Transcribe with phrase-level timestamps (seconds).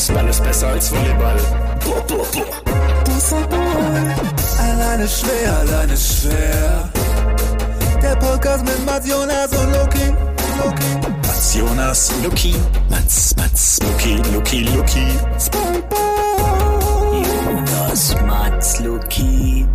[0.00, 1.36] Faustball ist besser als Volleyball.
[1.84, 3.04] Boah, boah, boah.
[3.04, 4.14] Fußball.
[4.58, 6.90] Alleine schwer, alleine schwer.
[8.02, 10.06] Der Podcast mit Mats Jonas und Loki.
[10.56, 11.06] Loki.
[11.26, 12.54] Mats Jonas, Luki.
[12.88, 15.06] Mats, Mats, Luki, Luki, Luki.
[15.38, 15.98] Spongebob.
[17.44, 19.66] Jonas, Mats, Luki.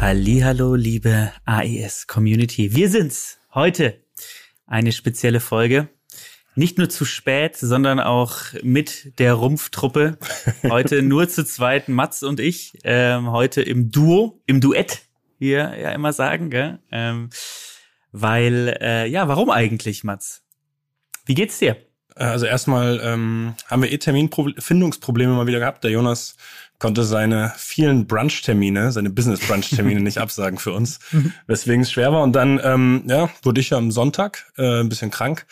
[0.00, 2.74] Hallo, liebe AES Community.
[2.74, 3.36] Wir sind's.
[3.52, 4.00] Heute
[4.66, 5.90] eine spezielle Folge.
[6.56, 10.18] Nicht nur zu spät, sondern auch mit der Rumpftruppe.
[10.62, 12.78] Heute nur zu zweit, Mats und ich.
[12.84, 15.02] Ähm, heute im Duo, im Duett,
[15.38, 16.78] wie wir ja immer sagen, gell?
[16.92, 17.30] Ähm,
[18.12, 20.44] weil, äh, ja, warum eigentlich, Mats?
[21.26, 21.76] Wie geht's dir?
[22.16, 25.82] Also erstmal ähm, haben wir eh Terminfindungsprobleme mal wieder gehabt.
[25.82, 26.36] Der Jonas
[26.78, 31.00] konnte seine vielen Brunch-Termine, seine Business-Brunch-Termine nicht absagen für uns,
[31.48, 32.22] weswegen es schwer war.
[32.22, 35.46] Und dann ähm, ja, wurde ich ja am Sonntag äh, ein bisschen krank.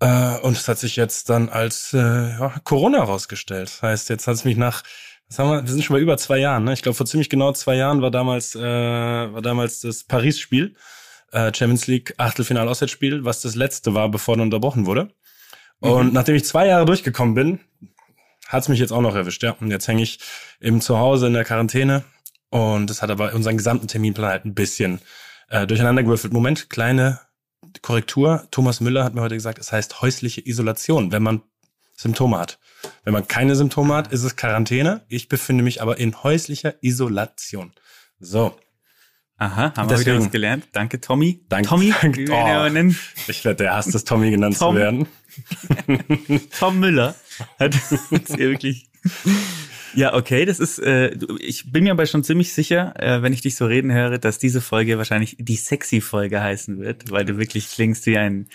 [0.00, 3.68] Äh, und es hat sich jetzt dann als äh, ja, Corona herausgestellt.
[3.68, 4.82] Das heißt, jetzt hat es mich nach,
[5.28, 6.72] was haben wir, wir sind schon bei über zwei Jahren, ne?
[6.72, 10.74] Ich glaube, vor ziemlich genau zwei Jahren war damals, äh, war damals das Paris-Spiel,
[11.32, 15.10] äh, Champions League Achtelfinal-Auswärtsspiel, was das letzte war, bevor dann unterbrochen wurde.
[15.80, 17.60] Und nachdem ich zwei Jahre durchgekommen bin,
[18.48, 19.50] hat's mich jetzt auch noch erwischt, ja.
[19.60, 20.18] Und jetzt hänge ich
[20.60, 22.04] eben zu Hause in der Quarantäne.
[22.50, 25.00] Und das hat aber unseren gesamten Terminplan halt ein bisschen
[25.48, 26.32] äh, durcheinander gewürfelt.
[26.32, 27.20] Moment, kleine
[27.82, 28.46] Korrektur.
[28.50, 31.42] Thomas Müller hat mir heute gesagt, es heißt häusliche Isolation, wenn man
[31.96, 32.58] Symptome hat.
[33.04, 35.04] Wenn man keine Symptome hat, ist es Quarantäne.
[35.08, 37.72] Ich befinde mich aber in häuslicher Isolation.
[38.18, 38.56] So,
[39.36, 40.24] Aha, haben wir wieder Deswegen.
[40.24, 40.68] was gelernt.
[40.72, 41.44] Danke, Tommy.
[41.48, 41.68] Danke.
[41.68, 42.24] Tommy, Danke.
[42.30, 42.94] Oh.
[43.28, 44.74] ich werde der Hass des Tommy genannt Tom.
[44.76, 45.08] zu werden.
[46.58, 47.14] Tom Müller
[47.58, 47.74] hat
[48.10, 48.88] uns hier wirklich.
[49.94, 53.40] Ja, okay, das ist, äh, ich bin mir aber schon ziemlich sicher, äh, wenn ich
[53.40, 57.38] dich so reden höre, dass diese Folge wahrscheinlich die sexy Folge heißen wird, weil du
[57.38, 58.48] wirklich klingst wie ein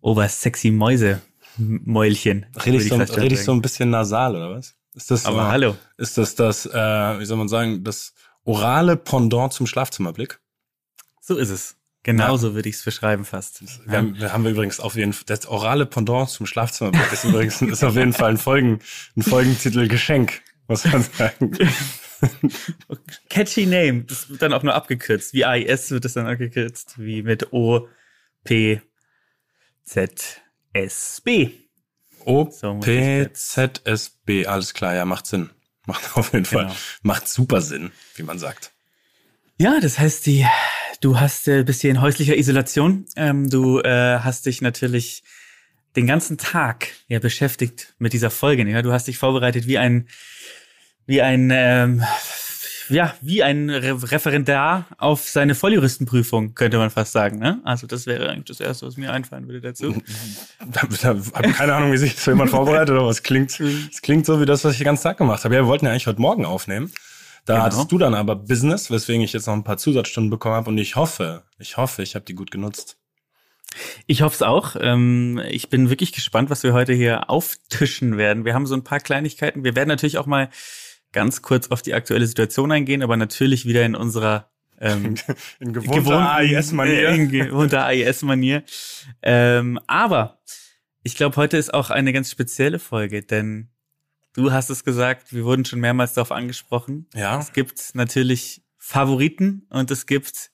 [0.00, 2.46] obersexy Mäuse-Mäulchen.
[2.56, 4.74] Rede würde ich, so, rede ich so ein bisschen nasal, oder was?
[4.94, 5.76] Ist das, Aber äh, hallo.
[5.98, 8.14] Ist das das, äh, wie soll man sagen, das
[8.44, 10.40] orale Pendant zum Schlafzimmerblick?
[11.20, 11.76] So ist es.
[12.02, 13.62] Genauso würde ich es beschreiben fast.
[13.86, 17.24] Wir haben, wir haben wir übrigens auf jeden Fall, das orale Pendant zum Schlafzimmerblick ist
[17.24, 18.80] übrigens, ist auf jeden Fall ein Folgen,
[19.16, 21.50] ein Folgentitel Geschenk, muss man sagen.
[23.28, 24.04] Catchy Name.
[24.04, 25.32] Das wird dann auch nur abgekürzt.
[25.34, 26.94] Wie AIS wird es dann abgekürzt.
[26.98, 27.88] Wie mit O,
[28.44, 28.80] P,
[29.82, 30.40] Z,
[30.72, 31.50] S, B.
[32.24, 32.44] O,
[32.80, 35.50] P, Z, S, B, alles klar, ja, macht Sinn.
[35.86, 36.76] Macht auf jeden Fall, Genau.
[37.02, 38.70] macht super Sinn, wie man sagt.
[39.56, 40.46] Ja, das heißt, die,
[41.00, 43.06] du hast, äh, bist hier in häuslicher Isolation.
[43.16, 45.24] Ähm, du äh, hast dich natürlich
[45.96, 48.68] den ganzen Tag ja beschäftigt mit dieser Folge.
[48.68, 48.82] Ja?
[48.82, 50.06] Du hast dich vorbereitet wie ein,
[51.06, 52.02] wie ein, ähm,
[52.88, 57.38] ja, wie ein Re Referendar auf seine Volljuristenprüfung, könnte man fast sagen.
[57.38, 57.60] Ne?
[57.64, 59.94] Also das wäre eigentlich das Erste, was mir einfallen würde dazu.
[60.72, 64.02] Da, da habe keine Ahnung, wie sich das für jemand vorbereitet, aber es klingt, es
[64.02, 65.54] klingt so wie das, was ich den ganzen Tag gemacht habe.
[65.54, 66.92] Ja, wir wollten ja eigentlich heute Morgen aufnehmen.
[67.46, 67.64] Da Genau.
[67.64, 70.78] hattest du dann aber Business, weswegen ich jetzt noch ein paar Zusatzstunden bekommen habe und
[70.78, 72.98] ich hoffe, ich hoffe, ich habe die gut genutzt.
[74.06, 74.76] Ich hoffe es auch.
[74.78, 78.44] Ähm, ich bin wirklich gespannt, was wir heute hier auftischen werden.
[78.44, 79.64] Wir haben so ein paar Kleinigkeiten.
[79.64, 80.50] Wir werden natürlich auch mal
[81.12, 84.50] ganz kurz auf die aktuelle Situation eingehen, aber natürlich wieder in unserer
[84.80, 85.14] ähm,
[85.60, 87.08] In gewohnten- AIS-Manier.
[87.08, 88.62] äh, In gewohnter AIS-Manier.
[89.22, 90.40] Ähm, aber
[91.02, 93.68] ich glaube, heute ist auch eine ganz spezielle Folge, denn
[94.34, 97.08] du hast es gesagt, wir wurden schon mehrmals darauf angesprochen.
[97.14, 97.38] Ja.
[97.38, 100.50] Es gibt natürlich Favoriten und es gibt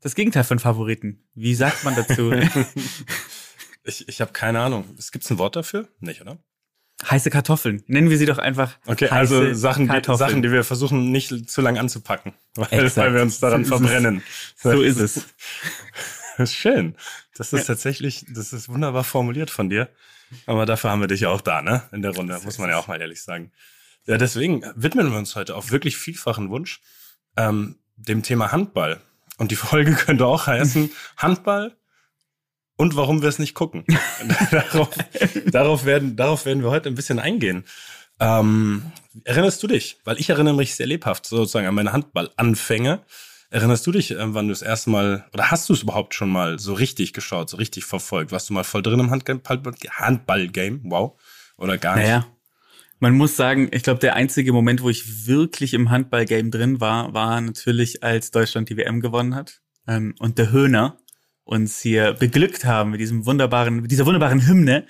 [0.00, 1.24] das Gegenteil von Favoriten.
[1.34, 2.32] Wie sagt man dazu?
[3.88, 4.84] Ich, ich habe keine Ahnung.
[4.98, 5.88] Es gibt's ein Wort dafür?
[6.00, 6.38] Nicht, oder?
[7.04, 7.82] Heiße Kartoffeln.
[7.88, 8.78] Nennen wir sie doch einfach.
[8.86, 10.16] Okay, also Sachen, die.
[10.16, 14.22] Sachen, die wir versuchen nicht zu lang anzupacken, weil, weil wir uns daran So verbrennen.
[14.56, 15.26] So ist es.
[16.38, 16.96] Das ist schön.
[17.36, 19.90] Das ist tatsächlich, das ist wunderbar formuliert von dir.
[20.46, 21.82] Aber dafür haben wir dich ja auch da, ne?
[21.92, 23.52] In der Runde, muss man ja auch mal ehrlich sagen.
[24.06, 26.80] Ja, deswegen widmen wir uns heute auf wirklich vielfachen Wunsch
[27.36, 29.00] ähm, dem Thema Handball.
[29.38, 31.76] Und die Folge könnte auch heißen Handball
[32.76, 33.84] und warum wir es nicht gucken.
[34.50, 34.90] darauf,
[35.46, 37.64] darauf, werden, darauf werden wir heute ein bisschen eingehen.
[38.20, 38.92] Ähm,
[39.24, 39.98] erinnerst du dich?
[40.04, 43.02] Weil ich erinnere mich sehr lebhaft sozusagen an meine Handballanfänge.
[43.50, 46.30] Erinnerst du dich, äh, wann du das erste Mal, oder hast du es überhaupt schon
[46.30, 48.32] mal so richtig geschaut, so richtig verfolgt?
[48.32, 50.80] Warst du mal voll drin im Handball- Handball-Game?
[50.84, 51.18] Wow.
[51.56, 52.06] Oder gar nicht?
[52.06, 52.26] Naja,
[52.98, 57.12] man muss sagen, ich glaube, der einzige Moment, wo ich wirklich im Handballgame drin war,
[57.14, 60.98] war natürlich, als Deutschland die WM gewonnen hat ähm, und der Höhner
[61.46, 64.84] uns hier beglückt haben mit diesem wunderbaren, mit dieser wunderbaren Hymne.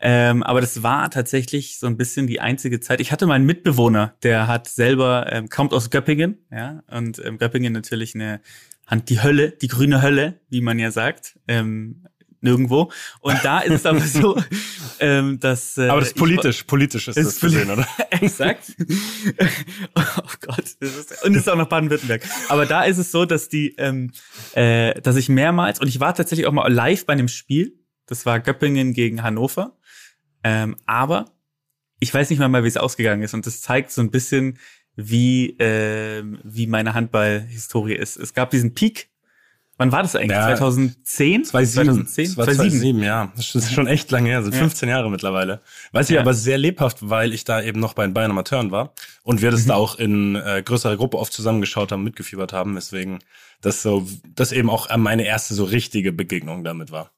[0.00, 3.00] Ähm, aber das war tatsächlich so ein bisschen die einzige Zeit.
[3.00, 7.36] Ich hatte mal einen Mitbewohner, der hat selber, ähm, kommt aus Göppingen, ja, und ähm,
[7.36, 8.40] Göppingen natürlich eine
[8.86, 11.36] Hand, die Hölle, die grüne Hölle, wie man ja sagt.
[11.48, 12.06] Ähm,
[12.40, 12.90] nirgendwo.
[13.20, 14.40] Und da ist es aber so,
[15.00, 15.76] ähm, dass.
[15.78, 17.86] Äh, Aber das ist ich- politisch, politisch ist, ist das zu sehen, oder?
[18.10, 18.74] Exakt.
[19.94, 20.02] oh
[20.40, 20.64] Gott.
[20.80, 22.22] Das ist, und es ist auch noch Baden-Württemberg.
[22.48, 24.12] Aber da ist es so, dass die, ähm,
[24.54, 28.26] äh, dass ich mehrmals, und ich war tatsächlich auch mal live bei einem Spiel, das
[28.26, 29.76] war Göppingen gegen Hannover.
[30.44, 31.26] Ähm, aber
[32.00, 33.34] ich weiß nicht mal wie es ausgegangen ist.
[33.34, 34.58] Und das zeigt so ein bisschen,
[34.96, 38.16] wie, ähm, wie meine Handball-Historie ist.
[38.16, 39.10] Es gab diesen Peak.
[39.78, 40.32] Wann war das eigentlich?
[40.36, 41.44] Ja, 2010?
[41.44, 42.06] 2007.
[42.06, 42.24] 2010?
[42.26, 43.32] Das war 2007, ja.
[43.36, 44.58] Das ist schon echt lange her, sind Ja.
[44.60, 45.60] 15 Jahre mittlerweile.
[45.92, 46.20] Weiß ich Ja.
[46.20, 48.92] aber sehr lebhaft, weil ich da eben noch bei den Bayern Amateuren war
[49.22, 49.68] und wir das Mhm.
[49.68, 52.74] da auch in äh, größerer Gruppe oft zusammengeschaut haben, mitgefiebert haben.
[52.74, 53.20] Deswegen,
[53.60, 57.12] das so, das eben auch meine erste so richtige Begegnung damit war.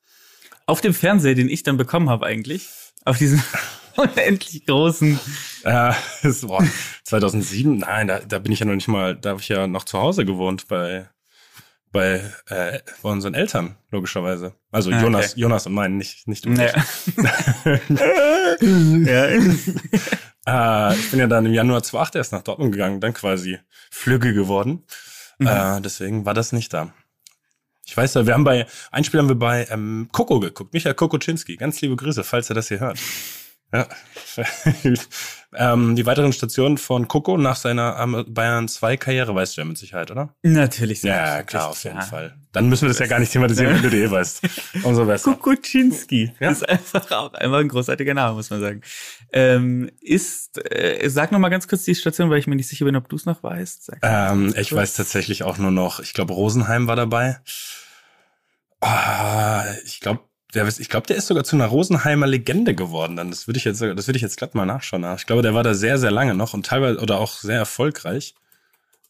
[0.66, 2.68] Auf dem Fernseher, den ich dann bekommen habe eigentlich,
[3.06, 3.42] auf diesem
[3.96, 5.18] unendlich großen
[5.64, 5.92] Äh,
[6.22, 6.62] das, boah,
[7.04, 9.84] 2007, nein, da, da bin ich ja noch nicht mal, da habe ich ja noch
[9.84, 11.08] zu Hause gewohnt bei
[11.92, 14.54] bei, äh, bei unseren Eltern, logischerweise.
[14.70, 15.04] Also Ah, okay.
[15.04, 16.50] Jonas, Jonas und meinen, nicht, nicht du.
[16.52, 16.72] Ja.
[18.60, 19.06] ich.
[19.06, 19.28] ja.
[20.46, 23.58] Äh, ich bin ja dann im Januar 2008 erst nach Dortmund gegangen, dann quasi
[23.90, 24.84] Flügge geworden.
[25.38, 26.94] Äh, deswegen war das nicht da.
[27.86, 30.94] Ich weiß ja, wir haben bei, ein Spiel haben wir bei ähm, Coco geguckt, Michael
[30.94, 31.56] Kokoczynski.
[31.56, 32.98] Ganz liebe Grüße, falls er das hier hört.
[33.72, 33.86] Ja.
[35.56, 39.64] ähm, die weiteren Stationen von Coco nach seiner ähm, Bayern 2 Karriere weißt du ja
[39.64, 40.34] mit Sicherheit, oder?
[40.42, 41.02] Natürlich.
[41.02, 42.02] Ja, klar, auf jeden Ja.
[42.02, 42.34] Fall.
[42.52, 44.42] Dann müssen wir das ja gar nicht thematisieren, wenn du die eh weißt.
[44.82, 45.32] Umso besser.
[45.32, 46.32] Kukuczynski.
[46.40, 46.50] Ja.
[46.50, 48.80] Ist einfach auch einmal ein großartiger Name, muss man sagen.
[49.32, 52.84] Ähm, ist, äh, sag noch mal ganz kurz die Station, weil ich mir nicht sicher
[52.84, 53.92] bin, ob du es noch weißt.
[54.02, 57.38] Ähm, ich weiß tatsächlich auch nur noch, ich glaube, Rosenheim war dabei.
[58.80, 60.20] Ah, ich glaube,
[60.54, 63.16] der, ich glaube, der ist sogar zu einer Rosenheimer Legende geworden.
[63.16, 65.04] Dann das würde ich jetzt, das würde ich jetzt glatt mal nachschauen.
[65.16, 68.34] Ich glaube, der war da sehr, sehr lange noch und teilweise oder auch sehr erfolgreich.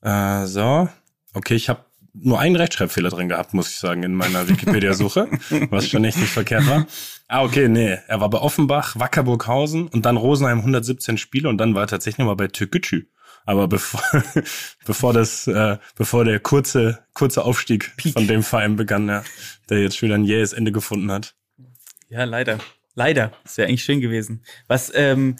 [0.02, 0.88] Äh, so,
[1.34, 5.28] okay, ich habe nur einen Rechtschreibfehler drin gehabt, muss ich sagen, in meiner Wikipedia-Suche,
[5.70, 6.87] was schon echt nicht verkehrt war.
[7.28, 11.75] Ah, okay, nee, er war bei Offenbach, Wackerburghausen und dann Rosenheim 117 Spiele und dann
[11.75, 13.06] war er tatsächlich mal bei Türkgücü.
[13.46, 14.02] Aber bevor,
[14.84, 19.25] bevor das, äh, bevor der kurze, kurze Aufstieg von dem Verein begann, ja,
[19.69, 21.34] der jetzt schon wieder ein jähes Ende gefunden hat.
[22.08, 22.58] Ja, leider.
[22.94, 23.32] Leider.
[23.44, 24.44] Das wäre eigentlich schön gewesen.
[24.66, 25.37] Was, ähm,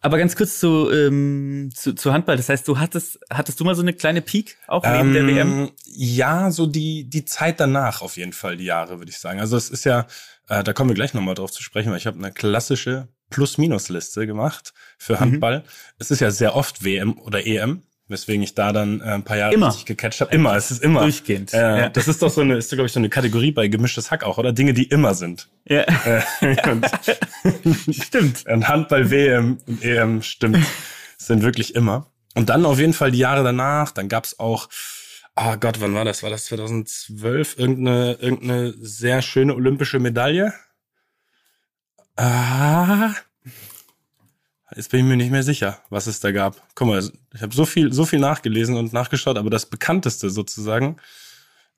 [0.00, 2.36] aber ganz kurz zu, ähm, zu, zu Handball.
[2.36, 5.70] Das heißt, du hattest, hattest du mal so eine kleine Peak auch neben der WM?
[5.86, 9.38] Ja, so die, die Zeit danach auf jeden Fall, die Jahre, würde ich sagen.
[9.38, 10.06] Also es ist ja,
[10.48, 14.26] äh, da kommen wir gleich nochmal drauf zu sprechen, weil ich habe eine klassische Plus-Minus-Liste
[14.26, 15.64] gemacht für Handball.
[15.98, 19.36] Es ist ja sehr oft WM oder EM, weswegen ich da dann äh, ein paar
[19.36, 19.68] Jahre Immer.
[19.68, 20.32] richtig gecatcht habe.
[20.32, 21.00] Immer, es ist immer.
[21.00, 21.52] Durchgehend.
[21.52, 21.88] Äh, Ja.
[21.88, 24.38] Das ist doch so eine, ist glaube ich so eine Kategorie bei gemischtes Hack auch,
[24.38, 24.52] oder?
[24.52, 25.48] Dinge, die immer sind.
[25.64, 26.22] Ja, Äh,
[26.70, 26.86] und,
[27.94, 28.46] stimmt.
[28.48, 30.58] und Handball, WM und EM, stimmt,
[31.18, 32.06] sind wirklich immer.
[32.34, 34.68] Und dann auf jeden Fall die Jahre danach, dann gab's auch,
[35.34, 36.22] ah Gott, wann war das?
[36.22, 37.58] War das 2012?
[37.58, 40.52] Irgendeine, irgendeine sehr schöne olympische Medaille?
[42.16, 43.14] Ah,
[44.76, 46.60] jetzt bin ich mir nicht mehr sicher, was es da gab.
[46.74, 50.98] Guck mal, ich habe so viel, so viel nachgelesen und nachgeschaut, aber das bekannteste sozusagen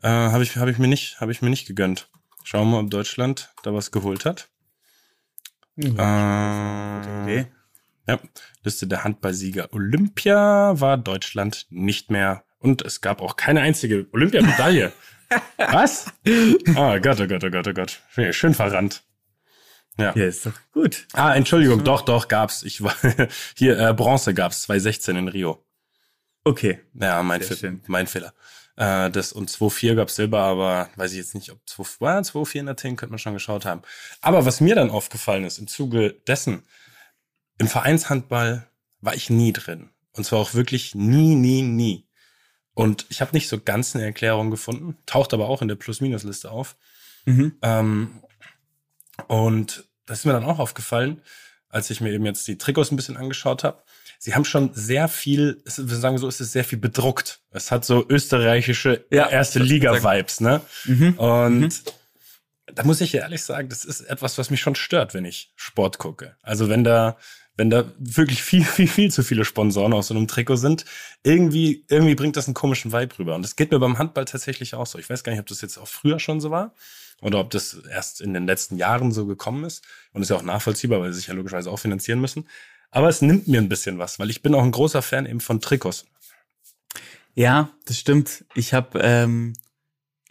[0.03, 2.09] äh, habe ich, hab ich mir nicht, habe ich mir nicht gegönnt.
[2.43, 4.49] Schauen wir mal, ob Deutschland da was geholt hat.
[5.77, 5.83] Äh,
[7.25, 7.47] Idee.
[8.07, 8.19] ja,
[8.63, 9.73] Liste der Handballsieger.
[9.73, 12.45] Olympia war Deutschland nicht mehr.
[12.59, 14.93] Und es gab auch keine einzige Olympiamedaille.
[15.57, 16.13] Was?
[16.77, 18.01] Oh Gott, oh Gott, oh Gott, oh Gott.
[18.31, 19.03] Schön verrannt.
[19.99, 20.13] Ja.
[20.17, 21.07] Ja, ist doch gut.
[21.13, 22.63] Ah, Entschuldigung, doch, doch, gab's.
[22.63, 22.95] Ich war
[23.57, 25.65] hier äh, Bronze gab's 2016 in Rio.
[26.45, 26.81] Okay.
[26.95, 28.35] Ja, mein, Fe mein Fehler.
[28.77, 32.97] Äh, das und 2-4 gab's Silber, aber weiß ich jetzt nicht, ob 2-4 in Athen
[32.97, 33.83] könnte man schon geschaut haben.
[34.21, 36.65] Aber was mir dann aufgefallen ist im Zuge dessen,
[37.59, 38.69] im Vereinshandball
[39.01, 39.91] war ich nie drin.
[40.13, 42.09] Und zwar auch wirklich nie, nie, nie.
[42.75, 46.51] Und ich habe nicht so ganz eine Erklärung gefunden, taucht aber auch in der Plus-Minus-Liste
[46.51, 46.77] auf.
[47.25, 47.57] Mhm.
[47.63, 48.24] Ähm,
[49.29, 51.23] und das ist mir dann auch aufgefallen,
[51.69, 53.83] als ich mir eben jetzt die Trikots ein bisschen angeschaut habe.
[54.19, 57.41] Sie haben schon sehr viel, wir sagen so, es ist sehr viel bedruckt.
[57.51, 60.61] Es hat so österreichische Ja, erste Liga-Vibes, ne?
[60.85, 61.15] Mhm.
[61.19, 61.83] Und
[62.67, 65.99] da muss ich ehrlich sagen, das ist etwas, was mich schon stört, wenn ich Sport
[65.99, 66.37] gucke.
[66.43, 67.19] Also wenn da,
[67.57, 70.85] wenn da wirklich viel, viel, viel zu viele Sponsoren aus so einem Trikot sind,
[71.23, 73.35] irgendwie, irgendwie bringt das einen komischen Vibe rüber.
[73.35, 74.99] Und das geht mir beim Handball tatsächlich auch so.
[74.99, 76.75] Ich weiß gar nicht, ob das jetzt auch früher schon so war
[77.21, 79.85] oder ob das erst in den letzten Jahren so gekommen ist.
[80.13, 82.49] Und ist ja auch nachvollziehbar, weil sie sich ja logischerweise auch finanzieren müssen.
[82.91, 85.41] Aber es nimmt mir ein bisschen was, weil ich bin auch ein großer Fan eben
[85.41, 86.07] von Trikots.
[87.35, 88.45] Ja, das stimmt.
[88.55, 89.55] Ich habe, ähm,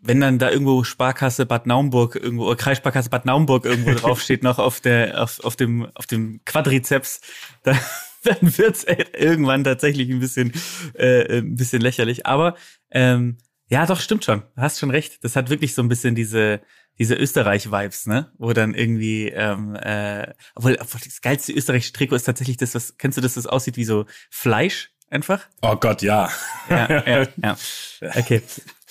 [0.01, 4.59] wenn dann da irgendwo Sparkasse Bad Naumburg irgendwo oder Kreissparkasse Bad Naumburg irgendwo draufsteht noch
[4.59, 7.19] auf der auf, auf dem auf dem Quadrizeps,
[7.63, 7.77] dann,
[8.23, 10.53] dann wird's irgendwann tatsächlich ein bisschen
[10.93, 12.25] äh, ein bisschen lächerlich.
[12.25, 12.55] Aber
[12.91, 13.37] ähm,
[13.73, 14.43] Ja, doch, stimmt schon.
[14.55, 15.23] Du hast schon recht.
[15.23, 16.61] Das hat wirklich so ein bisschen diese,
[16.99, 18.31] diese Österreich-Vibes, ne?
[18.37, 22.99] Wo dann irgendwie, ähm, äh, obwohl, obwohl das geilste österreichische Trikot ist tatsächlich das, was,
[22.99, 25.47] kennst du das, das aussieht wie so Fleisch einfach?
[25.63, 26.29] Oh Gott, ja.
[26.69, 27.57] Ja, ja, ja.
[28.15, 28.43] Okay.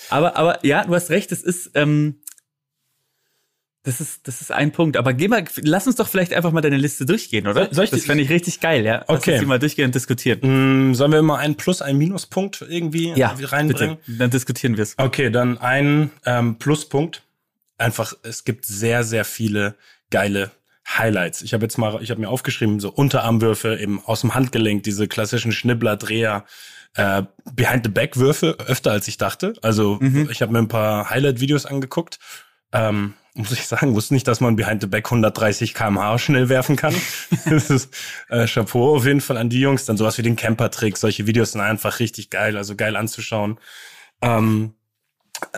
[0.09, 2.21] Aber, aber ja, du hast recht, das ist, ähm,
[3.83, 4.95] das ist, das ist ein Punkt.
[4.97, 7.67] Aber geh mal, lass uns doch vielleicht einfach mal deine Liste durchgehen, oder?
[7.73, 9.03] Soll ich das fände ich richtig geil, ja.
[9.07, 9.31] Lass Okay.
[9.33, 10.41] uns die mal durchgehen und diskutieren.
[10.41, 13.97] Hm, sollen wir mal einen Plus-, einen Minuspunkt irgendwie Ja, reinbringen?
[14.05, 14.17] bitte.
[14.19, 14.95] Dann diskutieren wir es.
[14.97, 17.23] Okay, dann ein ähm, Pluspunkt.
[17.77, 19.75] Einfach, es gibt sehr, sehr viele
[20.09, 20.51] geile
[20.87, 21.41] Highlights.
[21.41, 25.07] Ich habe jetzt mal, ich habe mir aufgeschrieben, so Unterarmwürfe eben aus dem Handgelenk, diese
[25.07, 26.45] klassischen Schnibbler, Dreher,
[26.95, 27.23] äh,
[27.53, 29.53] Behind-the-Back-Würfe, öfter als ich dachte.
[29.61, 29.99] Also
[30.29, 32.19] ich habe mir ein paar Highlight-Videos angeguckt.
[32.71, 36.75] Ähm, muss ich sagen, wusste nicht, dass man Behind the Back 130 kmh schnell werfen
[36.75, 36.93] kann.
[37.45, 37.93] das ist
[38.29, 39.85] äh, Chapeau auf jeden Fall an die Jungs.
[39.85, 40.97] Dann sowas wie den Camper-Trick.
[40.97, 43.59] Solche Videos sind einfach richtig geil, also geil anzuschauen.
[44.21, 44.75] Ähm,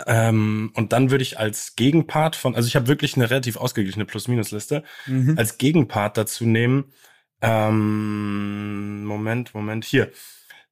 [0.08, 4.06] ähm, und dann würde ich als Gegenpart von, also ich habe wirklich eine relativ ausgeglichene
[4.06, 4.84] Plus-Minus-Liste,
[5.36, 6.86] als Gegenpart dazu nehmen,
[7.42, 10.12] ähm, Moment, Moment, hier.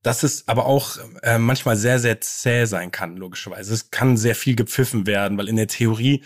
[0.01, 3.73] Dass es aber auch äh, manchmal sehr, sehr zäh sein kann, logischerweise.
[3.73, 6.23] Es kann sehr viel gepfiffen werden, weil in der Theorie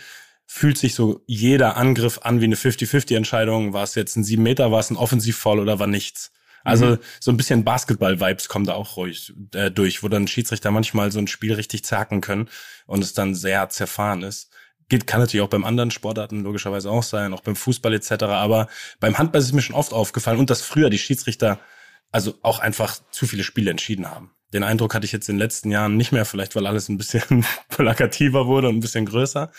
[0.50, 3.74] fühlt sich so jeder Angriff an wie eine 50-50-Entscheidung.
[3.74, 6.32] War es jetzt ein 7 Meter, war es ein Offensivfall oder war nichts?
[6.64, 11.12] Also so ein bisschen Basketball-Vibes kommen da auch ruhig äh, durch, wo dann Schiedsrichter manchmal
[11.12, 12.48] so ein Spiel richtig zacken können
[12.86, 14.50] und es dann sehr zerfahren ist.
[14.88, 18.24] Geht, kann natürlich auch beim anderen Sportarten logischerweise auch sein, auch beim Fußball etc.
[18.24, 18.68] Aber
[19.00, 21.60] beim Handball ist es mir schon oft aufgefallen und dass früher die Schiedsrichter
[22.10, 24.32] also auch einfach zu viele Spiele entschieden haben.
[24.54, 26.96] Den Eindruck hatte ich jetzt in den letzten Jahren nicht mehr, vielleicht weil alles ein
[26.96, 29.52] bisschen plakativer wurde und ein bisschen größer.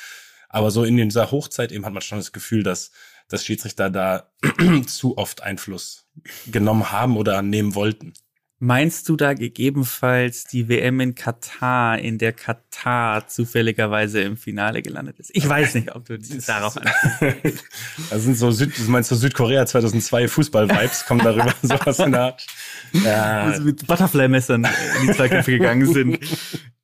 [0.50, 2.92] Aber so in dieser Hochzeit eben hat man schon das Gefühl, dass,
[3.28, 4.32] dass Schiedsrichter da
[4.88, 6.08] zu oft Einfluss
[6.48, 8.14] genommen haben oder nehmen wollten.
[8.62, 15.18] Meinst du da gegebenenfalls die WM in Katar, in der Katar zufälligerweise im Finale gelandet
[15.18, 15.32] ist?
[15.34, 16.92] Ich weiß nicht, ob du darauf an.
[18.10, 22.22] Das sind so Süd, du meinst so Südkorea 2002 Fußball-Vibes, kommen darüber sowas in der
[22.22, 22.46] Art.
[22.92, 24.68] Ja, also mit Butterfly-Messern
[25.00, 26.20] in die Zweikämpfe gegangen sind.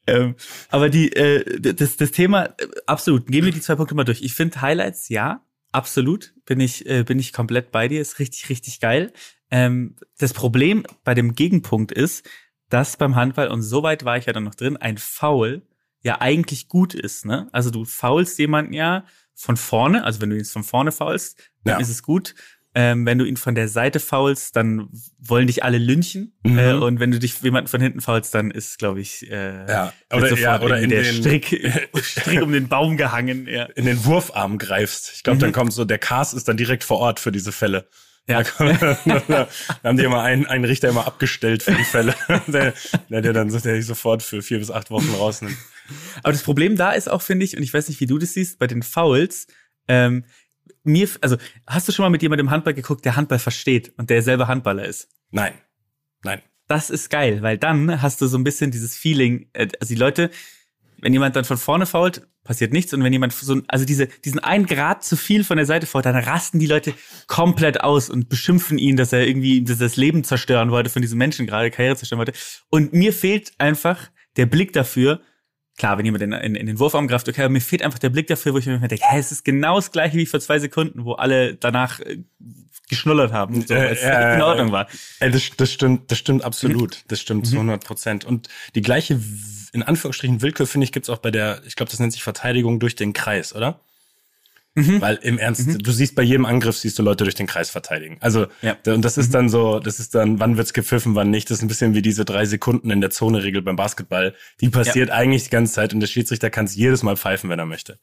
[0.07, 0.35] Ähm,
[0.69, 4.21] aber die, äh, das, das Thema, äh, absolut, gehen wir die zwei Punkte mal durch.
[4.21, 8.49] Ich finde Highlights, ja, absolut, bin ich, äh, bin ich komplett bei dir, ist richtig,
[8.49, 9.11] richtig geil.
[9.51, 12.27] Ähm, das Problem bei dem Gegenpunkt ist,
[12.69, 15.61] dass beim Handball, und so weit war ich ja dann noch drin, ein Foul
[16.01, 17.47] ja eigentlich gut ist, ne?
[17.51, 21.75] Also du faulst jemanden ja von vorne, also wenn du ihn von vorne faulst, dann
[21.75, 21.79] Ja.
[21.79, 22.35] ist es gut.
[22.77, 26.33] Ähm, wenn du ihn von der Seite faulst, dann wollen dich alle lynchen.
[26.43, 26.59] Mhm.
[26.59, 29.93] Äh, und wenn du dich jemanden von hinten faulst, dann ist, glaube ich, äh, Ja,
[30.13, 31.71] oder- ja, oder in der den- Strick,
[32.03, 33.47] Strick um den Baum gehangen.
[33.47, 33.63] Ja.
[33.75, 35.13] in den Wurfarm greifst.
[35.15, 37.87] Ich glaube, dann kommt so, der Cast ist dann direkt vor Ort für diese Fälle.
[38.27, 38.41] Ja.
[39.27, 39.47] da
[39.83, 42.13] haben die immer einen, einen Richter immer abgestellt für die Fälle.
[42.47, 42.73] der,
[43.09, 45.55] der, der dann der sofort für vier bis acht Wochen rausnimmt.
[46.23, 48.33] Aber das Problem da ist auch, finde ich, und ich weiß nicht, wie du das
[48.33, 49.47] siehst, bei den Fouls,
[49.87, 50.25] ähm,
[50.85, 51.37] mir, also
[51.67, 54.85] hast du schon mal mit jemandem Handball geguckt, der Handball versteht und der selber Handballer
[54.85, 55.09] ist?
[55.31, 55.53] Nein.
[56.23, 56.41] Nein.
[56.67, 59.99] Das ist geil, weil dann hast du so ein bisschen dieses Feeling, äh, also die
[59.99, 60.31] Leute,
[60.99, 64.39] wenn jemand dann von vorne fault, passiert nichts und wenn jemand so, also diese, diesen
[64.39, 66.93] einen Grad zu viel von der Seite fault, dann rasten die Leute
[67.27, 71.01] komplett aus und beschimpfen ihn, dass er irgendwie dass er das Leben zerstören wollte von
[71.01, 72.33] diesem Menschen gerade, Karriere zerstören wollte.
[72.69, 75.21] Und mir fehlt einfach der Blick dafür,
[75.77, 78.09] Klar, wenn jemand in, in, in den Wurfarm greift, okay, aber mir fehlt einfach der
[78.09, 80.57] Blick dafür, wo ich mir denke, hä, es ist genau das gleiche wie vor zwei
[80.57, 82.23] Sekunden, wo alle danach äh,
[82.89, 84.87] geschnullert haben, so, Äh, als es äh, in Ordnung war.
[85.19, 87.03] Ey, das, das stimmt, das stimmt absolut.
[87.09, 88.25] Das stimmt zu 100 Prozent.
[88.25, 89.19] Und die gleiche,
[89.73, 92.79] in Anführungsstrichen, Willkür, finde ich, gibt's auch bei der, ich glaube, das nennt sich Verteidigung
[92.79, 93.81] durch den Kreis, oder?
[94.75, 98.17] Weil im Ernst, du siehst bei jedem Angriff, siehst du Leute durch den Kreis verteidigen.
[98.19, 98.75] Also, Ja.
[98.87, 101.49] und das ist dann so, das ist dann, wann wird's gepfiffen, wann nicht.
[101.49, 104.35] Das ist ein bisschen wie diese drei Sekunden in der Zone-Regel beim Basketball.
[104.59, 107.59] Die passiert eigentlich die ganze Zeit und der Schiedsrichter kann es jedes Mal pfeifen, wenn
[107.59, 107.99] er möchte.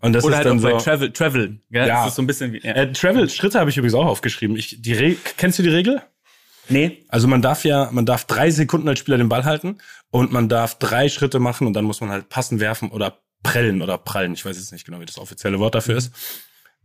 [0.00, 0.78] Und das Oder ist halt dann auch bei so.
[0.78, 1.62] Travel, Traveln.
[1.70, 1.88] Gell?
[1.88, 2.02] Ja.
[2.02, 2.60] Das ist so ein bisschen wie.
[2.62, 2.74] Ja.
[2.74, 4.56] Äh, Travel, Schritte habe ich übrigens auch aufgeschrieben.
[4.56, 6.00] Ich, die Re kennst du die Regel?
[6.68, 7.02] nee.
[7.08, 9.78] Also man darf ja, man darf drei Sekunden als Spieler den Ball halten
[10.10, 13.82] und man darf drei Schritte machen und dann muss man halt passen, werfen oder prellen
[13.82, 14.32] oder prallen.
[14.34, 16.12] Ich weiß jetzt nicht genau, wie das offizielle Wort dafür ist.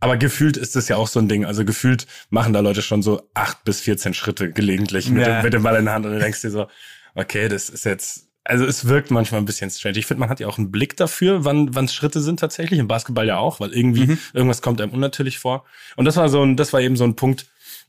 [0.00, 1.44] Aber gefühlt ist das ja auch so ein Ding.
[1.44, 5.36] Also gefühlt machen da Leute schon so acht bis 14 Schritte gelegentlich mit, Ja.
[5.38, 6.66] dem, mit dem Ball in der Hand und du denkst dir so,
[7.14, 9.98] okay, das ist jetzt, also es wirkt manchmal ein bisschen strange.
[9.98, 12.78] Ich finde, man hat ja auch einen Blick dafür, wann wann Schritte sind tatsächlich.
[12.80, 15.64] Im Basketball ja auch, weil irgendwie irgendwas kommt einem unnatürlich vor.
[15.96, 17.46] Und das war so ein, das war eben so ein Punkt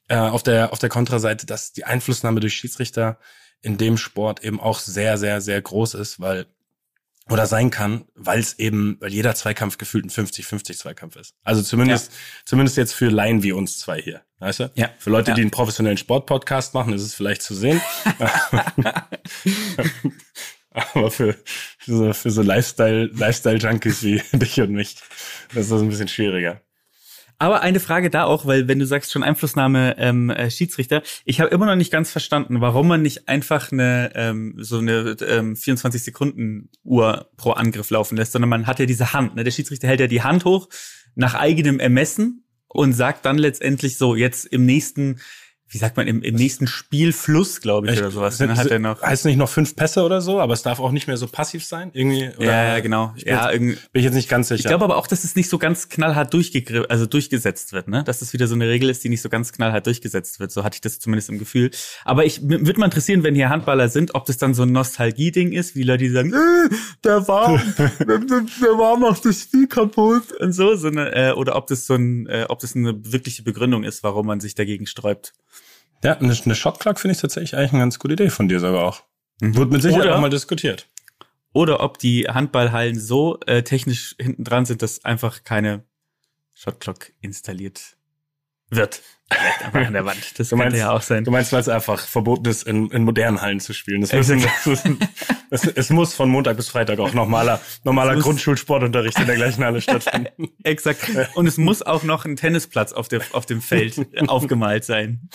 [0.07, 3.19] äh, auf der auf der Kontraseite, dass die Einflussnahme durch Schiedsrichter
[3.61, 6.45] in dem Sport eben auch sehr sehr sehr groß ist, weil
[7.29, 11.33] oder sein kann, weil es eben, weil jeder Zweikampf gefühlt ein 50-50 Zweikampf ist.
[11.43, 12.11] Also zumindest,
[12.45, 14.71] zumindest jetzt für Laien wie uns zwei hier, weißt du?
[14.75, 14.89] Ja.
[14.99, 15.35] Für Leute, Ja.
[15.35, 17.81] die einen professionellen Sportpodcast machen, ist es vielleicht zu sehen.
[20.93, 21.33] Aber für,
[21.79, 24.95] für so, für so Lifestyle, Lifestyle-Junkies wie dich und mich,
[25.53, 26.61] das ist das ein bisschen schwieriger.
[27.37, 31.41] Aber eine Frage da auch, weil wenn du sagst schon Einflussnahme ähm, äh, Schiedsrichter, ich
[31.41, 35.55] habe immer noch nicht ganz verstanden, warum man nicht einfach eine ähm, so eine ähm,
[35.55, 39.35] 24 Sekunden Uhr pro Angriff laufen lässt, sondern man hat ja diese Hand.
[39.35, 39.43] Ne?
[39.43, 40.69] Der Schiedsrichter hält ja die Hand hoch
[41.15, 45.19] nach eigenem Ermessen und sagt dann letztendlich so jetzt im nächsten
[45.75, 48.01] wie sagt man, im, im nächsten Spielfluss, glaube ich, Echt?
[48.01, 48.37] oder sowas.
[48.37, 49.01] Dann hat er noch.
[49.01, 51.65] Heißt nicht noch fünf Pässe oder so, aber es darf auch nicht mehr so passiv
[51.65, 51.91] sein?
[51.91, 52.29] Irgendwie?
[52.37, 53.13] Oder Ja, ja, genau.
[53.17, 53.73] Ich bin, Ja, jetzt, irgendwie.
[53.91, 54.59] bin ich jetzt nicht ganz sicher.
[54.59, 58.05] Ich glaube aber auch, dass es nicht so ganz knallhart durchgegriffen, also durchgesetzt wird, ne?
[58.05, 60.49] Dass es wieder so eine Regel ist, die nicht so ganz knallhart durchgesetzt wird.
[60.53, 61.71] So hatte ich das zumindest im Gefühl.
[62.05, 65.51] Aber ich würde mal interessieren, wenn hier Handballer sind, ob das dann so ein Nostalgie-Ding
[65.51, 69.67] ist, wie Leute, die sagen, äh, der war, der, der der war macht das Spiel
[69.67, 72.95] kaputt und so, so eine, äh, oder ob das so ein, äh, ob das eine
[73.11, 75.33] wirkliche Begründung ist, warum man sich dagegen sträubt.
[76.05, 78.83] Ja, eine, eine Shotclock finde ich tatsächlich eigentlich eine ganz gute Idee von dir sogar
[78.83, 79.03] auch.
[79.39, 80.87] Wird mit Sicherheit Oder- auch mal diskutiert.
[81.53, 85.85] Oder ob die Handballhallen so äh, technisch hinten dran sind, dass einfach keine
[86.53, 87.95] Shotclock installiert
[88.69, 89.01] wird.
[89.73, 90.17] An der Wand.
[90.37, 91.23] Das Du könnte meinst, ja auch sein.
[91.23, 94.01] du meinst, weil es einfach verboten ist, in, in modernen Hallen zu spielen.
[94.01, 94.83] Das müssen, das
[95.49, 99.81] es, es muss von Montag bis Freitag auch normaler, normaler Grundschulsportunterricht in der gleichen Halle
[99.81, 100.49] stattfinden.
[100.63, 101.09] Exakt.
[101.33, 105.27] Und es muss auch noch ein Tennisplatz auf, der, auf dem Feld aufgemalt sein.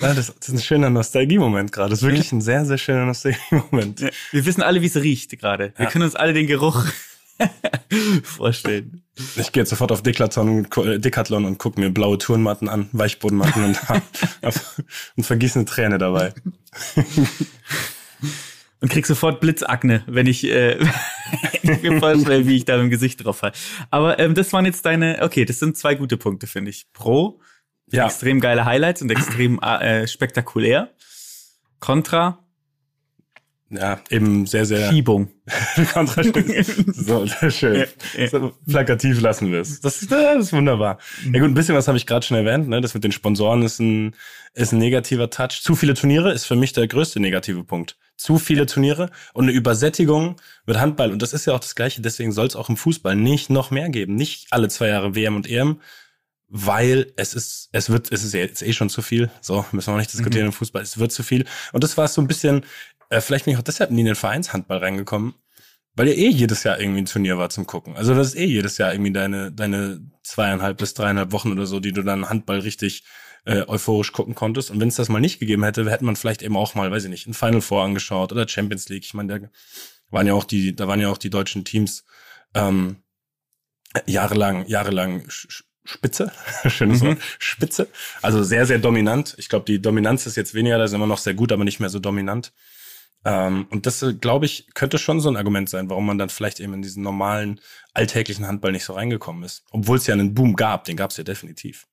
[0.00, 1.90] Ja, das, das ist ein schöner Nostalgie-Moment gerade.
[1.90, 4.00] Das ist wirklich ein sehr, sehr schöner Nostalgie-Moment.
[4.32, 5.72] Wir wissen alle, wie es riecht gerade.
[5.76, 5.90] Wir Ja.
[5.90, 6.84] können uns alle den Geruch
[8.22, 9.02] vorstellen.
[9.36, 13.64] Ich gehe jetzt sofort auf Decathlon und, Decathlon und gucke mir blaue Turnmatten an, Weichbodenmatten
[13.64, 13.78] und,
[15.16, 16.34] und vergieße eine Träne dabei.
[18.80, 20.78] Und krieg sofort Blitzakne, wenn ich, äh,
[21.62, 23.50] ich mir vorstelle, wie ich da im Gesicht drauf fall.
[23.90, 26.86] Aber ähm, das waren jetzt deine, okay, das sind zwei gute Punkte, finde ich.
[26.92, 27.40] Pro,
[27.90, 30.94] Ja, extrem geile Highlights und extrem äh, spektakulär.
[31.80, 32.44] Contra,
[33.70, 35.28] ja, eben sehr, sehr Schiebung.
[36.94, 37.76] So, sehr schön.
[37.76, 37.86] Ja,
[38.22, 38.28] ja.
[38.28, 39.80] So, plakativ lassen wir es.
[39.80, 40.98] Das, ist- das ist wunderbar.
[41.32, 42.68] Ja gut, ein bisschen was habe ich gerade schon erwähnt.
[42.68, 42.80] Ne?
[42.80, 44.14] Das mit den Sponsoren ist ein,
[44.54, 45.60] ist ein negativer Touch.
[45.62, 47.96] Zu viele Turniere ist für mich der größte negative Punkt.
[48.16, 51.12] Zu viele Turniere und eine Übersättigung mit Handball.
[51.12, 52.00] Und das ist ja auch das Gleiche.
[52.02, 54.14] Deswegen soll es auch im Fußball nicht noch mehr geben.
[54.16, 55.80] Nicht alle zwei Jahre WM und EM,
[56.48, 59.30] weil es ist, es wird, es ist ja jetzt eh schon zu viel.
[59.40, 60.82] So, müssen wir auch nicht diskutieren im Fußball.
[60.82, 61.44] Es wird zu viel.
[61.72, 62.62] Und das war so ein bisschen,
[63.08, 65.34] äh, vielleicht bin ich auch deshalb nie in den Vereinshandball reingekommen,
[65.94, 67.96] weil ja eh jedes Jahr irgendwie ein Turnier war zum Gucken.
[67.96, 71.80] Also das ist eh jedes Jahr irgendwie deine, deine zweieinhalb bis dreieinhalb Wochen oder so,
[71.80, 73.04] die du dann Handball richtig
[73.44, 74.70] äh, euphorisch gucken konntest.
[74.70, 77.04] Und wenn es das mal nicht gegeben hätte, hätte man vielleicht eben auch mal, weiß
[77.04, 79.04] ich nicht, ein Final Four angeschaut oder Champions League.
[79.04, 79.48] Ich meine, da
[80.10, 82.04] waren ja auch die, da waren ja auch die deutschen Teams
[82.54, 82.96] ähm,
[84.06, 85.24] jahrelang, jahrelang
[85.84, 86.30] Spitze,
[86.66, 87.06] schönes Mhm.
[87.06, 87.88] Wort, Spitze.
[88.20, 89.34] Also sehr, sehr dominant.
[89.38, 91.80] Ich glaube, die Dominanz ist jetzt weniger, da ist immer noch sehr gut, aber nicht
[91.80, 92.52] mehr so dominant.
[93.24, 96.28] Ähm, und das, äh, glaube ich, könnte schon so ein Argument sein, warum man dann
[96.28, 97.60] vielleicht eben in diesen normalen,
[97.94, 99.64] alltäglichen Handball nicht so reingekommen ist.
[99.70, 101.86] Obwohl es ja einen Boom gab, den gab es ja definitiv.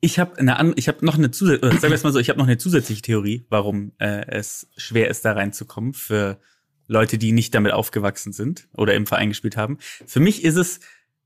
[0.00, 2.38] Ich habe eine ich habe noch eine zusätzliche, sagen wir es mal so, ich habe
[2.38, 6.40] noch eine zusätzliche Theorie, warum äh, es schwer ist, da reinzukommen für
[6.86, 9.78] Leute, die nicht damit aufgewachsen sind oder im Verein gespielt haben.
[10.06, 10.80] Für mich ist es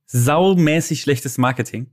[0.07, 1.91] saumäßig schlechtes Marketing.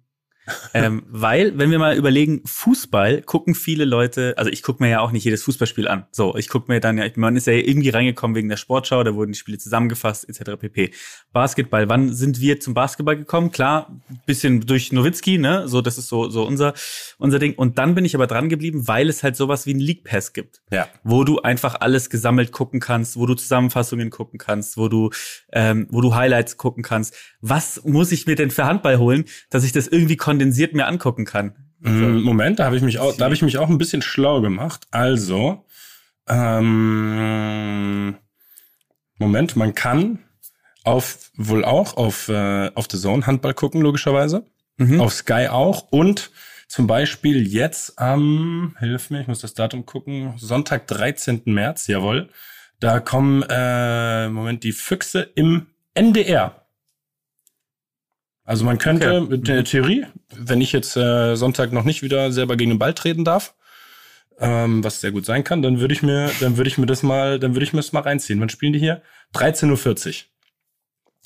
[0.74, 5.00] Ähm, weil, wenn wir mal überlegen, Fußball gucken viele Leute, also ich gucke mir ja
[5.00, 6.06] auch nicht jedes Fußballspiel an.
[6.12, 9.14] So, ich gucke mir dann ja, man ist ja irgendwie reingekommen wegen der Sportschau, da
[9.16, 10.60] wurden die Spiele zusammengefasst, etc.
[10.60, 10.92] pp.
[11.32, 13.52] Basketball, wann sind wir zum Basketball gekommen?
[13.52, 15.68] Klar, bisschen durch Nowitzki, ne?
[15.68, 16.74] So, das ist so, so unser,
[17.18, 17.54] unser Ding.
[17.54, 20.34] Und dann bin ich aber dran geblieben, weil es halt sowas wie ein League Pass
[20.34, 20.88] gibt Ja.
[21.04, 25.12] wo du einfach alles gesammelt gucken kannst, wo du Zusammenfassungen gucken kannst, wo du,
[25.54, 27.16] ähm, wo du Highlights gucken kannst.
[27.42, 31.26] Was muss ich mir denn für Handball holen, dass ich das irgendwie kondensiert mir angucken
[31.26, 31.56] kann?
[31.80, 34.40] Mm, Moment, da habe ich mich auch, da habe ich mich auch ein bisschen schlau
[34.40, 34.88] gemacht.
[34.92, 35.66] Also,
[36.30, 38.16] ähm,
[39.18, 40.20] Moment, man kann
[40.84, 44.46] auf wohl auch auf äh, auf The Zone Handball gucken logischerweise,
[44.78, 45.02] Mhm.
[45.02, 46.32] auf Sky auch und
[46.68, 51.42] zum Beispiel jetzt am hilf mir, ich muss das Datum gucken, Sonntag 13.
[51.46, 52.30] März, jawohl,
[52.80, 56.61] da kommen äh, Moment die Füchse im NDR.
[58.44, 59.30] Also man könnte Okay.
[59.30, 62.94] mit der Theorie, wenn ich jetzt äh, Sonntag noch nicht wieder selber gegen den Ball
[62.94, 63.54] treten darf,
[64.40, 67.04] ähm, was sehr gut sein kann, dann würde ich mir, dann würde ich mir das
[67.04, 68.40] mal, dann würde ich mir das mal reinziehen.
[68.42, 69.04] Wann spielen die hier?
[69.36, 70.24] 13.40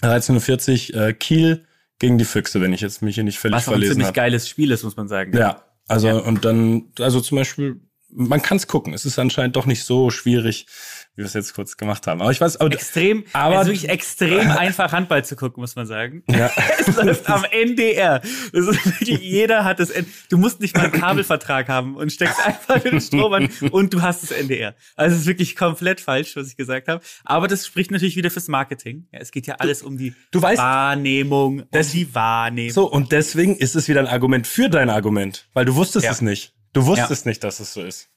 [0.04, 0.10] Uhr.
[0.10, 1.66] 13.40 Uhr äh, Kiel
[2.00, 4.08] gegen die Füchse, wenn ich jetzt mich hier nicht völlig Was auch ein verlesen ziemlich
[4.08, 4.16] habe.
[4.16, 5.36] geiles Spiel ist, muss man sagen.
[5.36, 6.16] Ja, also Ja.
[6.18, 7.80] und dann, also zum Beispiel
[8.18, 8.94] man kann es gucken.
[8.94, 10.68] Es ist anscheinend doch nicht so schwierig,
[11.16, 12.22] wie wir es jetzt kurz gemacht haben.
[12.22, 15.86] Aber ich weiß, aber, Extrem, aber also wirklich extrem einfach Handball zu gucken, muss man
[15.88, 16.24] sagen.
[16.30, 16.52] Ja.
[16.88, 18.20] Es läuft am NDR.
[18.20, 22.12] Das ist wirklich, jeder hat das, N du musst nicht mal einen Kabelvertrag haben und
[22.12, 24.76] steckst einfach den Strom an und du hast das NDR.
[24.96, 27.04] Also es ist wirklich komplett falsch, was ich gesagt habe.
[27.24, 29.08] Aber das spricht natürlich wieder fürs Marketing.
[29.12, 32.74] Ja, es geht ja alles um die du weißt- Wahrnehmung, um Das- die Wahrnehmung.
[32.74, 36.12] so, und deswegen ist es wieder ein Argument für dein Argument, weil du wusstest Ja.
[36.12, 36.54] es nicht.
[36.74, 38.10] Du wusstest nicht, dass es so ist.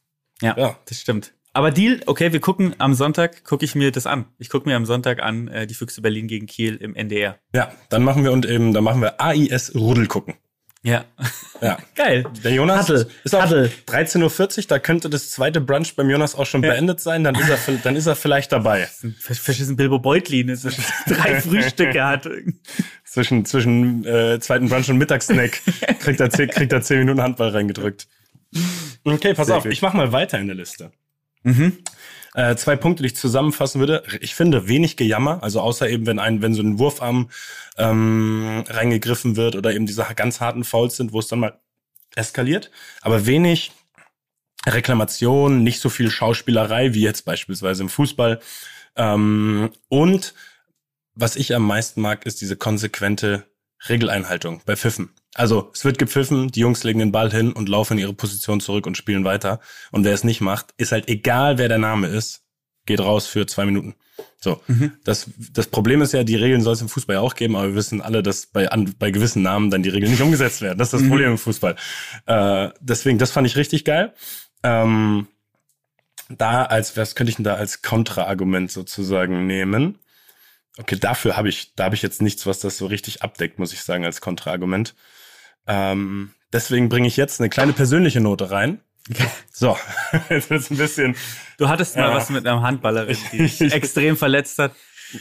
[0.42, 0.76] Ja, Ja.
[0.86, 1.32] das stimmt.
[1.58, 4.26] Aber Deal, okay, wir gucken am Sonntag, gucke ich mir das an.
[4.38, 7.36] Ich gucke mir am Sonntag an, äh, die Füchse Berlin gegen Kiel im NDR.
[7.52, 10.34] Ja, dann machen wir und eben, dann machen wir AIS Rudel gucken.
[10.84, 11.04] Ja.
[11.60, 11.78] Ja.
[11.96, 12.26] Geil.
[12.44, 13.08] Der Jonas Huddle.
[13.24, 13.72] ist auch Huddle.
[13.88, 17.48] 13.40 Uhr, da könnte das zweite Brunch beim Jonas auch schon beendet sein, dann ist
[17.48, 18.86] er, dann ist er vielleicht dabei.
[19.18, 20.62] Ver- Verschissen Bilbo Beutlin, ist
[21.08, 22.28] drei Frühstücke hat.
[23.04, 25.60] Zwischen, zwischen äh, zweiten Brunch und Mittagssnack
[25.98, 28.06] kriegt er, zehn, kriegt er zehn Minuten Handball reingedrückt.
[29.02, 29.72] Okay, pass Sehr auf, gut.
[29.72, 30.92] ich mach mal weiter in der Liste.
[31.48, 31.78] Mhm.
[32.34, 34.02] Äh, zwei Punkte, die ich zusammenfassen würde.
[34.20, 37.30] Ich finde wenig Gejammer, also außer eben, wenn ein, wenn so ein Wurfarm
[37.78, 41.58] ähm, reingegriffen wird oder eben diese ganz harten Fouls sind, wo es dann mal
[42.14, 42.70] eskaliert.
[43.00, 43.72] Aber wenig
[44.66, 48.40] Reklamation, nicht so viel Schauspielerei wie jetzt beispielsweise im Fußball.
[48.96, 50.34] Ähm, und
[51.14, 53.44] was ich am meisten mag, ist diese konsequente
[53.88, 55.10] Regeleinhaltung bei Pfiffen.
[55.38, 58.60] Also es wird gepfiffen, die Jungs legen den Ball hin und laufen in ihre Position
[58.60, 59.60] zurück und spielen weiter.
[59.92, 62.42] Und wer es nicht macht, ist halt egal, wer der Name ist,
[62.86, 63.94] geht raus für zwei Minuten.
[64.40, 64.60] So,
[65.04, 67.68] das, das Problem ist ja, die Regeln soll es im Fußball ja auch geben, aber
[67.68, 70.78] wir wissen alle, dass bei, an, bei gewissen Namen dann die Regeln nicht umgesetzt werden.
[70.78, 71.76] Das ist das Problem im Fußball.
[72.26, 74.14] Äh, deswegen, das fand ich richtig geil.
[74.62, 75.28] Ähm,
[76.28, 79.98] da als, was könnte ich denn da als Kontraargument sozusagen nehmen?
[80.78, 83.72] Okay, dafür habe ich, da habe ich jetzt nichts, was das so richtig abdeckt, muss
[83.72, 84.94] ich sagen, als Kontraargument.
[85.68, 88.80] Ähm, deswegen bringe ich jetzt eine kleine persönliche Note rein.
[89.52, 89.76] So,
[90.28, 91.16] jetzt wird's ein bisschen
[91.56, 92.14] Du hattest mal Ja.
[92.14, 94.72] was mit einer Handballerin, die dich extrem verletzt hat.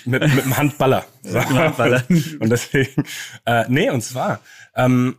[0.05, 1.05] mit, mit dem Handballer.
[1.23, 1.39] So.
[1.39, 2.03] dem Handballer.
[2.09, 3.03] Und deswegen,
[3.45, 4.39] äh, nee, und zwar,
[4.75, 5.17] ähm,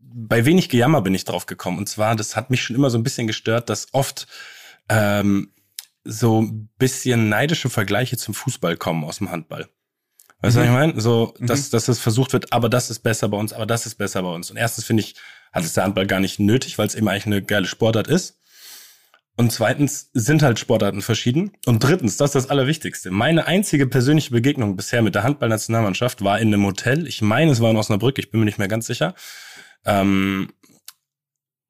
[0.00, 1.78] bei wenig Gejammer bin ich drauf gekommen.
[1.78, 4.26] Und zwar, das hat mich schon immer so ein bisschen gestört, dass oft
[4.88, 5.52] ähm,
[6.04, 9.68] so ein bisschen neidische Vergleiche zum Fußball kommen aus dem Handball.
[10.40, 11.00] Weißt du, was ich meine?
[11.00, 13.96] So, dass, dass es versucht wird, aber das ist besser bei uns, aber das ist
[13.96, 14.50] besser bei uns.
[14.50, 15.16] Und erstens finde ich,
[15.52, 18.38] hat es der Handball gar nicht nötig, weil es eben eigentlich eine geile Sportart ist.
[19.36, 21.52] Und zweitens sind halt Sportarten verschieden.
[21.66, 23.10] Und drittens, das ist das Allerwichtigste.
[23.12, 27.06] Meine einzige persönliche Begegnung bisher mit der Handballnationalmannschaft war in einem Hotel.
[27.06, 29.14] Ich meine, es war in Osnabrück, ich bin mir nicht mehr ganz sicher.
[29.84, 30.52] Ähm,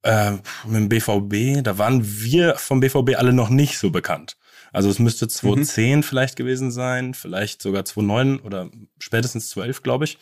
[0.03, 0.33] äh,
[0.67, 4.39] mit dem BVB, da waren wir vom BVB alle noch nicht so bekannt.
[4.73, 10.19] Also es müsste 2010 vielleicht gewesen sein, vielleicht sogar 2009 oder spätestens 2011, glaube ich.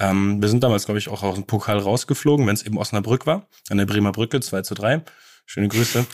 [0.00, 3.26] Ähm, wir sind damals, glaube ich, auch aus dem Pokal rausgeflogen, wenn es eben Osnabrück
[3.26, 5.02] war, an der Bremer Brücke, 2 zu 3.
[5.46, 6.06] Schöne Grüße.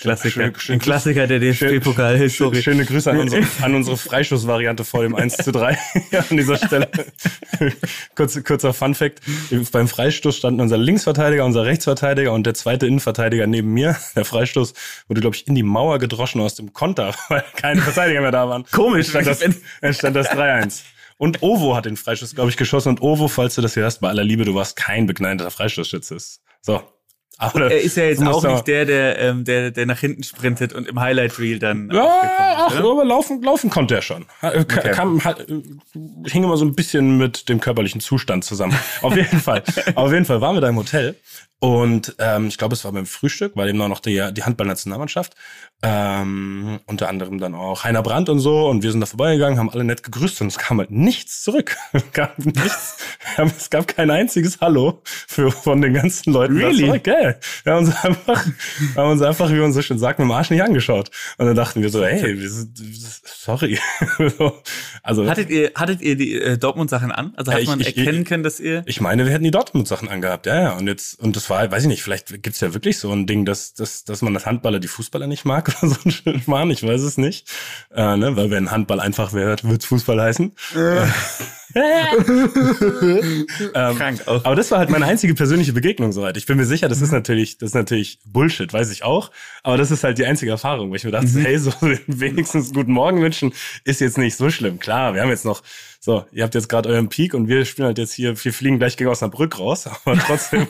[0.00, 0.30] Klassiker.
[0.30, 2.62] Schöne- schöne Ein Klassiker der DFB-Pokal-Historie.
[2.62, 5.78] Schöne Grüße an unsere, an unsere Freischussvariante vor dem 1 zu 3
[6.30, 6.88] an dieser Stelle.
[8.14, 9.20] Kurz, kurzer Fun Fact.
[9.72, 13.96] Beim Freistoß standen unser Linksverteidiger, unser Rechtsverteidiger und der zweite Innenverteidiger neben mir.
[14.14, 14.74] Der Freistoß
[15.08, 18.48] wurde, glaube ich, in die Mauer gedroschen aus dem Konter, weil keine Verteidiger mehr da
[18.48, 18.64] waren.
[18.70, 19.40] Komisch, Stand das,
[19.80, 20.82] dann stand das 3-1.
[21.16, 22.90] Und Ovo hat den Freistoß, glaube ich, geschossen.
[22.90, 26.16] Und Ovo, falls du das hörst, bei aller Liebe, du warst kein begnadeter Freistoßschütze.
[26.60, 26.82] So.
[27.40, 30.72] Aber Er ist ja jetzt auch nicht der, der, ähm, der, der nach hinten sprintet
[30.72, 34.26] und im Highlight Reel dann Ja, ach, aber laufen, laufen konnte er schon.
[34.42, 34.90] Äh, ka- Okay.
[34.90, 35.62] Kam, hat, äh,
[36.26, 38.76] hing immer so ein bisschen mit dem körperlichen Zustand zusammen.
[39.02, 39.62] Auf jeden Fall.
[39.94, 41.14] Auf jeden Fall waren wir da im Hotel.
[41.60, 45.34] Und ähm, ich glaube, es war beim Frühstück, weil eben auch noch die, die Handballnationalmannschaft.
[45.82, 48.68] Ähm, unter anderem dann auch Heiner Brandt und so.
[48.68, 51.76] Und wir sind da vorbeigegangen, haben alle nett gegrüßt und es kam halt nichts zurück.
[51.92, 52.98] Es gab nichts.
[53.36, 56.56] es gab kein einziges Hallo für, von den ganzen Leuten.
[56.56, 56.86] Really?
[56.86, 57.04] zurück.
[57.32, 57.38] Gell?
[57.64, 58.46] Wir haben uns einfach,
[58.96, 61.10] haben uns einfach, wie man so schön sagt, mit dem Arsch nicht angeschaut.
[61.38, 62.76] Und dann dachten wir so, ey, wir sind,
[63.24, 63.78] sorry.
[64.38, 64.62] So,
[65.02, 67.32] also, Hattet ihr, hattet ihr die äh, Dortmund-Sachen an?
[67.36, 68.82] Also hat ich- man ich- erkennen ich- können, dass ihr.
[68.86, 70.72] ich meine, wir hätten die Dortmund-Sachen angehabt, ja, ja.
[70.72, 73.44] Und jetzt, und das war, weiß ich nicht, vielleicht gibt's ja wirklich so ein Ding,
[73.44, 76.82] dass, dass, dass man das Handballer die Fußballer nicht mag oder so ein Schmarrn, ich
[76.82, 77.48] weiß es nicht.
[77.94, 78.36] Äh, ne?
[78.36, 80.52] Weil wenn Handball einfach wäre, wird's Fußball heißen.
[81.74, 84.44] ähm, Krank auch.
[84.44, 86.36] Aber das war halt meine einzige persönliche Begegnung soweit.
[86.36, 89.30] Ich bin mir sicher, das ist natürlich, das ist natürlich Bullshit, weiß ich auch.
[89.62, 91.72] Aber das ist halt die einzige Erfahrung, wo ich mir dachte, hey, so
[92.06, 93.52] wenigstens guten Morgen wünschen
[93.84, 94.78] ist jetzt nicht so schlimm.
[94.78, 95.62] Klar, wir haben jetzt noch,
[96.00, 98.78] so, ihr habt jetzt gerade euren Peak und wir spielen halt jetzt hier, wir fliegen
[98.78, 100.66] gleich gegen Osnabrück raus, aber trotzdem,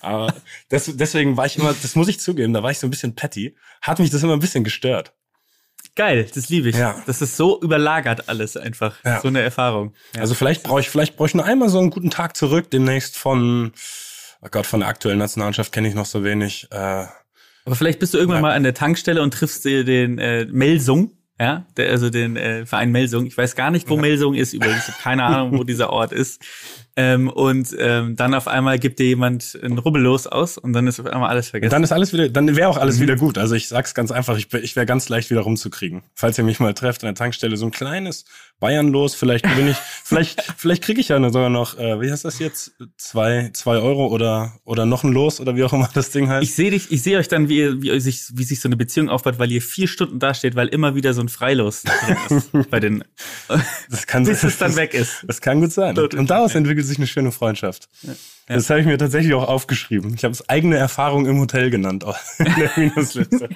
[0.00, 0.34] aber
[0.68, 3.14] das, deswegen war ich immer, das muss ich zugeben, da war ich so ein bisschen
[3.14, 5.14] petty, hat mich das immer ein bisschen gestört.
[5.96, 6.76] Geil, das liebe ich.
[6.76, 7.02] Ja.
[7.06, 8.94] Das ist so überlagert alles einfach.
[9.04, 9.20] Ja.
[9.20, 9.94] So eine Erfahrung.
[10.14, 10.20] Ja.
[10.20, 13.16] Also vielleicht brauche ich, vielleicht brauche ich nur einmal so einen guten Tag zurück, demnächst
[13.16, 13.72] von,
[14.42, 16.68] oh Gott, von der aktuellen Nationalmannschaft kenne ich noch so wenig.
[16.70, 18.48] Äh, Aber vielleicht bist du irgendwann Ja.
[18.50, 22.64] mal an der Tankstelle und triffst dir den äh, Melsung, ja, der, also den äh,
[22.66, 23.26] Verein Melsung.
[23.26, 24.88] Ich weiß gar nicht, wo Melsung ist übrigens.
[24.88, 26.42] Ich habe keine Ahnung, wo dieser Ort ist.
[26.98, 30.98] Ähm, und ähm, dann auf einmal gibt dir jemand ein Rubbellos aus und dann ist
[30.98, 31.70] auf einmal alles Und vergessen.
[31.70, 32.82] dann ist alles wieder, dann wäre auch Mhm.
[32.82, 33.36] alles wieder gut.
[33.36, 36.02] Also ich sag's ganz einfach, ich, ich wäre ganz leicht wieder rumzukriegen.
[36.14, 38.24] Falls ihr mich mal trefft an der Tankstelle, so ein kleines
[38.58, 42.24] Bayern los, vielleicht bin ich, vielleicht, vielleicht kriege ich ja sogar noch, äh, wie heißt
[42.24, 42.72] das jetzt?
[42.96, 46.42] Zwei, zwei Euro oder, oder noch ein Los oder wie auch immer das Ding heißt.
[46.42, 48.76] ich sehe dich, ich sehe euch dann, wie, ihr, wie, sich, wie sich so eine
[48.76, 52.50] Beziehung aufbaut, weil ihr vier Stunden dasteht, weil immer wieder so ein Freilos drin ist
[52.70, 53.04] bei den,
[53.90, 55.24] das kann bis es dann weg ist.
[55.26, 55.98] Das kann gut sein.
[55.98, 57.88] Und daraus entwickelt sich eine schöne Freundschaft.
[58.48, 60.14] Das habe ich mir tatsächlich auch aufgeschrieben.
[60.14, 63.48] Ich habe es eigene Erfahrung im Hotel genannt auch in der Minusliste.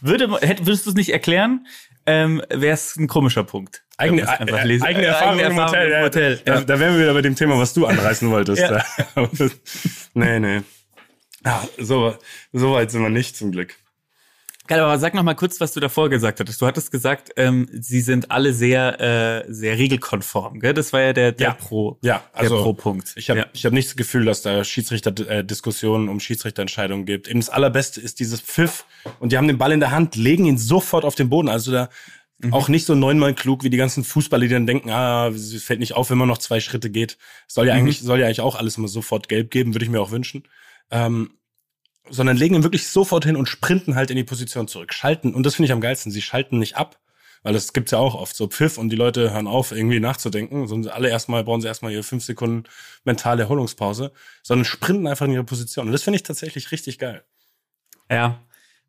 [0.00, 1.66] Würde, hätt, würdest du es nicht erklären,
[2.06, 3.82] ähm, wäre es ein komischer Punkt.
[3.96, 4.26] Eigene, äh,
[4.82, 5.90] eigene Äh, Erfahrung, im Hotel.
[5.90, 6.02] ja.
[6.02, 6.40] Hotel.
[6.44, 6.60] Da, Ja.
[6.62, 8.62] da wären wir wieder bei dem Thema, was du anreißen wolltest.
[8.70, 8.84] Ja.
[9.32, 9.52] Das-
[10.14, 10.60] nee, nee.
[11.44, 12.14] Ah, so,
[12.52, 13.74] so weit sind wir nicht zum Glück.
[14.68, 16.60] Geil, aber sag noch mal kurz, was du davor gesagt hattest.
[16.60, 20.60] Du hattest gesagt, ähm, sie sind alle sehr, äh, sehr regelkonform.
[20.60, 20.74] Gell?
[20.74, 21.54] Das war ja der, der Ja.
[21.54, 23.14] Pro, Ja, also der Pro-Punkt.
[23.16, 23.46] Ich habe ja.
[23.54, 27.28] ich hab nicht das Gefühl, dass da Schiedsrichter-Diskussionen um Schiedsrichterentscheidungen gibt.
[27.28, 28.84] Eben das Allerbeste ist dieses Pfiff
[29.20, 31.48] und die haben den Ball in der Hand, legen ihn sofort auf den Boden.
[31.48, 31.88] Also da
[32.50, 35.80] auch nicht so neunmal klug wie die ganzen Fußballer, die dann denken, ah, es fällt
[35.80, 37.18] nicht auf, wenn man noch zwei Schritte geht.
[37.48, 40.00] Soll ja eigentlich, soll ja eigentlich auch alles immer sofort gelb geben, würde ich mir
[40.00, 40.44] auch wünschen.
[40.90, 41.30] Ähm,
[42.10, 44.92] sondern legen ihn wirklich sofort hin und sprinten halt in die Position zurück.
[44.92, 46.98] Schalten, und das finde ich am geilsten, sie schalten nicht ab,
[47.42, 50.66] weil das gibt's ja auch oft, so Pfiff und die Leute hören auf, irgendwie nachzudenken,
[50.66, 52.64] sondern alle erstmal, brauchen sie erstmal ihre fünf Sekunden
[53.04, 55.86] mentale Erholungspause, sondern sprinten einfach in ihre Position.
[55.86, 57.24] Und das finde ich tatsächlich richtig geil.
[58.10, 58.40] ja,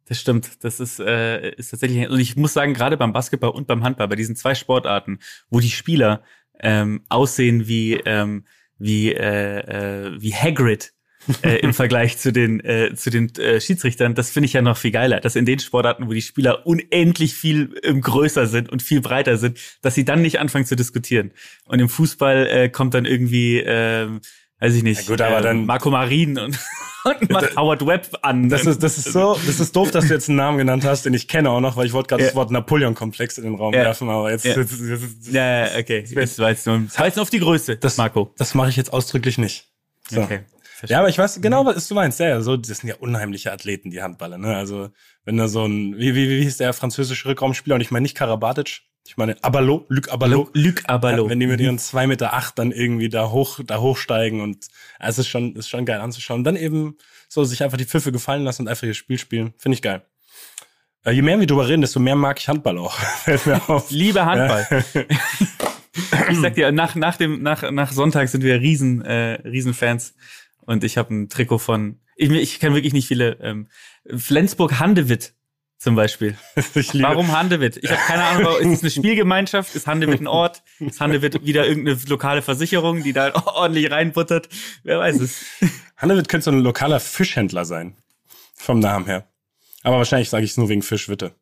[0.09, 0.63] das stimmt.
[0.63, 4.07] Das ist, äh, ist tatsächlich, und ich muss sagen, gerade beim Basketball und beim Handball,
[4.07, 5.19] bei diesen zwei Sportarten,
[5.51, 6.23] wo die Spieler
[6.59, 8.45] ähm, aussehen wie, ähm,
[8.79, 10.93] wie, äh, äh, wie Hagrid,
[11.43, 14.77] äh, im Vergleich zu den äh, zu den äh, Schiedsrichtern, das finde ich ja noch
[14.77, 18.81] viel geiler, dass in den Sportarten, wo die Spieler unendlich viel ähm, größer sind und
[18.81, 21.31] viel breiter sind, dass sie dann nicht anfangen zu diskutieren.
[21.65, 24.21] Und im Fußball äh, kommt dann irgendwie, ähm,
[24.59, 26.57] weiß ich nicht, Ja gut, aber ähm, dann- Marco Marin und,
[27.05, 28.49] und macht Howard Webb an.
[28.49, 31.05] Das ist, das ist so, das ist doof, dass du jetzt einen Namen genannt hast,
[31.05, 32.29] den ich kenne auch noch, weil ich wollte gerade Ja.
[32.29, 33.81] das Wort Napoleon-Komplex in den Raum Ja.
[33.83, 34.57] werfen, aber jetzt, Ja.
[34.57, 36.05] jetzt, jetzt, jetzt ja, ja, okay.
[36.15, 38.33] Das war jetzt nur, das jetzt nur auf die Größe, das Marco.
[38.37, 39.67] das mache ich jetzt ausdrücklich nicht.
[40.09, 40.21] So.
[40.21, 40.39] Okay.
[40.87, 42.19] Ja, aber ich weiß genau, was du meinst.
[42.19, 44.55] Ja, ja, so, das sind ja unheimliche Athleten, die Handballer, ne?
[44.55, 44.89] Also,
[45.25, 47.75] wenn da so ein, wie, wie, wie hieß der französische Rückraumspieler?
[47.75, 50.49] Und ich meine nicht Karabatic, ich meine Abalo, Luc Abalo.
[50.53, 51.23] Luc Abalo.
[51.23, 54.67] Ja, wenn die mit ihren zwei Meter acht dann irgendwie da hoch, da hochsteigen und
[54.99, 56.41] ja, es ist schon, ist schon geil anzuschauen.
[56.41, 56.95] Und dann eben
[57.27, 59.53] so sich einfach die Pfiffe gefallen lassen und einfach ihr Spiel spielen.
[59.57, 60.03] Finde ich geil.
[61.05, 62.93] Äh, je mehr wir drüber reden, desto mehr mag ich Handball auch.
[63.23, 63.89] Fällt mir auf.
[63.91, 64.85] Handball.
[66.29, 70.13] ich sag dir, nach, nach, dem, nach, nach Sonntag sind wir riesen, äh, Riesenfans.
[70.69, 73.69] Und ich habe ein Trikot von, ich, ich kenne wirklich nicht viele, ähm,
[74.05, 75.33] Flensburg-Handewitt
[75.79, 76.37] zum Beispiel.
[76.93, 77.77] Warum Handewitt?
[77.81, 79.73] Ich habe keine Ahnung, ist es eine Spielgemeinschaft?
[79.73, 80.61] Ist Handewitt ein Ort?
[80.77, 84.47] Ist Handewitt wieder irgendeine lokale Versicherung, die da ordentlich reinbuttert?
[84.83, 85.43] Wer weiß es.
[85.97, 87.97] Hannewitt könnte so ein lokaler Fischhändler sein.
[88.53, 89.27] Vom Namen her.
[89.81, 91.33] Aber wahrscheinlich sage ich es nur wegen Fischwitte.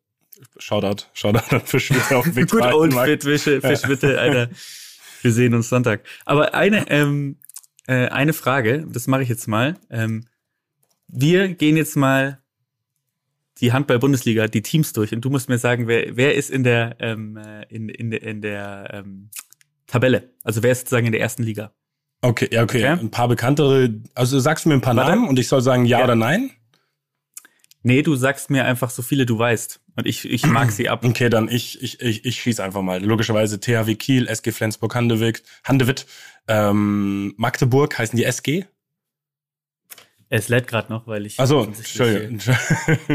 [0.56, 4.48] Shoutout, Shoutout an Fischwitte auf dem Weg Good old fit, Fischwitte, Alter.
[5.20, 6.02] Wir sehen uns Sonntag.
[6.24, 7.36] Aber eine, ähm,
[7.88, 9.76] äh, eine Frage, das mache ich jetzt mal.
[9.90, 10.26] Ähm,
[11.08, 12.38] wir gehen jetzt mal
[13.60, 16.96] die Handball-Bundesliga, die Teams durch und du musst mir sagen, wer, wer ist in der,
[17.00, 19.30] ähm, äh, in, in, in der ähm,
[19.86, 20.30] Tabelle?
[20.44, 21.72] Also wer ist sozusagen in der ersten Liga?
[22.20, 22.78] Okay, ja, okay.
[22.78, 23.00] Okay.
[23.00, 25.10] Ein paar bekanntere, also sagst du mir ein paar Warte.
[25.10, 26.04] Namen und ich soll sagen ja, Ja.
[26.04, 26.50] oder nein?
[27.82, 29.80] Nee, du sagst mir einfach so viele du weißt.
[29.96, 31.04] Und ich, ich mag sie ab.
[31.04, 33.02] Okay, dann ich, ich, ich, ich schieß einfach mal.
[33.04, 36.06] Logischerweise THW Kiel, SG Flensburg, Handewitt, Handewitt,
[36.48, 38.64] ähm, Magdeburg heißen die SG.
[40.30, 41.40] Es lädt gerade noch, weil ich.
[41.40, 42.56] Also, offensichtlich- Entschuldigung.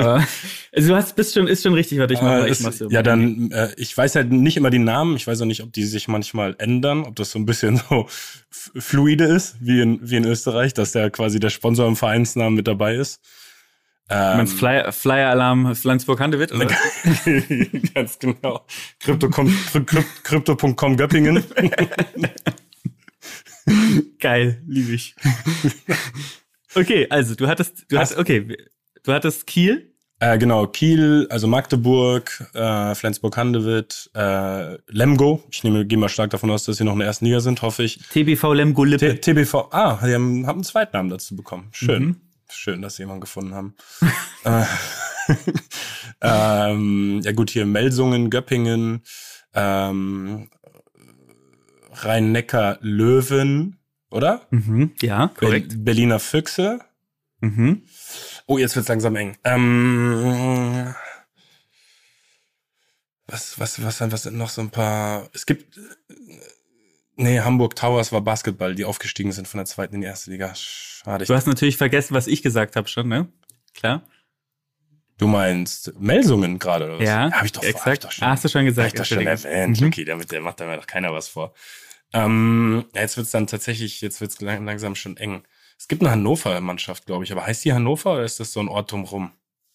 [0.01, 0.25] Aber-
[0.75, 2.83] Also du hast, bist schon, ist schon richtig, warte, ich mach Äh, mal, ich mach's
[2.89, 5.15] ja, dann, äh, ich weiß halt nicht immer die Namen.
[5.15, 8.07] Ich weiß auch nicht, ob die sich manchmal ändern, ob das so ein bisschen so
[8.49, 12.67] fluide ist, wie in, wie in Österreich, dass der quasi der Sponsor im Vereinsnamen mit
[12.67, 13.19] dabei ist.
[14.09, 16.51] Ähm, meinst Flyer, Flyer Alarm Flensburg-Handewitt?
[16.51, 16.67] oder?
[17.95, 18.65] Ganz genau.
[18.99, 21.43] Crypto.com Krypt- Crypto.com Göppingen.
[24.19, 25.15] Geil, liebe ich.
[26.75, 28.57] okay, also du hattest, du hast, okay,
[29.03, 29.89] du hattest Kiel,
[30.19, 35.43] Äh, genau, Kiel, also Magdeburg, äh, Flensburg-Handewitt, äh, Lemgo.
[35.51, 37.61] Ich nehme, gehe mal stark davon aus, dass sie noch in der ersten Liga sind,
[37.61, 37.99] hoffe ich.
[38.09, 39.19] TBV Lemgo T Lippe.
[39.21, 41.69] TBV, ah, die haben, haben einen Zweitnamen dazu bekommen.
[41.71, 42.03] Schön.
[42.03, 42.15] Mhm.
[42.53, 43.75] Schön, dass sie jemanden gefunden haben.
[44.45, 44.65] äh,
[46.21, 49.03] ähm, ja gut, hier Melsungen, Göppingen,
[49.53, 50.49] ähm,
[51.91, 54.47] Rhein-Neckar, Löwen, oder?
[54.51, 55.69] Mhm, ja, korrekt.
[55.69, 56.79] Ber- Berliner Füchse.
[57.39, 57.83] Mhm.
[58.45, 59.37] Oh, jetzt wird's langsam eng.
[59.43, 60.93] Ähm,
[63.27, 65.29] was, was, was, was sind noch so ein paar?
[65.33, 65.79] Es gibt,
[67.15, 70.53] nee, Hamburg Towers war Basketball, die aufgestiegen sind von der zweiten in die erste Liga.
[70.55, 71.25] Schade.
[71.25, 73.27] Du hast natürlich vergessen, was ich gesagt habe schon, ne?
[73.73, 74.03] Klar.
[75.17, 77.05] du meinst Melsungen gerade oder was?
[77.05, 77.85] Ja, hab ich doch, exakt.
[77.85, 79.81] Hab ich doch schon, hast du schon gesagt, Hab ich doch schon erwähnt.
[79.81, 79.87] Mhm.
[79.87, 81.53] Okay, damit der macht da mir doch keiner was vor.
[82.13, 85.43] Ähm, ja, jetzt wird's dann tatsächlich, jetzt wird's lang, langsam schon eng.
[85.79, 88.67] Es gibt eine Hannover-Mannschaft, glaube ich, aber heißt die Hannover oder ist das so ein
[88.67, 89.31] Ort drumrum?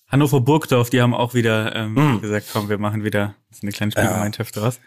[0.07, 2.21] Hannover Burgdorf, die haben auch wieder ähm, Mhm.
[2.21, 4.79] gesagt, komm, wir machen wieder so eine kleine Spielgemeinschaft draus.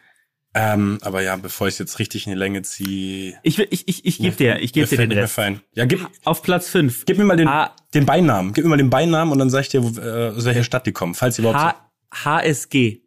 [0.54, 3.40] Ähm, aber ja, bevor ich jetzt richtig in die Länge ziehe.
[3.44, 5.34] Ich, will- ich, ich, ich gebe dir, ich gebe dir den Rest.
[5.36, 5.62] Fein.
[5.74, 7.06] Ja, gib, Auf Platz 5.
[7.06, 8.52] gib mir mal den, H- den Beinamen.
[8.52, 10.86] Gib mir mal den Beinamen und dann sag ich dir, wo, äh, aus welcher Stadt
[10.86, 11.76] die kommen, falls sie überhaupt
[12.14, 13.00] H HSG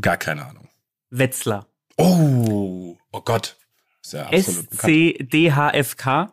[0.00, 0.68] gar keine Ahnung.
[1.10, 1.66] Wetzlar.
[1.98, 3.56] Oh, oh Gott.
[4.02, 4.66] Ist ja absolut.
[4.72, 6.32] SCDHFK.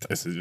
[0.00, 0.36] Das ist,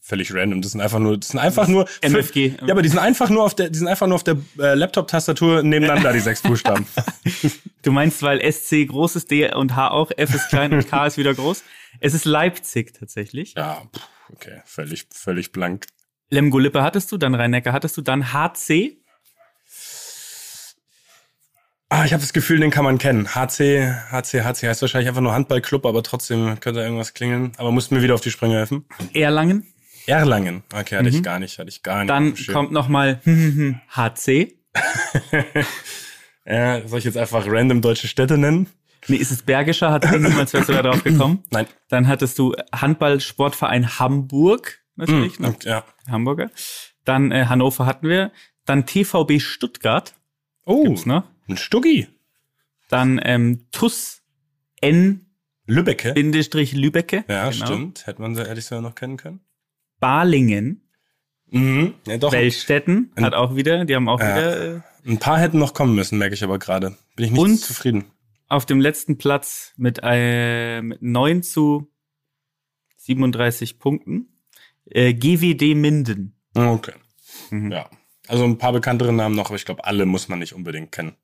[0.00, 0.60] völlig random.
[0.60, 2.56] Das sind einfach nur, das sind einfach nur MFG.
[2.66, 4.74] Ja, aber die sind einfach nur auf der, die sind einfach nur auf der äh,
[4.74, 6.86] Laptop-Tastatur nebeneinander die sechs Buchstaben.
[7.82, 11.06] Du meinst, weil SC groß ist, D und H auch, F ist klein und K
[11.06, 11.62] ist wieder groß.
[12.00, 13.52] Es ist Leipzig tatsächlich.
[13.58, 13.82] ja,
[14.32, 15.86] okay, völlig, völlig blank.
[16.30, 19.03] Lemgo Lippe hattest du, dann Rhein-Neckar hattest du, dann HC.
[21.96, 23.36] Ah, ich habe das Gefühl, den kann man kennen.
[23.36, 27.52] HC, HC, HC heißt wahrscheinlich einfach nur Handballclub, aber trotzdem könnte irgendwas klingeln.
[27.56, 28.84] Aber musst mir wieder auf die Sprünge helfen.
[29.12, 29.72] Erlangen.
[30.08, 30.64] Erlangen.
[30.74, 32.10] Okay, hatte ich gar nicht, hatte ich gar nicht.
[32.10, 32.52] Dann Schirm.
[32.52, 33.20] kommt nochmal
[33.90, 34.58] HC.
[36.46, 38.66] Ja, soll ich jetzt einfach random deutsche Städte nennen?
[39.06, 41.44] Nee, ist es Bergischer, hat niemals wärst du da drauf gekommen.
[41.50, 41.66] Nein.
[41.88, 45.46] Dann hattest du Handball-Sportverein Hamburg, natürlich, ne?
[45.48, 45.84] Und, ja.
[46.10, 46.50] Hamburger.
[47.04, 48.30] Dann äh, Hannover hatten wir.
[48.66, 50.12] Dann TVB Stuttgart,
[50.66, 51.24] Oh, gibt's noch.
[51.48, 52.08] Ein Stuggi.
[52.88, 54.22] Dann ähm, TUS
[54.80, 55.26] N
[55.66, 56.12] Lübbecke.
[56.12, 57.24] Bindestrich Lübecke.
[57.28, 57.66] Ja, genau.
[57.66, 58.06] stimmt.
[58.06, 59.40] Hätte man, hätte ich sogar noch kennen können.
[60.00, 60.80] Balingen,
[61.50, 61.94] Mhm.
[62.06, 62.32] Ja, doch.
[62.32, 64.36] Wellstetten hat auch wieder, die haben auch Ja.
[64.36, 66.96] wieder äh, Ein paar hätten noch kommen müssen, merke ich aber gerade.
[67.16, 68.04] Bin ich nicht Und- zufrieden.
[68.48, 71.90] auf dem letzten Platz mit, äh, mit 9 zu
[72.96, 74.28] 37 Punkten.
[74.86, 76.34] Äh, GWD Minden.
[76.54, 76.94] Okay.
[77.50, 77.70] Mhm.
[77.72, 77.88] Ja.
[78.26, 81.14] Also ein paar bekanntere Namen noch, aber ich glaube, alle muss man nicht unbedingt kennen.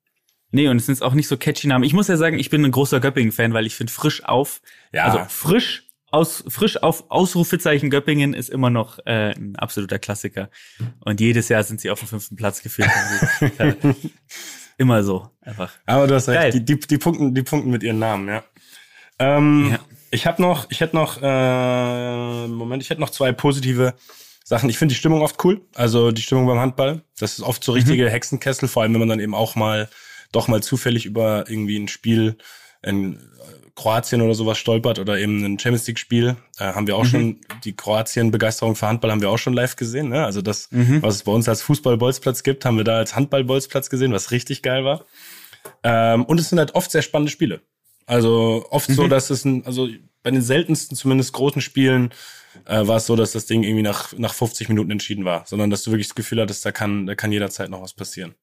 [0.53, 1.85] Nee, und es sind auch nicht so catchy Namen.
[1.85, 4.61] Ich muss ja sagen, ich bin ein großer Göppingen-Fan, weil ich finde frisch auf,
[4.93, 5.05] Ja.
[5.05, 10.51] also frisch aus, frisch auf Ausrufezeichen Göppingen ist immer noch äh, ein absoluter Klassiker.
[11.05, 12.91] Und jedes Jahr sind sie auf dem fünften Platz geführt.
[14.79, 15.71] Immer so, einfach.
[15.87, 16.53] Aber du hast recht, Geil.
[16.53, 18.43] die, die, die, Punkten, die Punkten mit ihren Namen, ja.
[19.19, 19.79] Ähm, Ja.
[20.13, 23.95] Ich habe noch, ich hätte noch, äh, Moment, ich hätte noch zwei positive
[24.43, 24.69] Sachen.
[24.69, 25.61] Ich finde die Stimmung oft cool.
[25.77, 27.03] Also die Stimmung beim Handball.
[27.21, 29.89] Das ist oft so richtige Hexenkessel, vor allem wenn man dann eben auch mal,
[30.33, 32.37] doch mal zufällig über irgendwie ein Spiel
[32.83, 33.19] in äh,
[33.75, 37.41] Kroatien oder sowas stolpert oder eben ein Champions League Spiel, äh, haben wir auch schon
[37.65, 40.25] die Kroatien Begeisterung für Handball haben wir auch schon live gesehen, ne?
[40.25, 40.69] Also das
[41.03, 44.63] was es bei uns als Fußball-Bolzplatz gibt, haben wir da als Handball-Bolzplatz gesehen, was richtig
[44.63, 45.05] geil war.
[45.83, 47.61] Ähm, und es sind halt oft sehr spannende Spiele.
[48.07, 49.89] Also oft so, dass es ein, also
[50.23, 52.11] bei den seltensten zumindest großen Spielen
[52.67, 55.71] äh, war es so, dass das Ding irgendwie nach, nach 50 Minuten entschieden war, sondern
[55.71, 58.35] dass du wirklich das Gefühl hattest, da kann, da kann jederzeit noch was passieren.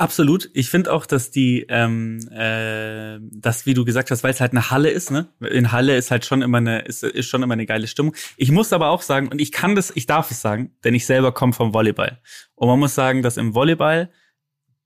[0.00, 0.48] Absolut.
[0.54, 4.52] Ich finde auch, dass die, ähm, äh, das, wie du gesagt hast, weil es halt
[4.52, 5.28] eine Halle ist, ne?
[5.40, 8.14] In Halle ist halt schon immer eine, ist, ist schon immer eine geile Stimmung.
[8.38, 11.04] Ich muss aber auch sagen, und ich kann das, ich darf es sagen, denn ich
[11.04, 12.18] selber komme vom Volleyball.
[12.54, 14.10] Und man muss sagen, dass im Volleyball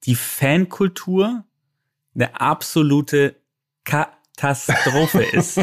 [0.02, 1.44] die Fankultur
[2.16, 3.36] eine absolute
[3.84, 5.60] Katastrophe ist.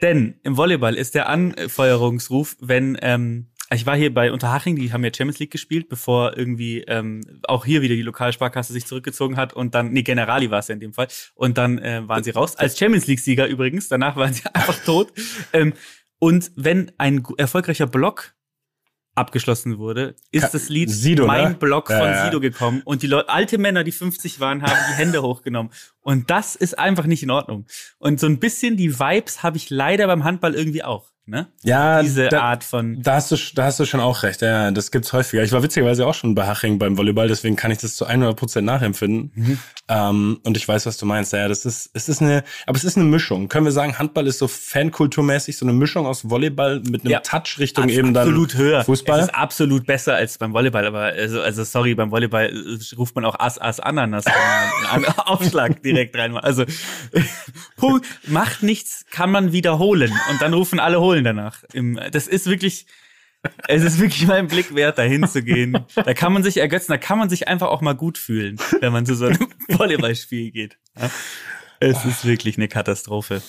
[0.00, 5.04] Denn im Volleyball ist der Anfeuerungsruf, wenn ähm, ich war hier bei Unterhaching, die haben
[5.04, 9.52] ja Champions League gespielt, bevor irgendwie ähm, auch hier wieder die Lokalsparkasse sich zurückgezogen hat
[9.52, 12.30] und dann, nee, Generali war es ja in dem Fall, und dann äh, waren sie
[12.30, 12.56] raus.
[12.56, 15.12] Als Champions League-Sieger übrigens, danach waren sie einfach tot.
[15.52, 15.72] Ähm,
[16.18, 18.34] und wenn ein erfolgreicher Block
[19.14, 21.54] abgeschlossen wurde, ist Ka- das Lied Sido, Mein ne?
[21.58, 22.24] Block Ja, von ja.
[22.24, 25.70] Sido gekommen und die Leute, alte Männer, die 50 waren, haben die Hände hochgenommen.
[26.00, 27.66] Und das ist einfach nicht in Ordnung.
[27.98, 31.11] Und so ein bisschen die Vibes habe ich leider beim Handball irgendwie auch.
[31.24, 31.46] Ne?
[31.62, 33.00] Ja, Diese da, Art von.
[33.00, 34.42] Da hast du, da hast du schon auch recht.
[34.42, 35.44] Ja, das gibt's häufiger.
[35.44, 38.36] Ich war witzigerweise auch schon bei Haching beim Volleyball, deswegen kann ich das zu 100
[38.36, 39.30] Prozent nachempfinden.
[39.34, 39.58] Mhm.
[39.88, 41.32] Ähm, und ich weiß, was du meinst.
[41.32, 43.48] Ja, das ist, es ist eine, aber es ist eine Mischung.
[43.48, 47.20] Können wir sagen, Handball ist so fankulturmäßig so eine Mischung aus Volleyball mit einem Ja.
[47.20, 48.84] Touch Richtung Abs- eben dann absolut höher.
[48.84, 49.20] Fußball.
[49.20, 52.52] Es ist absolut besser als beim Volleyball, aber also, also sorry, beim Volleyball
[52.98, 54.24] ruft man auch Ass, Ass, Ananas.
[54.92, 56.36] einen Aufschlag direkt rein.
[56.36, 56.64] Also
[57.76, 61.62] Punkt, macht nichts, kann man wiederholen und dann rufen alle holen danach.
[61.72, 62.86] Im, das ist wirklich,
[63.68, 65.84] es ist wirklich mal ein Blick wert, da hinzugehen.
[65.94, 68.92] Da kann man sich ergötzen, da kann man sich einfach auch mal gut fühlen, wenn
[68.92, 70.78] man zu so einem Volleyballspiel geht.
[71.80, 73.42] Es ist wirklich eine Katastrophe.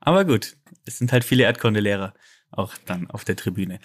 [0.00, 2.12] Aber gut, es sind halt viele Erdkundelehrer.
[2.50, 3.78] auch dann auf der Tribüne.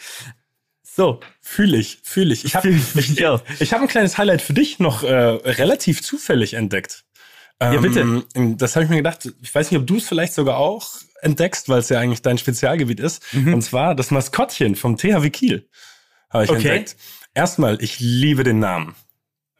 [0.84, 2.44] So, Fühle ich, fühle ich.
[2.44, 3.44] Ich habe ich auch.
[3.60, 7.06] ich hab ein kleines Highlight für dich noch äh, relativ zufällig entdeckt.
[7.62, 8.24] Ja, bitte.
[8.36, 10.90] Ähm, das habe ich mir gedacht, ich weiß nicht, ob du es vielleicht sogar auch
[11.22, 13.34] entdeckst, weil es ja eigentlich dein Spezialgebiet ist.
[13.34, 13.56] Mhm.
[13.56, 15.68] Und zwar das Maskottchen vom THW Kiel
[16.30, 16.58] habe ich Okay.
[16.70, 16.96] entdeckt.
[17.34, 18.96] Erstmal, ich liebe den Namen.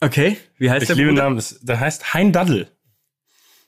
[0.02, 1.16] okay, wie heißt Ich der liebe den?
[1.16, 1.44] Namen.
[1.62, 2.70] Der heißt Hein Daddel.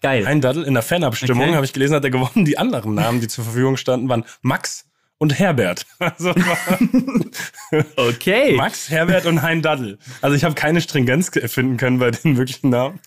[0.02, 0.26] Geil.
[0.28, 1.56] Hein Daddel in der Fanabstimmung Okay.
[1.56, 2.46] habe ich gelesen, hat er gewonnen.
[2.46, 4.86] Die anderen Namen, die zur Verfügung standen, waren Max
[5.20, 5.86] und Herbert.
[6.00, 6.34] Also
[7.98, 8.56] okay.
[8.56, 10.00] Max, Herbert und Hein Daddel.
[10.22, 13.00] Also ich habe keine Stringenz finden können bei den wirklichen Namen.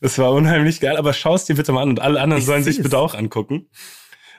[0.00, 2.46] Es war unheimlich geil, aber schau es dir bitte mal an und alle anderen Ich
[2.46, 3.68] sollen sich bitte auch angucken.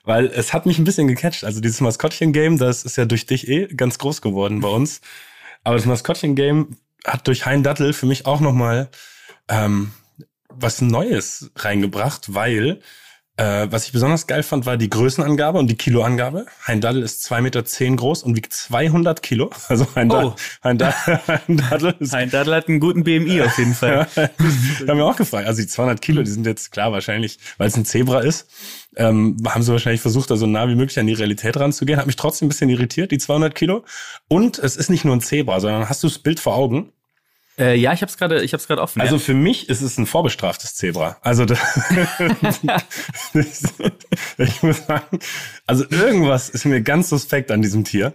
[0.03, 1.43] Weil es hat mich ein bisschen gecatcht.
[1.43, 5.01] Also dieses Maskottchen-Game, das ist ja durch dich eh ganz groß geworden bei uns.
[5.63, 8.89] Aber das Maskottchen-Game hat durch Hein Dattel für mich auch nochmal
[9.47, 9.91] ähm,
[10.49, 12.81] was Neues reingebracht, weil
[13.41, 16.45] äh, was ich besonders geil fand, war die Größenangabe und die Kiloangabe.
[16.67, 17.63] Hein Daddel ist 2,10 Meter
[17.95, 19.49] groß und wiegt 200 Kilo.
[19.71, 20.35] Also Hein, Oh.
[20.35, 24.07] Daddel, hein, Daddel, hein Daddel ist Ein Daddel hat einen guten BMI auf jeden Fall.
[24.15, 24.29] ja,
[24.87, 25.47] haben wir auch gefragt.
[25.47, 28.47] Also die 200 Kilo, die sind jetzt klar wahrscheinlich, weil es ein Zebra ist,
[28.95, 31.97] ähm, haben sie wahrscheinlich versucht, da so nah wie möglich an die Realität ranzugehen.
[31.99, 33.85] Hat mich trotzdem ein bisschen irritiert, die 200 Kilo.
[34.27, 36.91] Und es ist nicht nur ein Zebra, sondern hast du das Bild vor Augen?
[37.57, 39.01] Äh, ja, ich hab's gerade, ich hab's gerade offen.
[39.01, 39.21] Also ja.
[39.21, 41.17] für mich ist es ein vorbestraftes Zebra.
[41.21, 41.55] Also da,
[44.37, 45.19] ich muss sagen,
[45.67, 48.13] also irgendwas ist mir ganz suspekt an diesem Tier.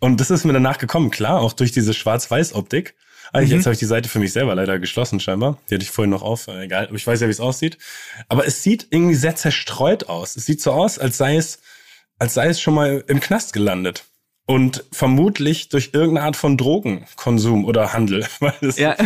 [0.00, 2.94] Und das ist mir danach gekommen, klar, auch durch diese Schwarz-Weiß-Optik.
[3.32, 5.58] Eigentlich, jetzt habe ich die Seite für mich selber leider geschlossen, scheinbar.
[5.68, 6.86] Die hatte ich vorhin noch auf, äh, egal.
[6.86, 7.78] Aber ich weiß ja, wie es aussieht.
[8.28, 10.36] Aber es sieht irgendwie sehr zerstreut aus.
[10.36, 11.60] Es sieht so aus, als sei es,
[12.18, 14.04] als sei es schon mal im Knast gelandet.
[14.46, 18.26] Und vermutlich durch irgendeine Art von Drogenkonsum oder Handel.
[18.60, 18.96] Es, Ja.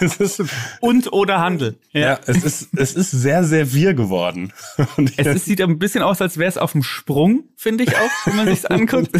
[0.00, 0.42] es ist,
[0.80, 1.78] Und oder Handel.
[1.92, 4.52] ja, es ist, es ist sehr, sehr wir geworden.
[4.98, 7.96] Und Es ist, sieht ein bisschen aus, als wäre es auf dem Sprung, finde ich
[7.96, 9.10] auch, wenn man sich's anguckt.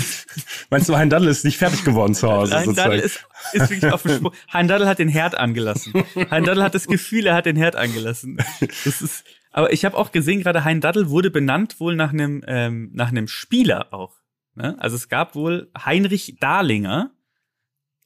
[0.69, 2.93] meinst du, Hein Daddel ist nicht fertig geworden zu Hause Hein sozusagen?
[3.01, 4.33] Ist, ist wirklich auf dem Sprung.
[4.53, 5.95] Hein Daddel hat den Herd angelassen.
[6.31, 8.37] Hein Daddel hat das Gefühl, er hat den Herd angelassen.
[8.85, 12.45] Das ist, aber ich habe auch gesehen, gerade Hein Daddel wurde benannt wohl nach einem,
[12.47, 14.20] ähm, nach einem Spieler auch.
[14.61, 14.77] Ne?
[14.79, 17.11] Also es gab wohl Heinrich Dahlinger,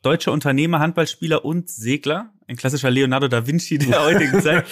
[0.03, 4.67] deutscher Unternehmer, Handballspieler und Segler, ein klassischer Leonardo da Vinci der heutigen Zeit.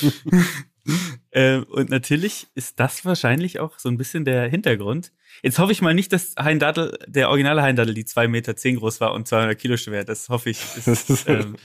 [1.32, 5.12] ähm, und natürlich ist das wahrscheinlich auch so ein bisschen der Hintergrund.
[5.42, 8.56] Jetzt hoffe ich mal nicht, dass Hein Daddel, der originale Hein Daddel, die zwei Meter
[8.56, 10.04] zehn groß war und 200 Kilo schwer.
[10.04, 10.60] Das hoffe ich.
[10.86, 11.56] Ist, ähm,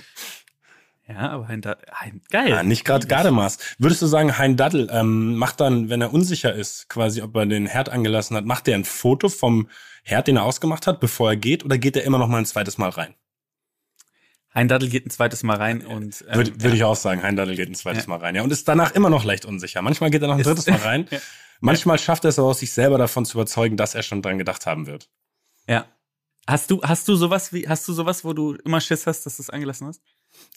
[1.08, 2.50] ja, aber Hein Daddel, hein, geil.
[2.50, 3.60] Ja, nicht gerade Gardemaß.
[3.78, 7.46] Würdest du sagen, Hein Daddel ähm, macht dann, wenn er unsicher ist, quasi, ob er
[7.46, 9.70] den Herd angelassen hat, macht er ein Foto vom
[10.08, 12.46] Herd, den er ausgemacht hat, bevor er geht, oder geht er immer noch mal ein
[12.46, 13.14] zweites Mal rein?
[14.56, 17.36] Hein Daddel geht ein zweites Mal rein und ähm, Würde würd ich auch sagen, Hein
[17.36, 18.34] Daddel geht ein zweites Mal rein.
[18.36, 19.82] Ja, und ist danach immer noch leicht unsicher.
[19.82, 21.08] Manchmal geht er noch ein Ist- drittes Mal rein.
[21.12, 21.20] Ja.
[21.60, 24.38] Manchmal schafft er es aber auch, sich selber davon zu überzeugen, dass er schon dran
[24.38, 25.10] gedacht haben wird.
[25.68, 25.86] ja.
[26.50, 29.36] Hast du, hast du sowas wie, hast du sowas, wo du immer Schiss hast, dass
[29.36, 30.02] du es angelassen hast?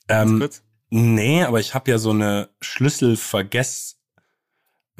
[0.07, 0.48] Ähm.
[0.88, 3.99] Nee, aber ich habe ja so eine Schlüsselvergess,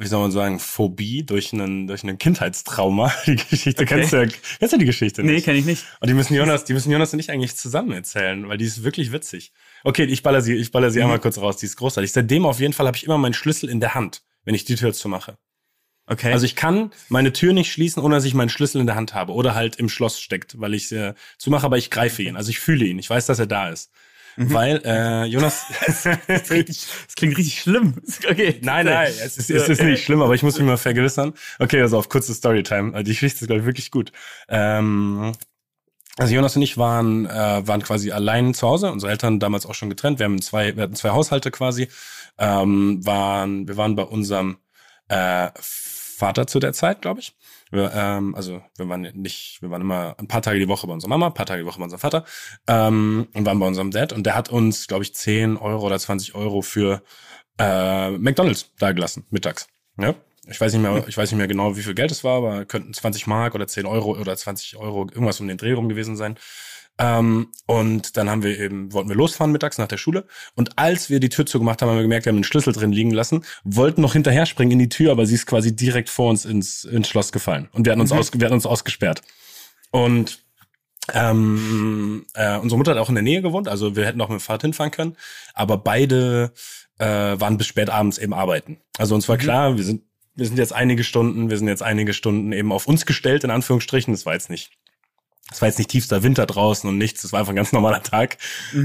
[0.01, 3.13] wie soll man sagen, Phobie durch einen durch einen Kindheitstrauma.
[3.27, 3.95] Die Geschichte Okay.
[3.99, 4.27] kennst du ja,
[4.59, 5.45] kennst du die Geschichte Nee, nicht?
[5.45, 5.85] kenne ich nicht.
[5.99, 8.83] Und die müssen Jonas, die müssen Jonas und ich eigentlich zusammen erzählen, weil die ist
[8.83, 9.51] wirklich witzig.
[9.83, 11.03] Okay, ich baller sie, ich baller sie Mhm.
[11.05, 11.57] einmal kurz raus.
[11.57, 12.11] Die ist großartig.
[12.11, 14.75] Seitdem auf jeden Fall habe ich immer meinen Schlüssel in der Hand, wenn ich die
[14.75, 15.37] Tür zumache.
[16.07, 16.33] Okay.
[16.33, 19.13] Also ich kann meine Tür nicht schließen, ohne dass ich meinen Schlüssel in der Hand
[19.13, 22.35] habe oder halt im Schloss steckt, weil ich äh, zumache, aber ich greife ihn.
[22.35, 22.99] Also ich fühle ihn.
[22.99, 23.91] Ich weiß, dass er da ist.
[24.37, 24.53] Mhm.
[24.53, 25.65] Weil äh, Jonas.
[25.85, 26.03] das
[27.15, 27.95] klingt richtig schlimm.
[28.29, 28.59] Okay.
[28.61, 31.33] Nein, nein, es ist, es ist nicht schlimm, aber ich muss mich mal vergewissern.
[31.59, 32.93] Okay, also auf kurze Storytime.
[32.93, 34.11] Also Die Geschichte ist, glaube ich, wirklich gut.
[34.49, 35.33] Ähm,
[36.17, 39.73] also Jonas und ich waren, äh, waren quasi allein zu Hause, unsere Eltern damals auch
[39.75, 40.19] schon getrennt.
[40.19, 41.87] Wir haben zwei, wir hatten zwei Haushalte quasi.
[42.37, 44.57] Ähm, waren, wir waren bei unserem
[45.07, 47.35] äh, Vater zu der Zeit, glaube ich.
[47.71, 50.93] Wir, ähm, also wir waren nicht, wir waren immer ein paar Tage die Woche bei
[50.93, 52.25] unserer Mama, ein paar Tage die Woche bei unserem Vater
[52.67, 55.97] ähm, und waren bei unserem Dad und der hat uns, glaube ich, 10 Euro oder
[55.97, 57.01] 20 Euro für
[57.57, 59.67] äh, McDonalds dagelassen, mittags.
[59.97, 60.15] Ja?
[60.47, 62.65] Ich weiß nicht mehr, ich weiß nicht mehr genau, wie viel Geld es war, aber
[62.65, 66.17] könnten 20 Mark oder 10 Euro oder 20 Euro irgendwas um den Dreh rum gewesen
[66.17, 66.35] sein.
[67.01, 70.25] Ähm, und dann haben wir eben, wollten wir losfahren mittags nach der Schule.
[70.55, 72.91] Und als wir die Tür zugemacht haben, haben wir gemerkt, wir haben den Schlüssel drin
[72.91, 76.29] liegen lassen, wollten noch hinterher springen in die Tür, aber sie ist quasi direkt vor
[76.29, 77.69] uns ins, ins Schloss gefallen.
[77.73, 79.23] Und wir hatten uns, aus, wir hatten uns ausgesperrt.
[79.89, 80.43] Und
[81.11, 84.39] ähm, äh, unsere Mutter hat auch in der Nähe gewohnt, also wir hätten auch mit
[84.39, 85.17] dem Fahrrad hinfahren können,
[85.55, 86.53] aber beide
[86.99, 88.77] äh, waren bis spät abends eben arbeiten.
[88.99, 92.13] Also uns war klar, wir sind wir sind jetzt einige Stunden, wir sind jetzt einige
[92.13, 94.13] Stunden eben auf uns gestellt, in Anführungsstrichen.
[94.13, 94.71] Das war jetzt nicht,
[95.51, 98.01] das war jetzt nicht tiefster Winter draußen und nichts, das war einfach ein ganz normaler
[98.01, 98.37] Tag.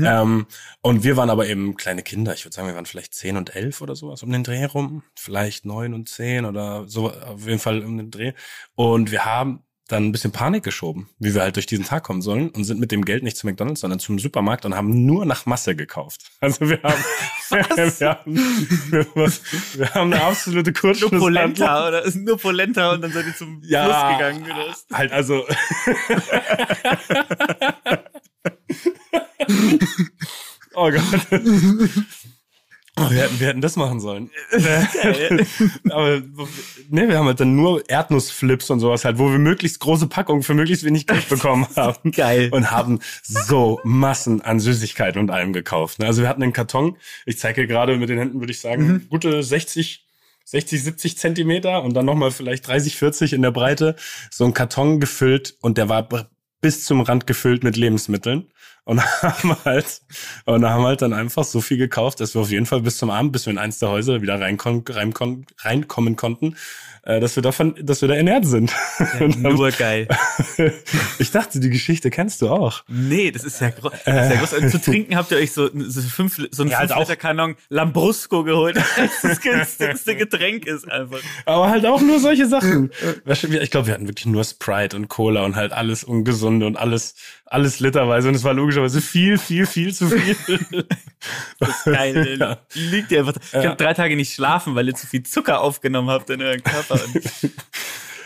[0.05, 0.47] Ähm,
[0.83, 2.35] und wir waren aber eben kleine Kinder.
[2.35, 5.03] Ich würde sagen, wir waren vielleicht zehn und elf oder sowas um den Dreh rum.
[5.15, 8.33] Vielleicht neun und zehn oder so, auf jeden Fall um den Dreh.
[8.75, 12.21] Und wir haben dann ein bisschen Panik geschoben, wie wir halt durch diesen Tag kommen
[12.21, 15.25] sollen und sind mit dem Geld nicht zu McDonalds, sondern zum Supermarkt und haben nur
[15.27, 16.23] nach Masse gekauft.
[16.41, 17.05] Also wir haben,
[17.51, 18.37] wir haben,
[18.91, 19.33] wir,
[19.75, 21.21] wir haben eine absolute Nur Kurzschlusshandlung.
[21.21, 24.45] Polenta oder ist nur Polenta und dann seid ihr zum Ja, Fluss gegangen.
[24.45, 24.75] Oder?
[24.97, 25.45] Halt also.
[30.75, 31.03] oh Gott.
[32.99, 34.31] Oh, wir, hätten, wir hätten das machen sollen.
[35.91, 36.23] Aber
[36.89, 40.43] ne, wir haben halt dann nur Erdnussflips und sowas halt, wo wir möglichst große Packungen
[40.43, 42.11] für möglichst wenig Geld bekommen haben.
[42.13, 42.49] Geil.
[42.53, 45.99] Und haben so Massen an Süßigkeiten und allem gekauft.
[45.99, 46.07] ne?
[46.07, 49.43] Also wir hatten einen Karton, ich zeige gerade mit den Händen, würde ich sagen, gute
[49.43, 50.07] 60,
[50.47, 53.97] 60, 70 Zentimeter und dann nochmal vielleicht 30, 40 in der Breite.
[54.31, 56.09] So ein Karton gefüllt und der war
[56.63, 58.47] bis zum Rand gefüllt mit Lebensmitteln.
[58.87, 60.01] Und haben halt,
[60.45, 63.11] und haben halt dann einfach so viel gekauft, dass wir auf jeden Fall bis zum
[63.11, 66.57] Abend, bis wir in eins der Häuser wieder reinkon, reinkon, reinkommen konnten,
[67.03, 68.73] äh, dass wir davon, dass wir da ernährt sind.
[69.19, 70.07] Dann- Nur geil.
[71.19, 72.85] ich dachte, die Geschichte kennst du auch.
[72.87, 74.53] Nee, das ist ja, gro das ist ja groß.
[74.55, 77.17] Und zu trinken habt ihr euch so, so, fünf, so einen Ja, halt 5 Liter
[77.17, 78.77] Kanon Lambrusco geholt.
[78.77, 78.87] Das
[79.23, 81.19] das günstigste Getränk ist einfach.
[81.45, 82.91] Aber halt auch nur solche Sachen.
[83.25, 87.15] Ich glaube, wir hatten wirklich nur Sprite und Cola und halt alles Ungesunde und alles,
[87.47, 88.29] alles literweise.
[88.29, 90.37] Und es war logischerweise viel, viel, viel zu viel.
[91.85, 92.37] Geil.
[92.39, 92.59] Ja.
[92.75, 93.35] Liegt ihr einfach.
[93.37, 96.63] Ich habe drei Tage nicht schlafen, weil ihr zu viel Zucker aufgenommen habt in euren
[96.63, 97.01] Körper.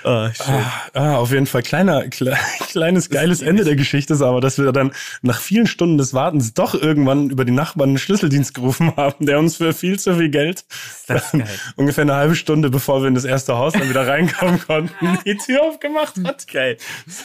[0.02, 0.64] Oh, schön.
[0.94, 2.36] Ah, auf jeden Fall kleiner, kle
[2.70, 4.92] kleines, geiles Ende der Geschichte ist aber, dass wir dann
[5.22, 9.38] nach vielen Stunden des Wartens doch irgendwann über die Nachbarn einen Schlüsseldienst gerufen haben, der
[9.38, 10.64] uns für viel zu viel Geld,
[11.76, 15.36] ungefähr eine halbe Stunde bevor wir in das erste Haus dann wieder reinkommen konnten, die
[15.36, 16.46] Tür aufgemacht hat.
[16.48, 16.76] Geil.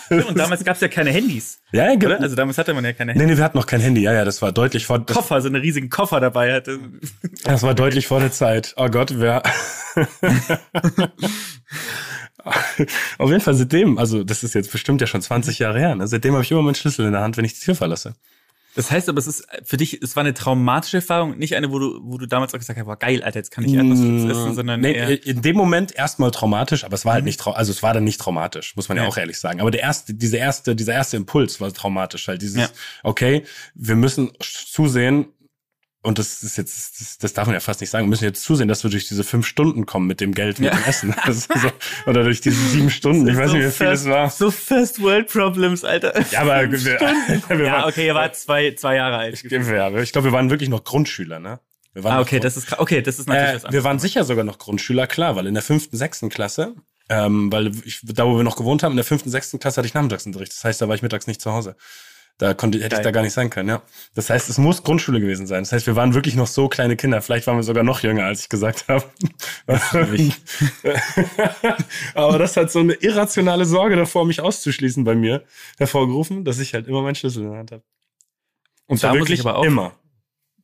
[0.10, 1.60] Und damals gab es ja keine Handys.
[1.72, 1.98] Ja, Oder?
[1.98, 2.16] genau.
[2.20, 3.36] Also damals hatte man ja keine Nee, Handys.
[3.36, 4.02] nee, wir hatten noch kein Handy.
[4.02, 6.80] Ja, ja, das war deutlich vor, Koffer, so einen riesigen Koffer dabei hatte.
[7.44, 8.74] das war deutlich vor der Zeit.
[8.78, 9.44] Oh Gott, wer.
[13.18, 16.08] Auf jeden Fall seitdem, also das ist jetzt bestimmt ja schon 20 Jahre her, ne?
[16.08, 18.16] seitdem habe ich immer meinen Schlüssel in der Hand, wenn ich die Tür verlasse.
[18.76, 21.80] Das heißt aber, es ist für dich, es war eine traumatische Erfahrung, nicht eine, wo
[21.80, 24.54] du, wo du damals auch gesagt hast, boah, geil, Alter, jetzt kann ich Erdnussflips essen,
[24.54, 27.72] sondern nee, eher, in dem Moment erstmal traumatisch, aber es war halt nicht trau also
[27.72, 29.10] es war dann nicht traumatisch, muss man ja, Ja.
[29.10, 29.62] auch ehrlich sagen.
[29.62, 32.70] Aber der erste, diese erste, dieser erste Impuls war traumatisch, halt dieses, Ja.
[33.04, 35.28] okay, wir müssen zusehen,
[36.06, 38.44] und das ist jetzt, das, das darf man ja fast nicht sagen, wir müssen jetzt
[38.44, 40.78] zusehen, dass wir durch diese fünf Stunden kommen mit dem Geld, mit Ja.
[40.80, 41.16] dem Essen.
[41.32, 41.50] So,
[42.06, 44.30] oder durch diese sieben Stunden, ich weiß nicht, wie viel es war.
[44.30, 46.14] So First World Problems, Alter.
[46.32, 46.82] Ja, aber wir,
[47.50, 49.42] wir Ja, waren, okay, ihr wart zwei, zwei Jahre alt.
[49.44, 51.60] ja, ich glaube, wir waren wirklich noch Grundschüler, ne?
[51.94, 53.68] Wir waren Ah, noch okay, Grund- das ist, okay, das ist natürlich Äh, was wir
[53.70, 53.84] anderes.
[53.86, 56.76] waren sicher sogar noch Grundschüler, klar, weil in der fünften, sechsten Klasse,
[57.10, 59.88] ähm, weil ich, da wo wir noch gewohnt haben, in der fünften, sechsten Klasse hatte
[59.88, 60.52] ich Nachmittagsunterricht.
[60.52, 61.76] Das heißt, da war ich mittags nicht zu Hause.
[62.38, 63.04] Da konnte, hätte ich Geil.
[63.04, 63.82] da gar nicht sein können, ja.
[64.14, 65.64] Das heißt, es muss Grundschule gewesen sein.
[65.64, 67.22] Das heißt, wir waren wirklich noch so kleine Kinder.
[67.22, 69.06] Vielleicht waren wir sogar noch jünger, als ich gesagt habe.
[72.14, 75.44] Aber das hat so eine irrationale Sorge davor, mich auszuschließen bei mir
[75.78, 77.84] hervorgerufen, dass ich halt immer meinen Schlüssel in der Hand habe.
[78.88, 79.94] Und Da wirklich ich aber auch- immer.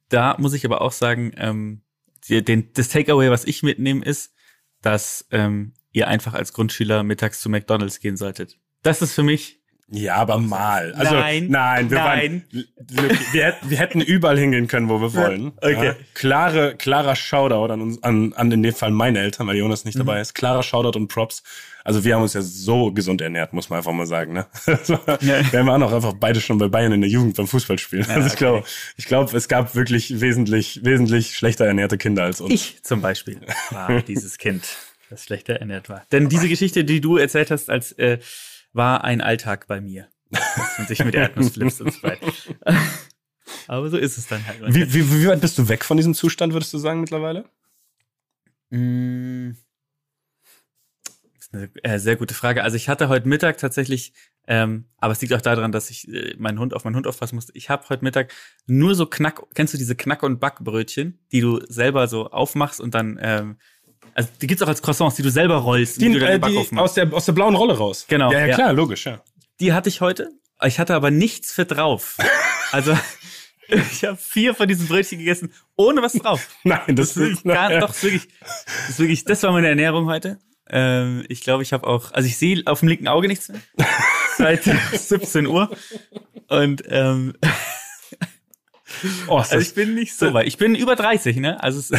[0.09, 1.83] Da muss ich aber auch sagen, ähm,
[2.27, 4.33] den, das Takeaway, was ich mitnehme, ist,
[4.81, 8.57] dass ähm, ihr einfach als Grundschüler mittags zu McDonalds gehen solltet.
[8.83, 9.60] Das ist für mich
[9.93, 10.93] Ja, aber mal.
[10.93, 12.43] Also, Nein, nein, wir nein.
[12.49, 12.65] waren,
[13.33, 15.51] wir, hätten- wir hätten überall hingehen können, wo wir wollen.
[15.57, 15.85] Okay.
[15.87, 19.83] Ja, klare, klarer Shoutout an uns, an, an in dem Fall meine Eltern, weil Jonas
[19.83, 19.89] Mhm.
[19.89, 20.33] nicht dabei ist.
[20.33, 21.43] Klarer Shoutout und Props.
[21.83, 24.45] Also wir haben uns ja so gesund ernährt, muss man einfach mal sagen, ne?
[24.65, 25.51] Also, Ja.
[25.51, 28.05] Wir waren auch einfach beide schon bei Bayern in der Jugend beim Fußballspielen.
[28.09, 28.37] also ich okay.
[28.37, 28.63] glaube,
[28.95, 32.53] ich glaube, es gab wirklich wesentlich, wesentlich schlechter ernährte Kinder als uns.
[32.53, 34.63] Ich zum Beispiel war dieses Kind,
[35.09, 36.03] das schlechter ernährt war.
[36.13, 38.19] Denn diese Geschichte, die du erzählt hast, als äh,
[38.73, 40.07] war ein Alltag bei mir.
[40.77, 42.31] Und sich mit Erdnussflips und so weiter.
[43.67, 44.61] Aber so ist es dann halt.
[44.73, 47.45] Wie, wie, wie weit bist du weg von diesem Zustand, würdest du sagen, mittlerweile?
[48.69, 49.51] Mm.
[51.35, 52.63] Das ist eine äh, sehr gute Frage.
[52.63, 54.13] Also ich hatte heute Mittag tatsächlich,
[54.47, 57.35] ähm, aber es liegt auch daran, dass ich äh, meinen Hund auf meinen Hund aufpassen
[57.35, 57.51] musste.
[57.55, 58.33] Ich habe heute Mittag
[58.67, 62.95] nur so Knack, kennst du diese Knack- und Backbrötchen, die du selber so aufmachst und
[62.95, 63.57] dann, ähm,
[64.13, 66.39] also die gibt's auch als Croissants, die du selber rollst, und Die, du dann äh,
[66.39, 68.05] die aus, der, aus der blauen Rolle raus.
[68.07, 68.55] Genau, Ja, ja, ja.
[68.55, 69.21] klar, logisch, ja.
[69.59, 70.29] Die hatte ich heute.
[70.63, 72.17] Ich hatte aber nichts für drauf.
[72.73, 72.97] Also
[73.67, 76.47] ich habe vier von diesen Brötchen gegessen, ohne was drauf.
[76.63, 78.29] Nein, das, Das ist ist gar, doch, ist wirklich,
[78.79, 80.39] das ist wirklich, das war meine Ernährung heute.
[80.69, 83.59] Ähm, ich glaube, ich habe auch, also ich sehe auf dem linken Auge nichts mehr.
[84.37, 85.69] Seit 17 Uhr.
[86.47, 87.33] Und ähm,
[89.27, 90.47] Oh, also ich bin nicht so weit.
[90.47, 91.61] Ich bin über 30, ne?
[91.61, 91.91] Also es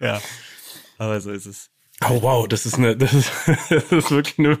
[0.00, 0.20] Ja.
[0.98, 1.70] Aber so ist es.
[2.08, 3.30] oh wow, das ist eine, das ist,
[3.70, 4.58] das ist wirklich eine,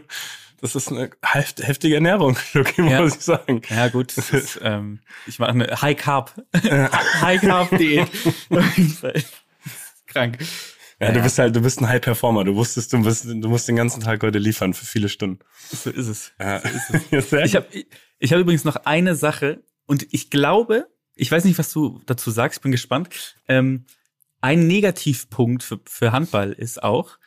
[0.60, 3.02] das ist eine heft- heftige Ernährung, Lucky, Ja.
[3.02, 3.60] muss ich sagen.
[3.68, 4.16] Ja, gut.
[4.16, 6.34] Das ist, ähm, ich mache eine High Carb.
[6.54, 8.08] High Carb Diät.
[8.50, 9.22] Auf jeden Fall.
[10.06, 10.38] Krank.
[11.00, 11.24] Ja, Ja, du ja.
[11.24, 12.44] bist halt, du bist ein High Performer.
[12.44, 15.40] Du wusstest, du bist, du musst den ganzen Tag heute liefern für viele Stunden.
[15.70, 16.32] So ist es.
[16.38, 16.62] Ja.
[17.10, 17.66] Ja, sehr Ich habe
[18.18, 20.86] ich hab übrigens noch eine Sache und ich glaube,
[21.16, 23.36] ich weiß nicht, was du dazu sagst, bin gespannt.
[23.48, 23.84] Ähm,
[24.44, 27.18] ein Negativpunkt für, für Handball ist auch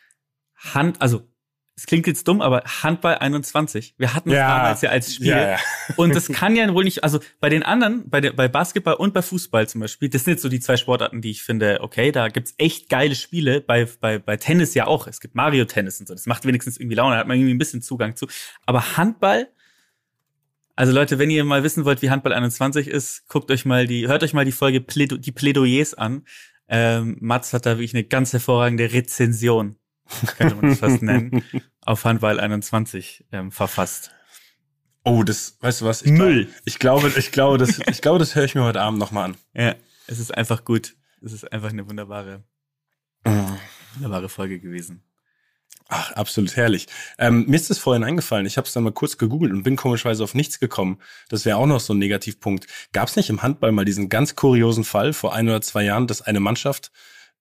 [0.56, 1.28] Hand, also
[1.76, 3.96] es klingt jetzt dumm, aber Handball 21.
[3.98, 4.56] Wir hatten es Ja.
[4.58, 5.28] damals ja als Spiel.
[5.28, 5.58] Ja, ja.
[5.96, 9.14] Und das kann ja wohl nicht, also bei den anderen, bei, der, bei Basketball und
[9.14, 12.12] bei Fußball zum Beispiel, das sind jetzt so die zwei Sportarten, die ich finde, okay,
[12.12, 13.62] da gibt's echt geile Spiele.
[13.62, 15.06] Bei, bei, bei Tennis ja auch.
[15.08, 16.14] Es gibt Mario Tennis und so.
[16.16, 18.28] Das macht wenigstens irgendwie Laune, da hat man irgendwie ein bisschen Zugang zu.
[18.66, 19.48] Aber Handball,
[20.76, 24.08] also Leute, wenn ihr mal wissen wollt, wie Handball 21 ist, guckt euch mal die,
[24.08, 26.26] hört euch mal die Folge Plädo die Plädoyers an.
[26.70, 29.78] Ähm, Mats hat da wirklich eine ganz hervorragende Rezension,
[30.38, 31.44] könnte man das fast nennen,
[31.82, 34.12] auf Handball 21 ähm, verfasst.
[35.04, 36.02] Oh, das, weißt du was?
[36.02, 36.46] Ich Müll.
[36.46, 39.26] Glaub, ich glaube, ich glaube, das, ich glaube, das höre ich mir heute Abend nochmal
[39.26, 39.38] an.
[39.54, 39.76] Ja,
[40.08, 40.96] es ist einfach gut.
[41.22, 42.44] Es ist einfach eine wunderbare,
[43.96, 45.02] wunderbare Folge gewesen.
[45.90, 46.88] Ach, absolut herrlich.
[47.18, 48.46] Ähm, mir ist das vorhin eingefallen.
[48.46, 51.00] Ich habe es dann mal kurz gegoogelt und bin komischweise auf nichts gekommen.
[51.30, 52.68] Das wäre auch noch so ein Negativpunkt.
[52.92, 56.08] Gab es nicht im Handball mal diesen ganz kuriosen Fall vor ein oder zwei Jahren,
[56.08, 56.92] dass eine Mannschaft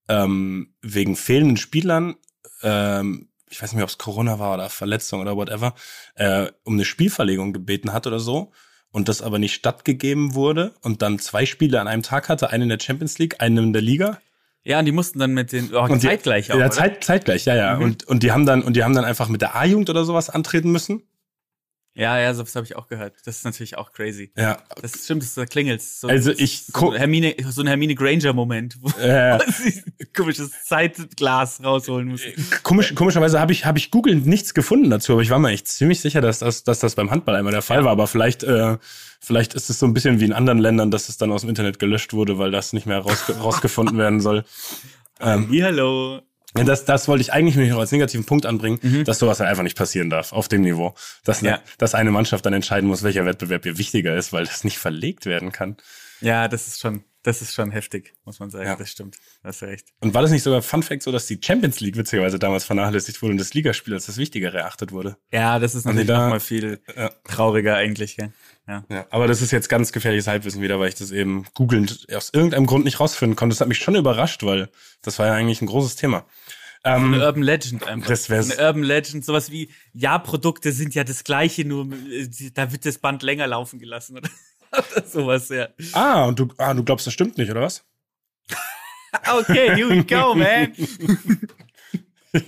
[0.08, 2.14] ähm, wegen fehlenden Spielern,
[2.62, 5.74] ähm, ich weiß nicht ob es Corona war oder Verletzung oder whatever,
[6.14, 8.52] äh, um eine Spielverlegung gebeten hat oder so
[8.92, 12.64] und das aber nicht stattgegeben wurde und dann zwei Spiele an einem Tag hatte, einen
[12.64, 14.20] in der Champions League, einen in der Liga
[14.66, 16.68] Ja, und die mussten dann mit den, oh, die- zeitgleich auch, Ja?
[16.70, 17.76] Zeit, zeitgleich, ja, ja.
[17.76, 17.82] Mhm.
[17.82, 20.28] Und, und die haben dann, und die haben dann einfach mit der A-Jugend oder sowas
[20.28, 21.02] antreten müssen.
[21.96, 23.14] Ja, ja, sowas habe ich auch gehört.
[23.24, 24.30] Das ist natürlich auch crazy.
[24.36, 24.58] Ja.
[24.82, 26.00] Das stimmt, das da klingelt's.
[26.02, 30.50] So, Also das ich so, Hermine, so ein Hermine Granger-Moment, wo Äh, sie ein komisches
[30.64, 32.20] Zeitglas rausholen muss.
[32.62, 35.68] komisch, komischerweise habe ich, habe ich Google nichts gefunden dazu, aber ich war mir echt
[35.68, 37.92] ziemlich sicher, dass das, dass das beim Handball einmal der Fall war.
[37.92, 38.76] Aber vielleicht, äh,
[39.20, 41.48] vielleicht ist es so ein bisschen wie in anderen Ländern, dass es dann aus dem
[41.48, 44.44] Internet gelöscht wurde, weil das nicht mehr rausge rausgefunden werden soll.
[45.18, 46.20] Ähm, hallo.
[46.64, 49.62] Das, das wollte ich eigentlich nur noch als negativen Punkt anbringen, dass sowas halt einfach
[49.62, 50.94] nicht passieren darf auf dem Niveau.
[51.24, 51.54] Dass, Ja.
[51.54, 54.78] eine, dass eine Mannschaft dann entscheiden muss, welcher Wettbewerb ihr wichtiger ist, weil das nicht
[54.78, 55.76] verlegt werden kann.
[56.20, 58.66] Ja, das ist schon, das ist schon heftig, muss man sagen.
[58.66, 58.76] Ja.
[58.76, 59.16] Das stimmt.
[59.42, 59.88] Hast du recht.
[60.00, 63.20] Und war das nicht sogar Fun Fact so, dass die Champions League witzigerweise damals vernachlässigt
[63.22, 65.16] wurde und das Ligaspiel als das Wichtigere erachtet wurde?
[65.32, 67.10] Ja, das ist natürlich da- noch mal viel Ja.
[67.24, 68.32] trauriger eigentlich, gell?
[68.68, 68.84] Ja.
[68.88, 72.30] Ja, aber das ist jetzt ganz gefährliches Halbwissen wieder, weil ich das eben googelnd aus
[72.32, 73.54] irgendeinem Grund nicht rausfinden konnte.
[73.54, 74.68] Das hat mich schon überrascht, weil
[75.02, 76.26] das war ja eigentlich ein großes Thema.
[76.84, 78.08] Ähm, Eine Urban Legend einfach.
[78.08, 82.28] Das wär's- Eine Urban Legend, sowas wie, ja, Produkte sind ja das gleiche, nur äh,
[82.54, 84.28] da wird das Band länger laufen gelassen oder
[85.06, 85.68] sowas, ja.
[85.92, 87.84] ah, und du, ah, du glaubst, das stimmt nicht, oder was?
[89.32, 90.74] Okay, here we go, man.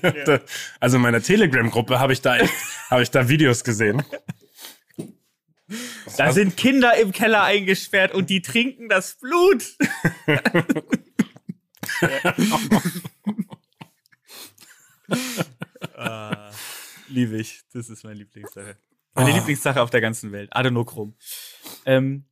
[0.27, 0.41] Da-
[0.81, 2.37] Also in meiner Telegram-Gruppe habe ich da
[2.91, 4.03] habe ich da Videos gesehen.
[6.19, 9.65] Da sind Kinder im Keller eingesperrt und die trinken das Blut.
[15.95, 16.51] ah,
[17.09, 17.63] liebe ich.
[17.73, 18.77] Das ist meine Lieblingssache.
[19.19, 19.37] Meine Ah.
[19.37, 20.49] Lieblingssache auf der ganzen Welt.
[20.53, 21.15] Adenochrom.
[21.85, 22.25] Ähm,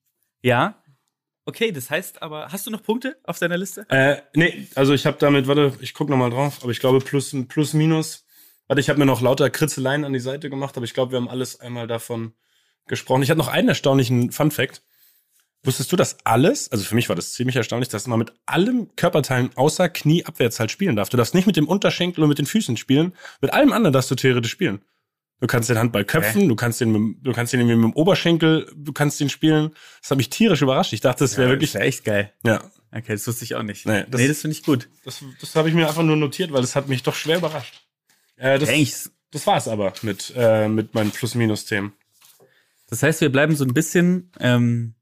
[0.43, 0.82] ja.
[1.45, 3.87] Okay, das heißt aber, hast du noch Punkte auf deiner Liste?
[3.89, 6.99] Äh, nee, also ich habe damit, warte, ich guck noch mal drauf, aber ich glaube
[6.99, 8.24] plus, plus minus.
[8.66, 11.18] Warte, ich habe mir noch lauter Kritzeleien an die Seite gemacht, aber ich glaube, wir
[11.18, 12.34] haben alles einmal davon
[12.87, 13.22] gesprochen.
[13.22, 14.82] Ich hatte noch einen erstaunlichen Fun Fact.
[15.62, 18.95] Wusstest du, dass alles, also für mich war das ziemlich erstaunlich, dass man mit allen
[18.97, 21.09] Körperteilen außer Knie abwärts halt spielen darf.
[21.09, 23.14] Du darfst nicht mit dem Unterschenkel und mit den Füßen spielen.
[23.41, 24.82] Mit allem anderen darfst du theoretisch spielen.
[25.41, 27.84] Du kannst den Handball köpfen, du kannst den, mit, dem- du kannst den irgendwie mit
[27.84, 29.70] dem Oberschenkel, du kannst den spielen.
[30.01, 30.93] Das hat mich tierisch überrascht.
[30.95, 32.32] Ich dachte, das wäre wirklich, ja echt geil.
[32.45, 33.84] ja, Okay, das wusste ich auch nicht.
[33.84, 34.89] Nee, Nee, das- das, finde ich gut.
[35.05, 37.82] das, das habe ich mir einfach nur notiert, weil das hat mich doch schwer überrascht.
[38.37, 38.95] Äh, das, Eigentlich,
[39.30, 41.93] das war's aber mit, äh, mit meinen Plus-Minus-Themen.
[42.89, 44.95] Das heißt, wir bleiben so ein bisschen, ähm,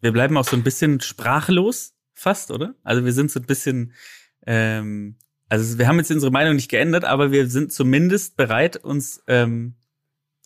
[0.00, 2.74] wir bleiben auch so ein bisschen sprachlos, fast, oder?
[2.84, 3.94] Also wir sind so ein bisschen,
[4.46, 5.16] ähm,
[5.52, 9.74] also wir haben jetzt unsere Meinung nicht geändert, aber wir sind zumindest bereit, uns ähm,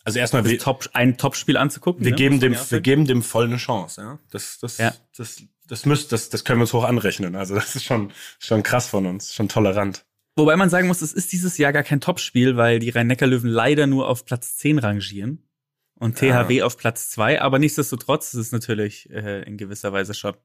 [0.03, 2.03] Also erstmal, wir, Top, ein Topspiel anzugucken.
[2.03, 2.17] wir, ne?
[2.17, 4.01] geben dem, wir geben dem voll eine Chance.
[4.01, 4.19] Ja?
[4.31, 4.93] Das, das, Ja.
[5.15, 7.37] das, das, müsst, das, das können wir uns hoch anrechnen.
[7.37, 10.05] Also das ist schon, schon krass von uns, schon tolerant.
[10.35, 13.87] Wobei man sagen muss, es ist dieses Jahr gar kein Topspiel, weil die Rhein-Neckar-Löwen leider
[13.87, 15.47] nur auf Platz 10 rangieren
[15.95, 16.43] und Ja.
[16.43, 17.41] THW auf Platz 2.
[17.41, 20.35] Aber nichtsdestotrotz ist es natürlich äh, in gewisser Weise schon,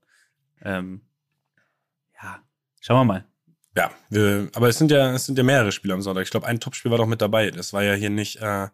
[0.64, 1.00] ähm,
[2.22, 2.38] ja,
[2.80, 3.26] schauen wir mal.
[3.77, 6.25] Ja, wir, aber es sind ja, es sind ja mehrere Spiele am Sonntag.
[6.25, 7.51] Ich glaube, ein Topspiel war doch mit dabei.
[7.51, 8.68] Das war ja hier nicht äh,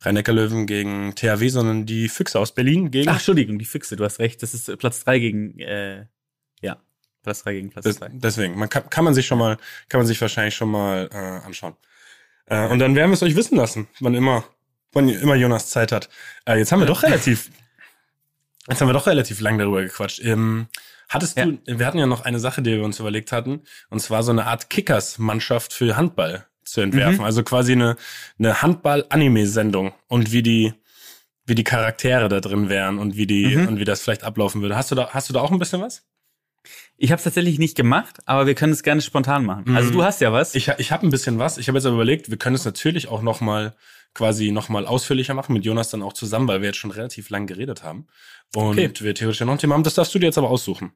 [0.00, 3.08] Rhein-Neckar-Löwen gegen THW, sondern die Füchse aus Berlin gegen.
[3.08, 4.42] Ach, Entschuldigung, die Füchse, du hast recht.
[4.42, 6.06] Das ist Platz 3 gegen, äh,
[6.60, 6.80] ja,
[7.24, 8.10] Platz 3 gegen Platz Das, 2.
[8.12, 9.56] deswegen, man kann, kann man sich schon mal,
[9.88, 11.74] kann man sich wahrscheinlich schon mal äh, anschauen.
[12.46, 14.44] Äh, und dann werden wir es euch wissen lassen, wann immer,
[14.92, 16.08] wann immer Jonas Zeit hat.
[16.46, 17.50] Äh, jetzt haben wir doch relativ,
[18.68, 20.20] Jetzt haben wir doch relativ lang darüber gequatscht.
[20.22, 20.66] Ähm,
[21.08, 24.22] hattest du, wir hatten ja noch eine Sache, die wir uns überlegt hatten, und zwar
[24.22, 27.18] so eine Art Kickers-Mannschaft für Handball zu entwerfen.
[27.18, 27.24] Mhm.
[27.24, 27.96] Also quasi eine,
[28.38, 30.74] eine Handball-Anime-Sendung und wie die,
[31.46, 33.68] wie die Charaktere da drin wären und wie die, Mhm.
[33.68, 34.76] und wie das vielleicht ablaufen würde.
[34.76, 36.04] Hast du da, hast du da auch ein bisschen was?
[36.98, 39.74] Ich habe es tatsächlich nicht gemacht, aber wir können es gerne spontan machen.
[39.74, 39.94] Also Mhm.
[39.94, 40.54] du hast ja was.
[40.54, 41.56] Ich, ich habe ein bisschen was.
[41.56, 43.74] Ich habe jetzt aber überlegt, wir können es natürlich auch noch mal
[44.18, 47.30] quasi noch mal ausführlicher machen mit Jonas dann auch zusammen, weil wir jetzt schon relativ
[47.30, 48.08] lang geredet haben
[48.54, 48.90] und Okay.
[48.98, 49.84] wir theoretisch ja noch ein Thema haben.
[49.84, 50.92] Das darfst du dir jetzt aber aussuchen.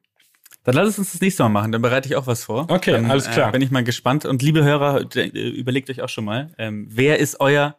[0.65, 2.67] Dann lass es uns das nächste Mal machen, dann bereite ich auch was vor.
[2.69, 3.49] Okay, dann, alles klar.
[3.49, 4.25] Äh, bin ich mal gespannt.
[4.25, 7.77] Und liebe Hörer, äh, überlegt euch auch schon mal, ähm, wer ist euer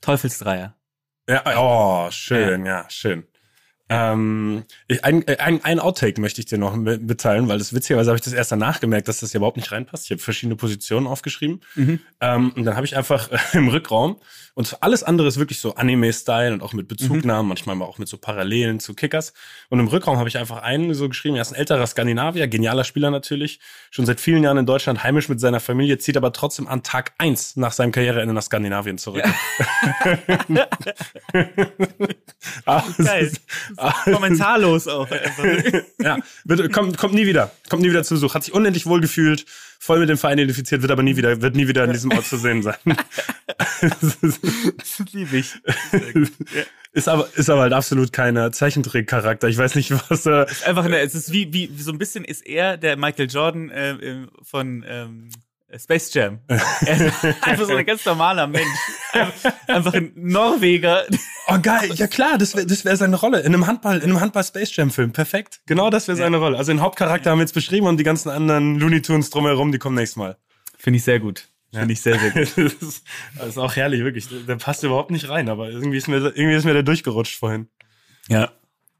[0.00, 0.76] Teufelsdreier?
[1.28, 3.26] Ja, oh, schön, ja, schön.
[3.92, 8.10] Ähm, ich, ein, ein, ein Outtake möchte ich dir noch mit- mitteilen, weil das witzigerweise
[8.10, 10.04] habe ich das erst danach gemerkt, dass das hier überhaupt nicht reinpasst.
[10.04, 11.60] Ich habe verschiedene Positionen aufgeschrieben.
[11.74, 11.98] Mhm.
[12.20, 14.16] Ähm, und dann habe ich einfach äh, im Rückraum
[14.54, 18.08] und alles andere ist wirklich so Anime-Style und auch mit Bezugnahmen, manchmal mal auch mit
[18.08, 19.32] so Parallelen zu Kickers.
[19.70, 22.84] Und im Rückraum habe ich einfach einen so geschrieben, er ist ein älterer Skandinavier, genialer
[22.84, 23.58] Spieler natürlich,
[23.90, 27.12] schon seit vielen Jahren in Deutschland, heimisch mit seiner Familie, zieht aber trotzdem an Tag
[27.18, 29.24] eins nach seinem Karriereende nach Skandinavien zurück.
[32.66, 33.24] Ah, es Geil.
[33.26, 33.40] ist-
[33.76, 35.08] ah, Kommentarlos auch.
[35.98, 37.50] ja, wird, kommt, kommt nie wieder.
[37.68, 38.34] Kommt nie wieder zu Besuch.
[38.34, 39.46] Hat sich unendlich wohl gefühlt,
[39.78, 42.26] voll mit dem Verein identifiziert, wird aber nie wieder, wird nie wieder in diesem Ort
[42.26, 42.76] zu sehen sein.
[43.80, 45.54] Das liebe ich.
[46.92, 49.48] ist aber, ist aber halt absolut keiner Zeichentrickcharakter.
[49.48, 50.46] Ich weiß nicht, was er.
[50.66, 54.26] Einfach, eine, es ist wie, wie, so ein bisschen ist er der Michael Jordan äh,
[54.42, 55.30] von ähm,
[55.78, 56.40] Space Jam.
[56.48, 56.56] Er
[57.06, 58.66] ist einfach so ein ganz normaler Mensch.
[59.66, 61.04] Einfach, ein Norweger.
[61.48, 63.40] Oh geil, ja klar, das wäre das wär seine Rolle.
[63.40, 65.12] In einem Handball, in einem Handball-Space-Jam-Film.
[65.12, 65.60] Perfekt.
[65.66, 66.58] Genau das wäre seine Rolle.
[66.58, 69.78] Also den Hauptcharakter haben wir jetzt beschrieben und die ganzen anderen Looney Tunes drumherum, die
[69.78, 70.36] kommen nächstes Mal.
[70.76, 71.48] Finde ich sehr gut.
[71.72, 72.52] Finde ich sehr, sehr gut.
[72.56, 73.04] das, ist,
[73.36, 74.28] das ist auch herrlich, wirklich.
[74.28, 77.38] Der, der passt überhaupt nicht rein, aber irgendwie ist mir, irgendwie ist mir der durchgerutscht
[77.38, 77.68] vorhin.
[78.28, 78.50] Ja.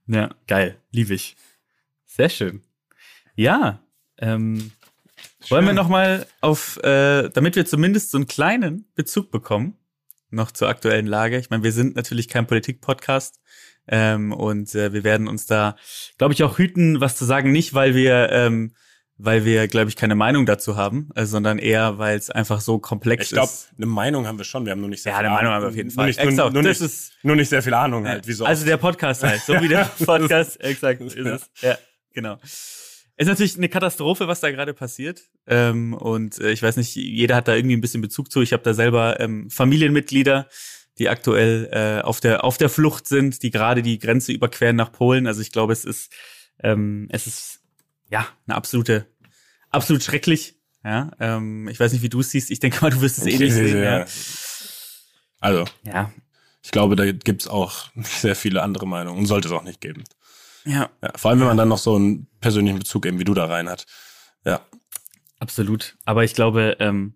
[0.06, 0.76] Ja, geil.
[0.92, 1.36] Liebe ich.
[2.06, 2.62] Sehr schön.
[3.34, 3.80] Ja,
[4.18, 4.72] ähm,
[5.48, 9.76] wollen wir noch mal auf, äh, damit wir zumindest so einen kleinen Bezug bekommen,
[10.30, 11.38] noch zur aktuellen Lage.
[11.38, 13.40] Ich meine, wir sind natürlich kein Politik-Podcast
[13.88, 15.76] ähm, und äh, wir werden uns da,
[16.18, 17.50] glaube ich, auch hüten, was zu sagen.
[17.52, 18.74] Nicht, weil wir, ähm,
[19.22, 22.78] weil wir, glaube ich, keine Meinung dazu haben, äh, sondern eher, weil es einfach so
[22.78, 23.70] komplex Ich glaube, ist.
[23.76, 24.64] eine Meinung haben wir schon.
[24.64, 25.54] Wir haben nur nicht sehr Ja, viel eine Meinung Ahnung.
[25.56, 26.06] haben wir auf jeden Nur Fall.
[26.06, 28.26] Nicht, nur, Exakt, nur, das nicht, ist- nur nicht sehr viel Ahnung halt.
[28.28, 31.34] Wie so also der Podcast halt, so wie der Podcast, exakt ist Ja.
[31.34, 31.50] es.
[31.60, 31.78] Ja,
[32.14, 32.38] genau.
[33.20, 35.24] Ist natürlich eine Katastrophe, was da gerade passiert.
[35.46, 38.40] Ähm, und äh, ich weiß nicht, jeder hat da irgendwie ein bisschen Bezug zu.
[38.40, 40.48] Ich habe da selber ähm, Familienmitglieder,
[40.98, 44.90] die aktuell äh, auf der auf der Flucht sind, die gerade die Grenze überqueren nach
[44.90, 45.26] Polen.
[45.26, 46.10] Also ich glaube, es ist
[46.62, 47.60] ähm, es ist
[48.08, 49.06] ja eine absolute
[49.68, 50.54] absolut schrecklich.
[50.82, 52.50] Ja, ähm, ich weiß nicht, wie du es siehst.
[52.50, 53.82] Ich denke mal, du wirst es eh nicht sehen.
[53.82, 54.06] Ja.
[55.40, 56.10] Also, ja,
[56.62, 60.04] ich glaube, da gibt's auch sehr viele andere Meinungen und sollte es auch nicht geben.
[60.64, 63.34] Ja, Ja, vor allem, wenn man dann noch so einen persönlichen Bezug eben wie du
[63.34, 63.86] da rein hat.
[64.44, 64.60] Ja.
[65.38, 65.96] Absolut.
[66.04, 67.14] Aber ich glaube, ähm,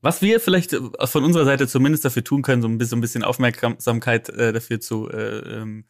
[0.00, 2.96] was wir vielleicht äh, von unserer Seite zumindest dafür tun können, so ein bisschen, so
[2.96, 5.84] ein bisschen Aufmerksamkeit äh, dafür zu äh, ähm,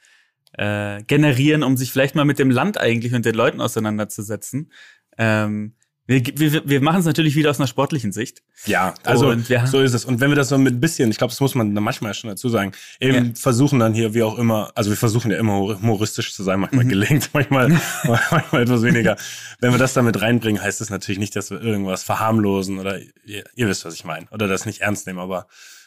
[0.53, 4.71] äh, generieren, um sich vielleicht mal mit dem Land eigentlich und den Leuten auseinanderzusetzen.
[5.17, 5.75] Ähm,
[6.07, 8.43] wir, wir, wir machen es natürlich wieder aus einer sportlichen Sicht.
[8.67, 10.05] Ja, also Und wir- so ist es.
[10.05, 12.29] Und wenn wir das so mit ein bisschen, ich glaube, das muss man manchmal schon
[12.29, 16.35] dazu sagen, eben versuchen dann hier, wie auch immer, also wir versuchen ja immer humoristisch
[16.35, 16.61] zu sein, Mhm.
[16.63, 17.69] manchmal gelingt, manchmal,
[18.05, 19.17] manchmal etwas weniger.
[19.61, 23.45] Wenn wir das damit reinbringen, heißt das natürlich nicht, dass wir irgendwas verharmlosen oder ihr,
[23.55, 24.27] ihr wisst, was ich meine.
[24.33, 25.47] Oder das nicht ernst nehmen, aber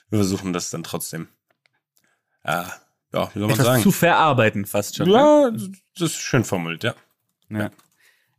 [0.09, 1.27] wir versuchen das dann trotzdem.
[2.43, 2.63] Äh,
[3.13, 3.83] ja, wie soll man Etwas sagen?
[3.83, 5.07] zu verarbeiten fast schon.
[5.07, 5.13] ne?
[5.13, 5.51] Ja,
[5.97, 6.95] das ist schön formuliert, ja.
[7.49, 7.69] Ja.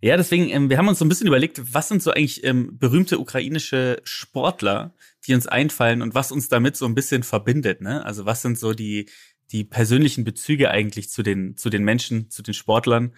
[0.02, 2.78] Ja, deswegen, ähm, wir haben uns so ein bisschen überlegt, was sind so eigentlich ähm,
[2.78, 4.94] berühmte ukrainische Sportler,
[5.26, 8.04] die uns einfallen und was uns damit so ein bisschen verbindet, ne?
[8.04, 9.08] Also was sind so die,
[9.52, 13.14] die persönlichen Bezüge eigentlich zu den, zu den Menschen, zu den Sportlern?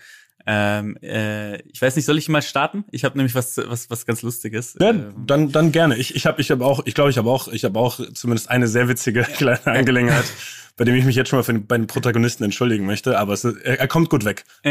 [0.51, 2.85] Ähm, äh, ich weiß nicht, soll ich mal starten?
[2.91, 4.77] Ich habe nämlich was, was, was ganz Lustiges.
[4.81, 5.99] Ja, Ähm, dann, dann gerne.
[5.99, 8.49] Ich, ich habe ich hab auch, ich glaube, ich habe auch, ich habe auch zumindest
[8.49, 10.25] eine sehr witzige kleine Angelegenheit,
[10.79, 13.35] bei dem ich mich jetzt schon mal für den, bei den Protagonisten entschuldigen möchte, aber
[13.35, 14.45] es, er, er kommt gut weg.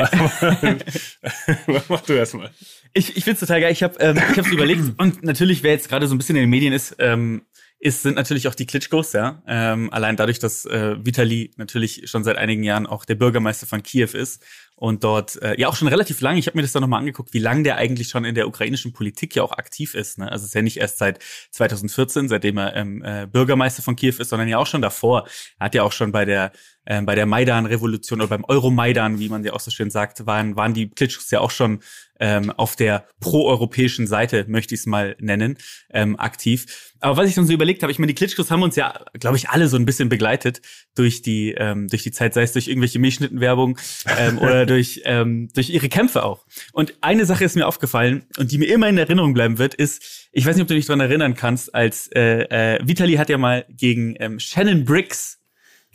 [1.90, 2.50] Mach du erst mal.
[2.94, 3.72] Ich, ich find's total geil.
[3.72, 6.42] Ich habe ähm, ich hab's überlegt und natürlich, wer jetzt gerade so ein bisschen in
[6.42, 7.44] den Medien ist, ähm,
[7.80, 9.44] ist sind natürlich auch die Klitschkos, ja.
[9.46, 13.84] Ähm, allein dadurch, dass äh, Vitali natürlich schon seit einigen Jahren auch der Bürgermeister von
[13.84, 14.44] Kiew ist
[14.80, 16.40] und dort äh, ja auch schon relativ lange.
[16.40, 18.94] Ich habe mir das dann nochmal angeguckt, wie lange der eigentlich schon in der ukrainischen
[18.94, 20.20] Politik ja auch aktiv ist.
[20.20, 20.32] Ne?
[20.32, 21.20] Also es ist ja nicht erst seit
[21.52, 25.28] 2014, seitdem er ähm, äh, Bürgermeister von Kiew ist, sondern ja auch schon davor.
[25.58, 26.52] Er hat ja auch schon bei der
[26.88, 30.56] ähm, bei der Maidan-Revolution oder beim Euromaidan, wie man ja auch so schön sagt, waren,
[30.56, 31.82] waren die Klitschkos ja auch schon
[32.20, 35.58] ähm, auf der proeuropäischen Seite, möchte ich es mal nennen,
[35.92, 36.94] ähm, aktiv.
[37.00, 39.38] Aber was ich dann so überlegt habe, ich meine, die Klitschkos haben uns ja, glaube
[39.38, 40.62] ich, alle so ein bisschen begleitet
[40.96, 43.78] durch die ähm, durch die Zeit, sei es durch irgendwelche Milchschnittenwerbung
[44.18, 46.46] ähm, oder durch ähm, durch ihre Kämpfe auch.
[46.74, 50.30] Und eine Sache ist mir aufgefallen und die mir immer in Erinnerung bleiben wird, ist,
[50.32, 53.38] ich weiß nicht, ob du dich daran erinnern kannst, als äh, äh, Vitali hat ja
[53.38, 55.40] mal gegen ähm, Shannon Briggs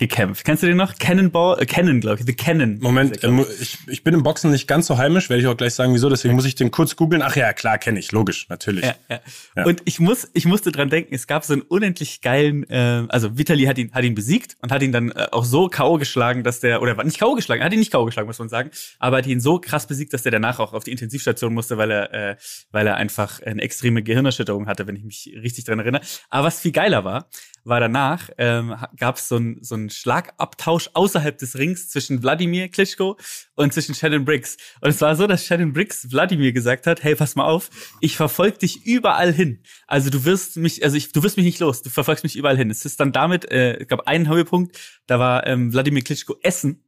[0.03, 0.45] gekämpft.
[0.45, 0.99] Kennst du den noch?
[0.99, 2.79] Cannonball, äh, Cannon, glaube ich, The Cannon.
[2.81, 5.75] Moment, äh, ich, ich bin im Boxen nicht ganz so heimisch, werde ich auch gleich
[5.75, 7.23] sagen, wieso, deswegen muss ich den kurz googeln.
[7.23, 8.85] Ach ja, klar, kenne ich, logisch, natürlich.
[8.85, 9.21] Ja, ja.
[9.57, 9.65] ja.
[9.65, 13.39] Und ich muss, ich musste dran denken, es gab so einen unendlich geilen, äh, also
[13.39, 15.99] Vitali hat ihn, hat ihn besiegt und hat ihn dann äh, auch so K.O.
[15.99, 17.35] geschlagen, dass der, oder war nicht K.O.
[17.35, 18.05] geschlagen, hat ihn nicht K.O.
[18.05, 20.83] geschlagen, muss man sagen, aber hat ihn so krass besiegt, dass der danach auch auf
[20.83, 22.37] die Intensivstation musste, weil er, äh,
[22.73, 26.03] weil er einfach eine extreme Gehirnerschütterung hatte, wenn ich mich richtig dran erinnere.
[26.29, 27.29] Aber was viel geiler war,
[27.65, 33.17] war danach, ähm, gab es so einen so Schlagabtausch außerhalb des Rings zwischen Wladimir Klitschko
[33.55, 34.57] und zwischen Shannon Briggs.
[34.81, 38.17] Und es war so, dass Shannon Briggs Wladimir gesagt hat, hey, pass mal auf, ich
[38.17, 39.63] verfolge dich überall hin.
[39.87, 42.57] Also du wirst mich, also ich, du wirst mich nicht los, du verfolgst mich überall
[42.57, 42.71] hin.
[42.71, 46.85] Es ist dann damit, äh, ich glaube, einen Höhepunkt, da war ähm, Wladimir Klitschko essen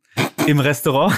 [0.46, 1.14] im Restaurant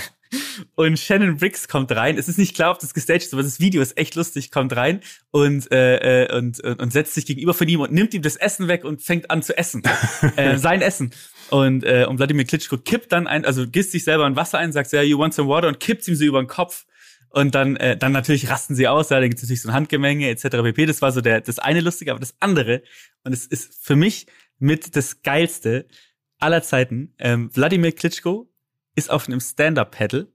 [0.74, 2.18] und Shannon Briggs kommt rein.
[2.18, 4.50] Es ist nicht klar, ob das gestaged ist, aber das Video ist echt lustig.
[4.50, 5.00] Kommt rein
[5.30, 8.36] und äh, äh und, und, und setzt sich gegenüber von ihm und nimmt ihm das
[8.36, 9.82] Essen weg und fängt an zu essen.
[10.36, 11.12] äh, sein Essen.
[11.50, 14.72] Und, äh, und Wladimir Klitschko kippt dann ein, also gießt sich selber ein Wasser ein,
[14.72, 16.86] sagt ja, you want some water und kippt ihm so über den Kopf.
[17.28, 19.74] Und dann, äh, dann natürlich rasten sie aus, ja, dann gibt es natürlich so ein
[19.74, 20.62] Handgemenge etc.
[20.62, 20.86] pp.
[20.86, 22.82] Das war so der, das eine Lustige, aber das andere,
[23.24, 24.26] und es ist für mich
[24.58, 25.86] mit das Geilste
[26.38, 28.50] aller Zeiten, ähm, Wladimir Klitschko
[28.96, 30.26] ist auf einem Stand-Up-Pedal,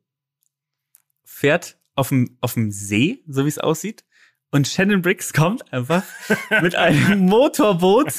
[1.26, 4.06] fährt auf dem, auf dem See, so wie es aussieht,
[4.54, 6.04] und Shannon Briggs kommt einfach
[6.62, 8.14] mit einem Motorboot.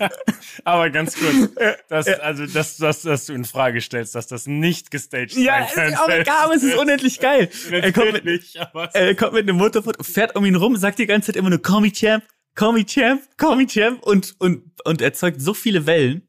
[0.64, 1.54] Aber ganz kurz,
[1.88, 5.94] das, also, dass, dass, dass du in Frage stellst, dass das nicht gestaged ja, sein
[5.94, 6.24] kann.
[6.26, 7.48] Ja, aber es ist unendlich geil.
[7.70, 8.54] er, kommt mit,
[8.92, 11.62] er kommt mit einem Motorboot, fährt um ihn rum, sagt die ganze Zeit immer nur,
[11.62, 12.24] call me champ,
[12.56, 16.28] call me champ, call me champ und, und, und erzeugt so viele Wellen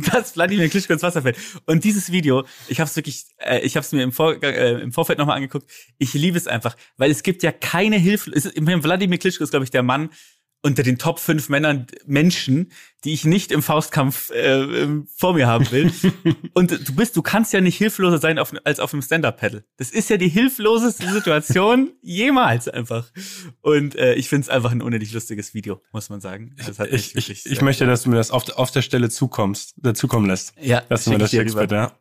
[0.00, 1.36] dass Vladimir Klitschko ins Wasser fällt.
[1.66, 4.80] Und dieses Video, ich habe es wirklich, äh, ich habe es mir im, Vor äh,
[4.80, 5.70] im Vorfeld nochmal angeguckt.
[5.98, 8.30] Ich liebe es einfach, weil es gibt ja keine Hilfe.
[8.30, 8.50] Es
[8.82, 10.10] Vladimir Klitschko ist, glaube ich, der Mann,
[10.62, 12.70] unter den Top 5 Männern Menschen,
[13.04, 15.90] die ich nicht im Faustkampf äh, ähm, vor mir haben will.
[16.54, 19.64] und du bist, du kannst ja nicht hilfloser sein auf, als auf einem Stand-Up-Pedal.
[19.78, 23.10] Das ist ja die hilfloseste Situation jemals einfach.
[23.62, 26.54] Und äh, ich finde es einfach ein unendlich lustiges Video, muss man sagen.
[26.90, 30.52] ich, ich, ich möchte, dass du mir das auf, auf der Stelle zukommst, dazukommen lässt.
[30.60, 31.74] Ja, dass du mir das schickst, bitte.
[31.74, 31.92] Ja.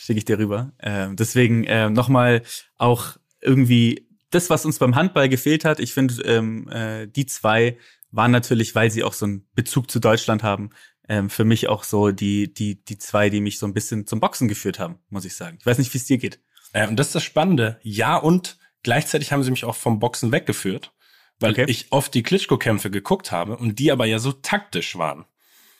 [0.00, 0.72] Schicke ich dir rüber.
[0.80, 2.42] Ähm, deswegen äh, nochmal
[2.76, 5.78] auch irgendwie das, was uns beim Handball gefehlt hat.
[5.80, 7.76] Ich finde, ähm, äh, die zwei
[8.10, 10.70] waren natürlich, weil sie auch so einen Bezug zu Deutschland haben,
[11.08, 14.20] ähm, für mich auch so die, die, die zwei, die mich so ein bisschen zum
[14.20, 15.58] Boxen geführt haben, muss ich sagen.
[15.60, 16.40] Ich weiß nicht, wie es dir geht.
[16.72, 17.78] Äh, und das ist das Spannende.
[17.82, 20.92] Ja, und gleichzeitig haben sie mich auch vom Boxen weggeführt,
[21.40, 21.64] weil okay.
[21.68, 25.24] ich oft die Klitschko-Kämpfe geguckt habe und die aber ja so taktisch waren.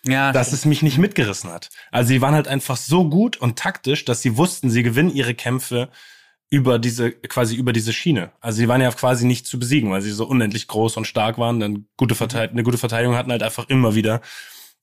[0.04, 0.58] Ja, dass stimmt.
[0.60, 1.68] es mich nicht mitgerissen hat.
[1.90, 5.34] Also sie waren halt einfach so gut und taktisch, dass sie wussten, sie gewinnen ihre
[5.34, 5.90] Kämpfe
[6.50, 8.32] über diese, quasi über diese Schiene.
[8.40, 11.38] Also sie waren ja quasi nicht zu besiegen, weil sie so unendlich groß und stark
[11.38, 14.20] waren, dann gute Verteidigung, eine gute Verteidigung hatten halt einfach immer wieder,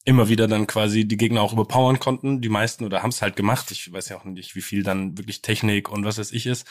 [0.06, 2.40] immer wieder dann quasi die Gegner auch überpowern konnten.
[2.42, 3.70] Die meisten oder haben es halt gemacht.
[3.72, 6.66] Ich weiß ja auch nicht, wie viel dann wirklich Technik und was weiß ich ist.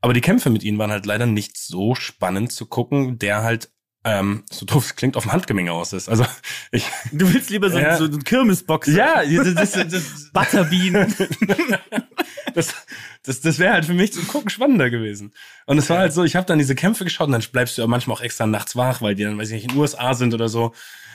[0.00, 3.70] Aber die Kämpfe mit ihnen waren halt leider nicht so spannend zu gucken, der halt
[4.04, 6.08] ähm, so doof es klingt, auf dem Handgemenge aus ist.
[6.08, 6.24] Also
[6.70, 6.86] ich.
[7.10, 7.96] Du willst lieber so, ja.
[7.96, 8.86] so einen Kirmesbox.
[8.88, 11.12] Ja, das, das, das, Butterbean.
[12.56, 12.74] das
[13.22, 15.32] das, das wäre halt für mich zum Gucken spannender gewesen.
[15.66, 17.82] Und es war halt so, ich habe dann diese Kämpfe geschaut und dann bleibst du
[17.82, 20.14] ja manchmal auch extra nachts wach, weil die dann, weiß ich nicht, in den USA
[20.14, 20.72] sind oder so.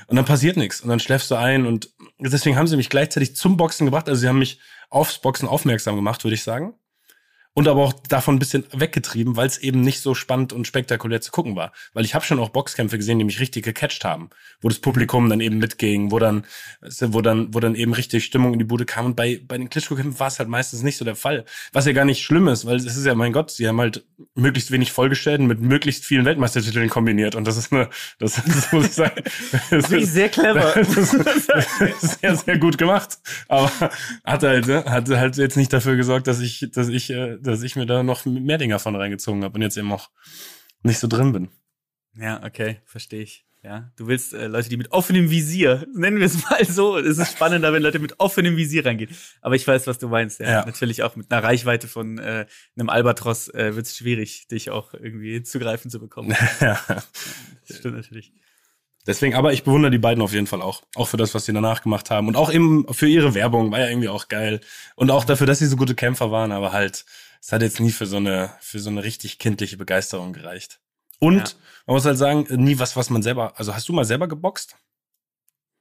[0.07, 0.81] Und dann passiert nichts.
[0.81, 1.65] Und dann schläfst du ein.
[1.65, 1.89] Und
[2.19, 4.09] deswegen haben sie mich gleichzeitig zum Boxen gebracht.
[4.09, 6.73] Also sie haben mich aufs Boxen aufmerksam gemacht, würde ich sagen
[7.53, 11.19] und aber auch davon ein bisschen weggetrieben, weil es eben nicht so spannend und spektakulär
[11.19, 11.73] zu gucken war.
[11.93, 14.29] Weil ich habe schon auch Boxkämpfe gesehen, die mich richtig gecatcht haben,
[14.61, 16.45] wo das Publikum dann eben mitging, wo dann,
[16.81, 19.07] wo dann, wo dann eben richtig Stimmung in die Bude kam.
[19.07, 21.43] Und bei, bei den Klitschko-Kämpfen war es halt meistens nicht so der Fall.
[21.73, 24.05] Was ja gar nicht schlimm ist, weil es ist ja, mein Gott, sie haben halt
[24.33, 27.35] möglichst wenig vollgestellt mit möglichst vielen Weltmeistertiteln kombiniert.
[27.35, 27.89] Und das ist eine,
[28.19, 29.21] das, das muss ich sagen.
[29.69, 30.73] Das ist sehr clever.
[30.75, 31.13] Das
[32.03, 33.17] ist sehr, sehr gut gemacht.
[33.47, 33.71] Aber
[34.23, 37.63] hat halt, ne, hat halt jetzt nicht dafür gesorgt, dass ich, dass ich, äh, dass
[37.63, 40.09] ich mir da noch mehr Dinger von reingezogen habe und jetzt eben auch
[40.83, 41.49] nicht so drin bin.
[42.15, 43.45] Ja, okay, verstehe ich.
[43.63, 47.19] Ja, du willst äh, Leute, die mit offenem Visier, nennen wir es mal so, es
[47.19, 49.15] ist spannender, wenn Leute mit offenem Visier reingehen.
[49.39, 50.39] Aber ich weiß, was du meinst.
[50.39, 50.49] Ja.
[50.49, 50.65] ja.
[50.65, 54.95] Natürlich auch mit einer Reichweite von äh, einem Albatros äh, wird es schwierig, dich auch
[54.95, 56.35] irgendwie zugreifen zu bekommen.
[56.59, 56.79] ja.
[56.87, 58.33] Das stimmt natürlich.
[59.05, 60.81] Deswegen, aber ich bewundere die beiden auf jeden Fall auch.
[60.95, 62.27] Auch für das, was sie danach gemacht haben.
[62.27, 64.61] Und auch eben für ihre Werbung, war ja irgendwie auch geil.
[64.95, 67.05] Und auch dafür, dass sie so gute Kämpfer waren, aber halt,
[67.41, 70.79] es hat jetzt nie für so eine, für so eine richtig kindliche Begeisterung gereicht.
[71.19, 71.55] Und Ja.
[71.87, 74.75] man muss halt sagen, nie was, was man selber, also hast du mal selber geboxt?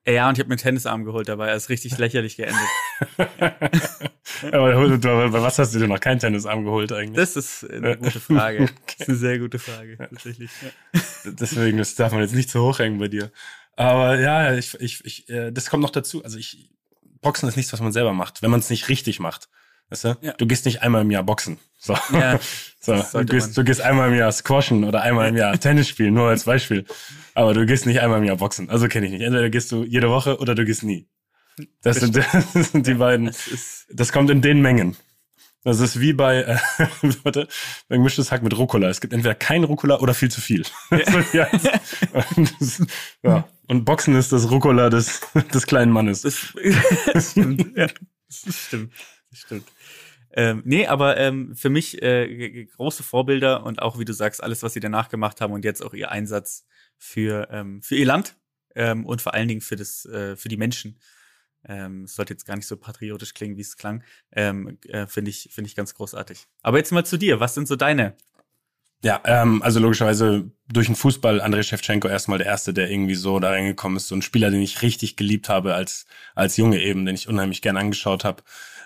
[0.06, 1.48] Ja, und ich habe mir einen Tennisarm geholt dabei.
[1.48, 2.56] Er ist richtig lächerlich geendet.
[4.52, 7.16] aber bei was hast du dir noch keinen Tennisarm geholt eigentlich?
[7.16, 8.66] Das ist eine gute Frage.
[8.86, 10.50] Das ist eine sehr gute Frage, tatsächlich.
[10.62, 11.00] Ja.
[11.24, 13.30] Deswegen, das darf man jetzt nicht zu hoch hängen bei dir.
[13.76, 16.24] Aber ja, ich, ich, ich, äh, das kommt noch dazu.
[16.24, 16.70] Also ich,
[17.20, 19.48] Boxen ist nichts, was man selber macht, wenn man es nicht richtig macht.
[19.91, 20.16] Weißt du?
[20.20, 20.32] Ja.
[20.34, 21.59] Du gehst nicht einmal im Jahr boxen.
[21.78, 21.97] So.
[22.12, 22.38] Ja,
[22.80, 22.95] so.
[23.12, 26.28] Du, gehst, du gehst einmal im Jahr squashen oder einmal im Jahr Tennis spielen, nur
[26.28, 26.84] als Beispiel.
[27.34, 28.70] Aber du gehst nicht einmal im Jahr boxen.
[28.70, 29.22] Also kenne ich nicht.
[29.22, 31.09] Entweder gehst du jede Woche oder du gehst nie.
[31.82, 32.16] Das sind,
[32.55, 33.26] das sind die beiden.
[33.26, 34.97] Das Das kommt in den Mengen.
[35.62, 36.59] Das ist wie bei, äh,
[37.22, 37.47] warte,
[37.88, 38.88] bei gemischtes Hack mit Rucola.
[38.88, 40.64] Es gibt entweder kein Rucola oder viel zu viel.
[41.32, 41.49] Ja.
[42.36, 42.82] Und, das,
[43.22, 43.49] ja.
[43.66, 45.20] Und Boxen ist das Rucola des,
[45.53, 46.22] des kleinen Mannes.
[46.22, 46.55] das,
[47.12, 47.76] das stimmt.
[47.76, 47.88] Ja,
[48.28, 48.93] das stimmt.
[49.30, 49.64] Das stimmt.
[50.32, 54.62] Ähm, nee, aber ähm, für mich äh, große Vorbilder und auch, wie du sagst, alles,
[54.62, 56.66] was sie danach gemacht haben und jetzt auch ihr Einsatz
[56.98, 58.36] für, ähm, für ihr Land
[58.74, 61.00] ähm, und vor allen Dingen für, das, äh, für die Menschen.
[61.66, 64.02] Ähm, es sollte jetzt gar nicht so patriotisch klingen, wie es klang.
[64.32, 66.46] Ähm, äh, Finde ich, finde ich ganz großartig.
[66.62, 67.40] Aber jetzt mal zu dir.
[67.40, 68.16] Was sind so deine?
[69.02, 73.40] Ja, ähm, also logischerweise durch den Fußball Andrei Shevchenko erstmal der Erste, der irgendwie so
[73.40, 74.08] da reingekommen ist.
[74.08, 77.62] So ein Spieler, den ich richtig geliebt habe als, als Junge eben, den ich unheimlich
[77.62, 78.42] gern angeschaut habe.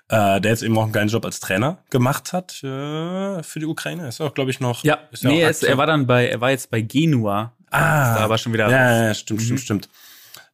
[0.08, 3.64] Äh, der jetzt eben auch einen geilen Job als Trainer gemacht hat äh, für die
[3.64, 4.06] Ukraine.
[4.08, 4.84] Ist auch, glaube ich, noch.
[5.10, 7.52] ist nee, auch er, ist, er war dann bei, er war jetzt bei Genua.
[7.70, 9.44] Ah, da aber schon wieder Ja, ja, ja stimmt, Mhm.
[9.44, 9.88] stimmt, stimmt.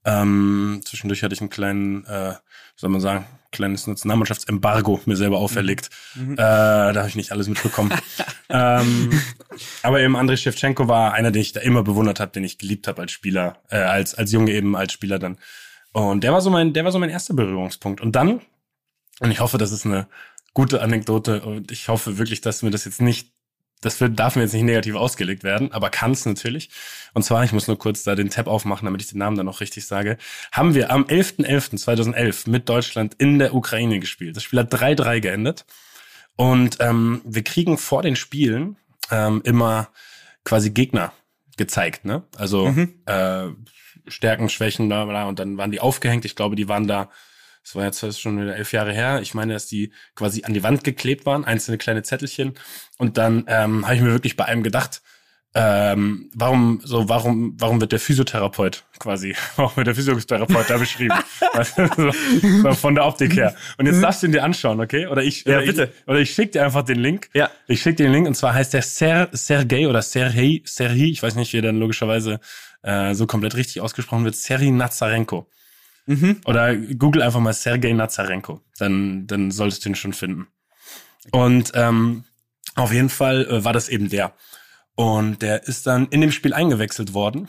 [0.04, 5.38] Ähm, zwischendurch hatte ich einen kleinen, äh, wie soll man sagen, kleines Nationalmannschaftsembargo mir selber
[5.38, 5.90] auferlegt.
[6.14, 6.34] Mhm.
[6.34, 7.92] Äh, da habe ich nicht alles mitbekommen.
[8.48, 9.10] ähm,
[9.82, 12.86] aber eben Andrei Shevchenko war einer, den ich da immer bewundert habe, den ich geliebt
[12.86, 15.38] habe als Spieler, äh, als als Junge eben als Spieler dann.
[15.92, 18.00] Und der war so mein, der war so mein erster Berührungspunkt.
[18.00, 18.40] Und dann,
[19.20, 20.08] und ich hoffe, das ist eine
[20.52, 23.32] gute Anekdote und ich hoffe wirklich, dass mir das jetzt nicht
[23.82, 26.68] das wird, darf mir jetzt nicht negativ ausgelegt werden, aber kann es natürlich.
[27.14, 29.46] Und zwar, ich muss nur kurz da den Tab aufmachen, damit ich den Namen dann
[29.46, 30.18] noch richtig sage,
[30.52, 34.36] haben wir am 11.11.2011 mit Deutschland in der Ukraine gespielt.
[34.36, 35.64] Das Spiel hat 3-3 geendet.
[36.36, 38.76] Und ähm, wir kriegen vor den Spielen
[39.10, 39.88] ähm, immer
[40.44, 41.12] quasi Gegner
[41.56, 42.22] gezeigt, ne?
[42.36, 42.94] Also Mhm.
[43.06, 43.48] äh,
[44.08, 46.24] Stärken, Schwächen, bla, bla, und dann waren die aufgehängt.
[46.24, 47.10] Ich glaube, die waren da
[47.62, 49.20] das war jetzt schon wieder elf Jahre her.
[49.20, 52.54] Ich meine, dass die quasi an die Wand geklebt waren, einzelne kleine Zettelchen.
[52.98, 55.02] Und dann ähm, habe ich mir wirklich bei einem gedacht,
[55.52, 61.16] ähm, warum so, warum, warum wird der Physiotherapeut quasi, warum wird der Physiotherapeut da beschrieben?
[61.76, 62.12] Du, so,
[62.62, 63.56] so von der Optik her.
[63.76, 65.08] Und jetzt darfst du ihn dir anschauen, okay?
[65.08, 65.92] Oder ich, Ja, oder bitte.
[65.92, 67.30] Ich, oder ich schicke dir einfach den Link.
[67.34, 67.50] Ja.
[67.66, 71.22] Ich schicke dir den Link und zwar heißt der Ser, Sergei oder Serhei, Serhei, ich
[71.22, 72.38] weiß nicht, wie er dann logischerweise
[72.82, 75.48] äh, so komplett richtig ausgesprochen wird, Serhei Nazarenko.
[76.06, 76.40] Mhm.
[76.44, 78.60] Oder google einfach mal Sergei Nazarenko.
[78.78, 80.48] Dann, dann solltest du ihn schon finden.
[81.32, 82.24] Und ähm,
[82.74, 84.32] auf jeden Fall äh, war das eben der.
[84.94, 87.48] Und der ist dann in dem Spiel eingewechselt worden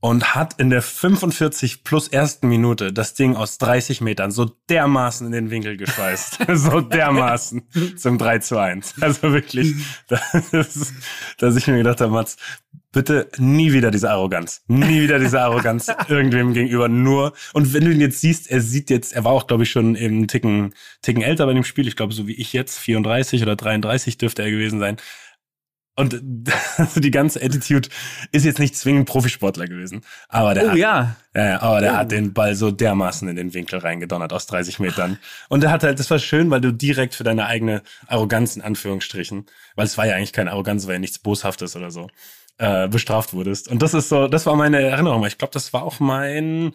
[0.00, 5.26] und hat in der 45 plus ersten Minute das Ding aus 30 Metern so dermaßen
[5.26, 6.38] in den Winkel geschweißt.
[6.54, 8.94] so dermaßen zum 3 zu 1.
[9.00, 9.74] Also wirklich,
[10.08, 10.92] das,
[11.38, 12.36] dass ich mir gedacht habe, Mats,
[12.92, 14.62] bitte nie wieder diese Arroganz.
[14.66, 16.88] Nie wieder diese Arroganz irgendwem gegenüber.
[16.88, 19.70] Nur, und wenn du ihn jetzt siehst, er sieht jetzt, er war auch, glaube ich,
[19.70, 21.86] schon eben einen Ticken, Ticken älter bei dem Spiel.
[21.88, 24.96] Ich glaube, so wie ich jetzt, 34 oder 33 dürfte er gewesen sein.
[25.96, 26.22] Und
[26.78, 27.88] also die ganze Attitude
[28.32, 30.00] ist jetzt nicht zwingend Profisportler gewesen.
[30.28, 31.16] Aber der Oh hat, ja.
[31.34, 31.96] ja, aber der Oh.
[31.96, 35.18] hat den Ball so dermaßen in den Winkel reingedonnert aus 30 Metern.
[35.48, 38.62] Und der hat halt, das war schön, weil du direkt für deine eigene Arroganz in
[38.62, 42.08] Anführungsstrichen, weil es war ja eigentlich keine Arroganz, war ja nichts Boshaftes oder so,
[42.60, 43.68] äh, bestraft wurdest.
[43.68, 45.24] Und das ist so, das war meine Erinnerung.
[45.24, 46.74] Ich glaube, das war auch mein,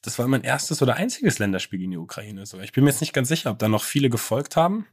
[0.00, 2.46] das war mein erstes oder einziges Länderspiel in die Ukraine.
[2.46, 4.86] So, ich bin mir jetzt nicht ganz sicher, ob da noch viele gefolgt haben.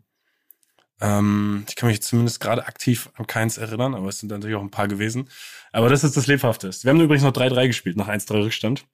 [1.00, 4.62] Ähm, ich kann mich zumindest gerade aktiv an keins erinnern, aber es sind natürlich auch
[4.62, 5.30] ein paar gewesen.
[5.72, 6.84] Aber das ist das Lebhafteste.
[6.84, 8.86] Wir haben übrigens noch 3-3 gespielt, nach 1-3 Rückstand.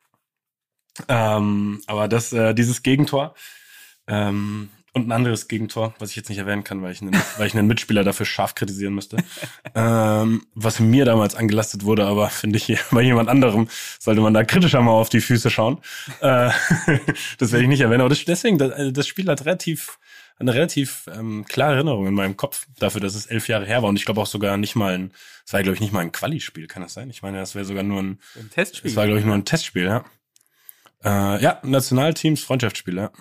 [1.07, 3.33] Ähm, aber das, äh, dieses Gegentor
[4.05, 7.47] ähm, und ein anderes Gegentor, was ich jetzt nicht erwähnen kann, weil ich einen, weil
[7.47, 9.17] ich einen Mitspieler dafür scharf kritisieren müsste,
[9.75, 13.69] ähm, was mir damals angelastet wurde, aber finde ich, bei jemand anderem
[13.99, 15.79] sollte man da kritischer mal auf die Füße schauen.
[16.19, 16.51] Äh,
[17.37, 19.97] das werde ich nicht erwähnen, aber das, deswegen, das, also das Spiel hat relativ
[20.39, 23.89] eine relativ ähm, klare Erinnerung in meinem Kopf dafür, dass es elf Jahre her war
[23.89, 25.13] und ich glaube auch sogar nicht mal ein,
[25.45, 27.11] es war glaube ich nicht mal ein Quali-Spiel, kann das sein?
[27.11, 28.89] Ich meine, das wäre sogar nur ein, Ein Testspiel.
[28.89, 30.03] es war glaube ich nur ein Testspiel, ja.
[31.03, 33.11] Äh, ja, Nationalteams, Freundschaftsspiel, ja.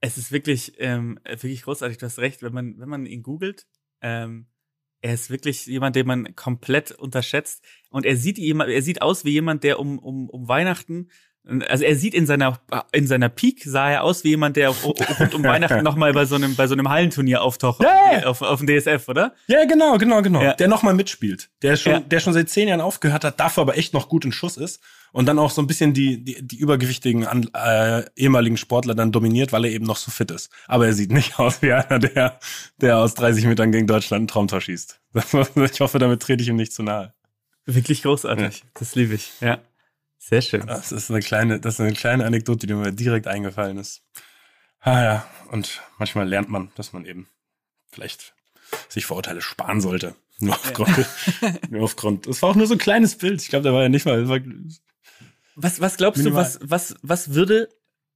[0.00, 1.98] Es ist wirklich, ähm, wirklich großartig.
[1.98, 3.66] Du hast recht, wenn man, wenn man ihn googelt,
[4.00, 4.46] ähm,
[5.00, 7.64] Er ist wirklich jemand, den man komplett unterschätzt.
[7.90, 11.08] Und er sieht jemand, er sieht aus wie jemand, der um, um, um Weihnachten
[11.68, 12.60] also er sieht in seiner
[12.92, 16.34] in seiner Peak sah er aus wie jemand, der rund um Weihnachten nochmal bei so
[16.34, 18.26] einem bei so einem Hallenturnier auftaucht ja.
[18.26, 19.34] auf, auf dem DSF, oder?
[19.46, 20.42] Ja, genau, genau, genau.
[20.42, 20.54] Ja.
[20.54, 21.50] Der nochmal mitspielt.
[21.62, 22.00] Der schon, Ja.
[22.00, 24.82] der schon seit zehn Jahren aufgehört hat, dafür aber echt noch gut in Schuss ist.
[25.12, 29.12] Und dann auch so ein bisschen die, die, die übergewichtigen an, äh, ehemaligen Sportler dann
[29.12, 30.50] dominiert, weil er eben noch so fit ist.
[30.66, 32.38] Aber er sieht nicht aus wie einer, der,
[32.80, 35.00] der aus 30 Metern gegen Deutschland ein Traumtor schießt.
[35.72, 37.14] Ich hoffe, damit trete ich ihm nicht zu nahe.
[37.64, 38.64] Wirklich großartig.
[38.74, 39.32] Das liebe ich.
[39.40, 39.58] Ja.
[40.18, 40.66] Sehr schön.
[40.66, 44.02] Das ist eine kleine, das ist eine kleine Anekdote, die mir direkt eingefallen ist.
[44.80, 47.28] Ah ja, und manchmal lernt man, dass man eben
[47.90, 48.34] vielleicht
[48.88, 50.14] sich Vorurteile sparen sollte.
[50.40, 51.06] Nur aufgrund,
[51.70, 52.26] nur aufgrund.
[52.26, 53.42] Es war auch nur so ein kleines Bild.
[53.42, 54.28] Ich glaube, der war ja nicht mal.
[55.60, 56.44] Was, was glaubst Minimal.
[56.44, 57.68] du, was, was, was würde,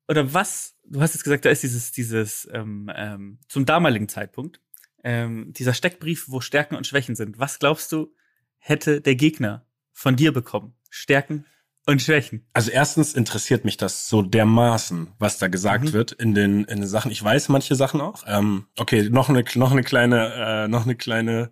[0.08, 4.60] oder was, du hast jetzt gesagt, da ist dieses, dieses, ähm, ähm, zum damaligen Zeitpunkt,
[5.02, 7.38] ähm, dieser Steckbrief, wo Stärken und Schwächen sind.
[7.40, 8.14] Was glaubst du,
[8.58, 10.74] hätte der Gegner von dir bekommen?
[10.88, 11.46] Stärken
[11.84, 12.46] und Schwächen.
[12.52, 15.92] also erstens interessiert mich das so dermaßen, was da gesagt Mhm.
[15.92, 17.10] wird in den in den Sachen.
[17.10, 18.22] Ich weiß manche Sachen auch.
[18.28, 21.50] Ähm, okay, noch eine noch eine kleine äh, noch eine kleine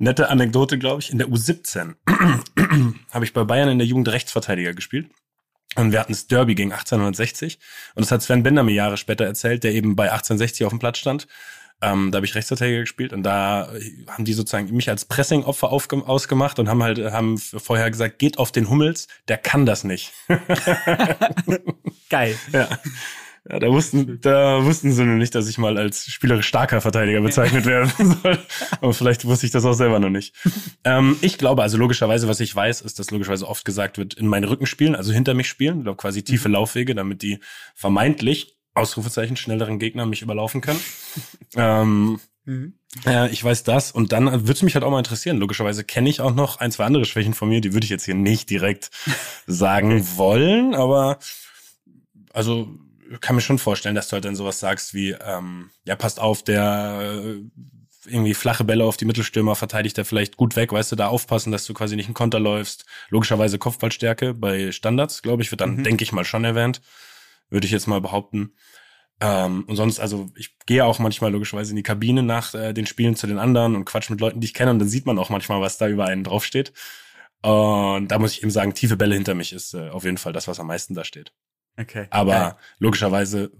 [0.00, 1.10] nette Anekdote, glaube ich.
[1.10, 1.94] In der U17
[3.10, 5.10] habe ich bei Bayern in der Jugend Rechtsverteidiger gespielt.
[5.76, 7.58] Und wir hatten das Derby gegen 1860.
[7.94, 10.80] Und das hat Sven Bender mir Jahre später erzählt, der eben bei 1860 auf dem
[10.80, 11.28] Platz stand.
[11.82, 13.72] Ähm, da habe ich Rechtsverteidiger gespielt und da
[14.06, 18.52] haben die sozusagen mich als Pressingopfer ausgemacht und haben halt haben vorher gesagt, geht auf
[18.52, 20.12] den Hummels, der kann das nicht.
[22.10, 22.36] Geil.
[22.52, 22.68] Ja.
[23.50, 27.20] Ja, da wussten, da wussten sie nur nicht, dass ich mal als spielerisch starker Verteidiger
[27.20, 27.90] bezeichnet werden
[28.22, 28.38] soll.
[28.80, 30.36] Aber vielleicht wusste ich das auch selber noch nicht.
[30.84, 34.28] Ähm, ich glaube, also logischerweise, was ich weiß, ist, dass logischerweise oft gesagt wird, in
[34.28, 37.40] meinen Rücken spielen, also hinter mich spielen, oder quasi tiefe Laufwege, damit die
[37.74, 40.80] vermeintlich, Ausrufezeichen, schnelleren Gegner mich überlaufen können.
[41.56, 42.72] ähm, Mhm.
[43.04, 43.92] ja, ich weiß das.
[43.92, 45.36] Und dann würde es mich halt auch mal interessieren.
[45.36, 48.06] Logischerweise kenne ich auch noch ein, zwei andere Schwächen von mir, die würde ich jetzt
[48.06, 48.90] hier nicht direkt
[49.46, 51.18] sagen wollen, aber
[52.32, 52.68] also
[53.20, 56.42] kann mir schon vorstellen, dass du halt dann sowas sagst wie, ähm, ja, passt auf,
[56.42, 57.40] der äh,
[58.06, 61.52] irgendwie flache Bälle auf die Mittelstürmer verteidigt er vielleicht gut weg, weißt du, da aufpassen,
[61.52, 62.86] dass du quasi nicht einen Konter läufst.
[63.10, 65.84] Logischerweise Kopfballstärke bei Standards, glaube ich, wird dann, Mhm.
[65.84, 66.80] denke ich mal, schon erwähnt.
[67.50, 68.54] Würde ich jetzt mal behaupten.
[69.20, 72.86] Ähm, und sonst, also ich gehe auch manchmal logischerweise in die Kabine nach äh, den
[72.86, 75.18] Spielen zu den anderen und quatsch mit Leuten, die ich kenne und dann sieht man
[75.18, 76.72] auch manchmal, was da über einen draufsteht.
[77.42, 80.32] Und da muss ich eben sagen, tiefe Bälle hinter mich ist äh, auf jeden Fall
[80.32, 81.32] das, was am meisten da steht.
[81.80, 82.06] Okay.
[82.10, 82.56] Aber Geil.
[82.78, 83.50] logischerweise,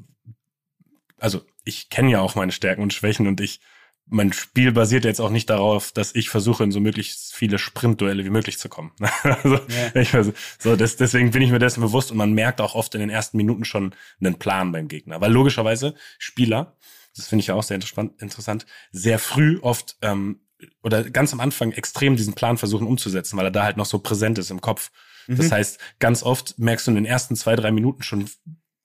[1.19, 3.61] also ich kenne ja auch meine Stärken und Schwächen und ich,
[4.07, 8.25] mein Spiel basiert jetzt auch nicht darauf, dass ich versuche, in so möglichst viele Sprintduelle
[8.25, 8.93] wie möglich zu kommen.
[9.23, 10.01] also, Ja.
[10.01, 12.95] ich weiß, so das, deswegen bin ich mir dessen bewusst und man merkt auch oft
[12.95, 15.21] in den ersten Minuten schon einen Plan beim Gegner.
[15.21, 16.77] Weil logischerweise Spieler,
[17.17, 20.41] das finde ich ja auch sehr interessant, interessant sehr früh oft ähm,
[20.83, 24.01] oder ganz am Anfang extrem diesen Plan versuchen umzusetzen, weil er da halt noch so
[24.01, 24.91] präsent ist im Kopf.
[25.37, 25.53] Das Mhm.
[25.53, 28.29] heißt, ganz oft merkst du in den ersten zwei, drei Minuten schon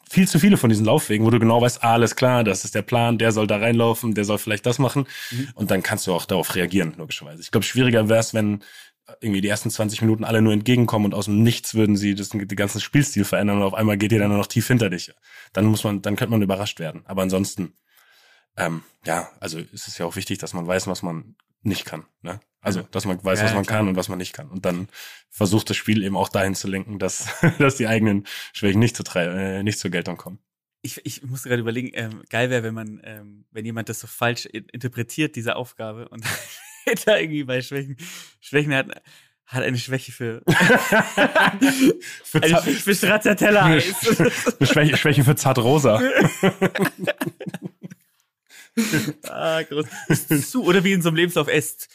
[0.10, 2.76] viel zu viele von diesen Laufwegen, wo du genau weißt, ah, alles klar, das ist
[2.76, 5.08] der Plan, der soll da reinlaufen, der soll vielleicht das machen.
[5.32, 5.50] Mhm.
[5.56, 7.42] Und dann kannst du auch darauf reagieren, logischerweise.
[7.42, 8.64] Ich glaube, schwieriger wäre es, wenn
[9.22, 12.30] irgendwie die ersten 20 Minuten alle nur entgegenkommen und aus dem Nichts würden sie das,
[12.30, 15.14] den ganzen Spielstil verändern und auf einmal geht ihr dann nur noch tief hinter dich.
[15.54, 17.02] Dann muss man, dann könnte man überrascht werden.
[17.06, 17.74] Aber ansonsten,
[18.58, 22.06] ähm, ja, also ist es ja auch wichtig, dass man weiß, was man nicht kann.
[22.22, 22.40] Ne?
[22.66, 23.80] Also, dass man weiß, Ja, was man klar.
[23.80, 24.50] kann und was man nicht kann.
[24.50, 24.88] Und dann
[25.30, 27.28] versucht das Spiel eben auch dahin zu lenken, dass,
[27.60, 30.40] dass die eigenen Schwächen nicht, zu äh, nicht zur Geltung kommen.
[30.82, 34.08] Ich, ich musste gerade überlegen, ähm, geil wäre, wenn man, ähm, wenn jemand das so
[34.08, 36.24] falsch in, interpretiert, diese Aufgabe, und
[37.06, 37.98] da irgendwie bei Schwächen,
[38.40, 38.88] Schwächen hat,
[39.46, 40.42] hat eine Schwäche für,
[42.24, 43.84] Für, eine Schwäche für Stracciatella-Eis.
[43.86, 46.02] für Schwäche, Schwäche für Zartrosa.
[49.30, 49.86] ah, groß.
[50.52, 51.88] Zu, oder wie in so einem Lebenslauf, ist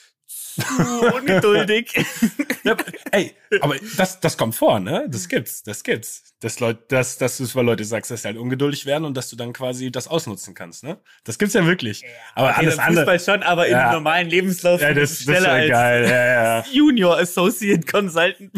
[1.15, 1.93] ungeduldig.
[2.63, 2.77] Ja,
[3.13, 5.07] ey, aber das, das kommt vor, ne?
[5.09, 6.35] Das gibt's, das gibt's.
[6.41, 9.31] Das Leute, das, das ist, weil Leute sagst, dass sie halt ungeduldig werden und dass
[9.31, 10.99] du dann quasi das ausnutzen kannst, ne?
[11.25, 12.05] Das gibt's ja wirklich.
[12.35, 13.05] Aber alles Okay, im andere.
[13.17, 13.87] Fußball schon, aber Ja.
[13.87, 16.05] im normalen Lebenslauf Ja, das, das schneller ist ja als geil.
[16.11, 16.27] Ja,
[16.59, 16.65] ja.
[16.71, 18.51] Junior Associate Consultant.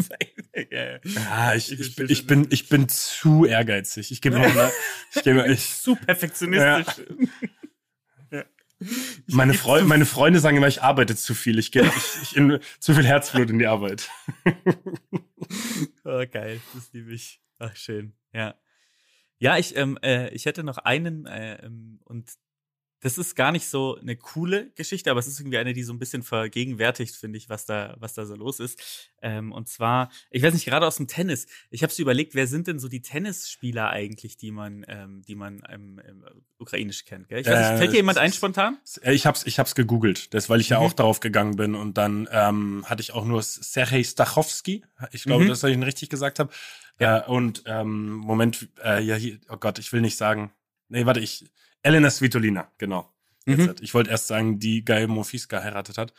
[0.69, 1.53] ja, ja.
[1.55, 4.11] Ich, ich, bin- ich bin, ich bin zu ehrgeizig.
[4.11, 4.71] Ich gebe noch,
[5.15, 7.05] ich gebe, ich, Zu perfektionistisch.
[9.27, 11.59] Meine Freunde, meine Freunde sagen immer, ich arbeite zu viel.
[11.59, 14.09] Ich gebe, ich, ich zu viel Herzblut in die Arbeit.
[16.05, 17.41] Oh, geil, das liebe ich.
[17.59, 18.13] Ach, schön.
[18.33, 18.55] Ja.
[19.39, 22.31] Ja, ich, ähm, äh, ich hätte noch einen, äh, ähm, und
[23.03, 25.93] das ist gar nicht so eine coole Geschichte, aber es ist irgendwie eine, die so
[25.93, 29.09] ein bisschen vergegenwärtigt, finde ich, was da, was da so los ist.
[29.21, 31.45] Ähm, und zwar, ich weiß nicht, gerade aus dem Tennis.
[31.69, 35.35] Ich habe so überlegt, wer sind denn so die Tennisspieler eigentlich, die man, ähm, die
[35.35, 36.23] man ähm, ähm,
[36.57, 37.27] ukrainisch kennt?
[37.27, 37.41] Gell?
[37.41, 38.77] Ich weiß nicht, Äh, fällt dir jemand es- ein spontan?
[39.01, 40.85] Äh, Ich hab's, ich hab's gegoogelt, das, weil ich ja Mhm.
[40.85, 44.83] auch darauf gegangen bin und dann ähm, hatte ich auch nur Sergej Stachowski.
[45.11, 45.49] Ich glaube, Mhm.
[45.49, 46.51] dass ich ihn richtig gesagt habe.
[46.99, 47.19] Ja.
[47.19, 50.53] Äh, und ähm, Moment, äh, ja hier, oh Gott, ich will nicht sagen.
[50.87, 51.43] Nee, warte, ich.
[51.83, 53.13] Elena Svitolina, genau.
[53.45, 53.75] Mhm.
[53.81, 56.13] Ich wollte erst sagen, die Guy Mofis geheiratet hat.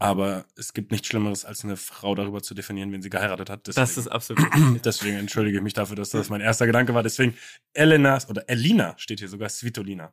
[0.00, 3.66] Aber es gibt nichts Schlimmeres, als eine Frau darüber zu definieren, wenn sie geheiratet hat.
[3.76, 4.46] Das ist absolut.
[4.84, 7.02] Deswegen entschuldige ich mich dafür, dass das mein erster Gedanke war.
[7.02, 7.36] Deswegen
[7.72, 10.12] Elena oder Elina steht hier sogar Svitolina.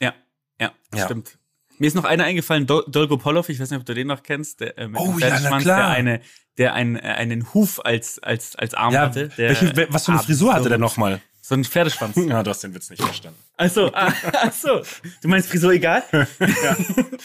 [0.00, 0.14] ja,
[0.58, 1.04] ja, Ja.
[1.04, 1.38] stimmt.
[1.80, 4.60] Mir ist noch einer eingefallen, Dol Dolgopolov, ich weiß nicht, ob du den noch kennst,
[4.60, 5.78] der, äh, mit Oh, dem ja, na klar.
[5.78, 6.20] der eine,
[6.58, 9.28] der einen, äh, einen Huf als, als, als Arm Ja, hatte.
[9.38, 11.20] Der welche, wel- was für eine Frisur hatte der nochmal?
[11.40, 12.16] So ein Pferdeschwanz.
[12.28, 13.38] Ja, du hast den Witz nicht verstanden.
[13.56, 14.82] Achso, ah, ach so.
[15.22, 16.02] Du meinst Frisur egal?
[16.12, 16.26] ja.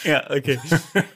[0.05, 0.57] ja, okay.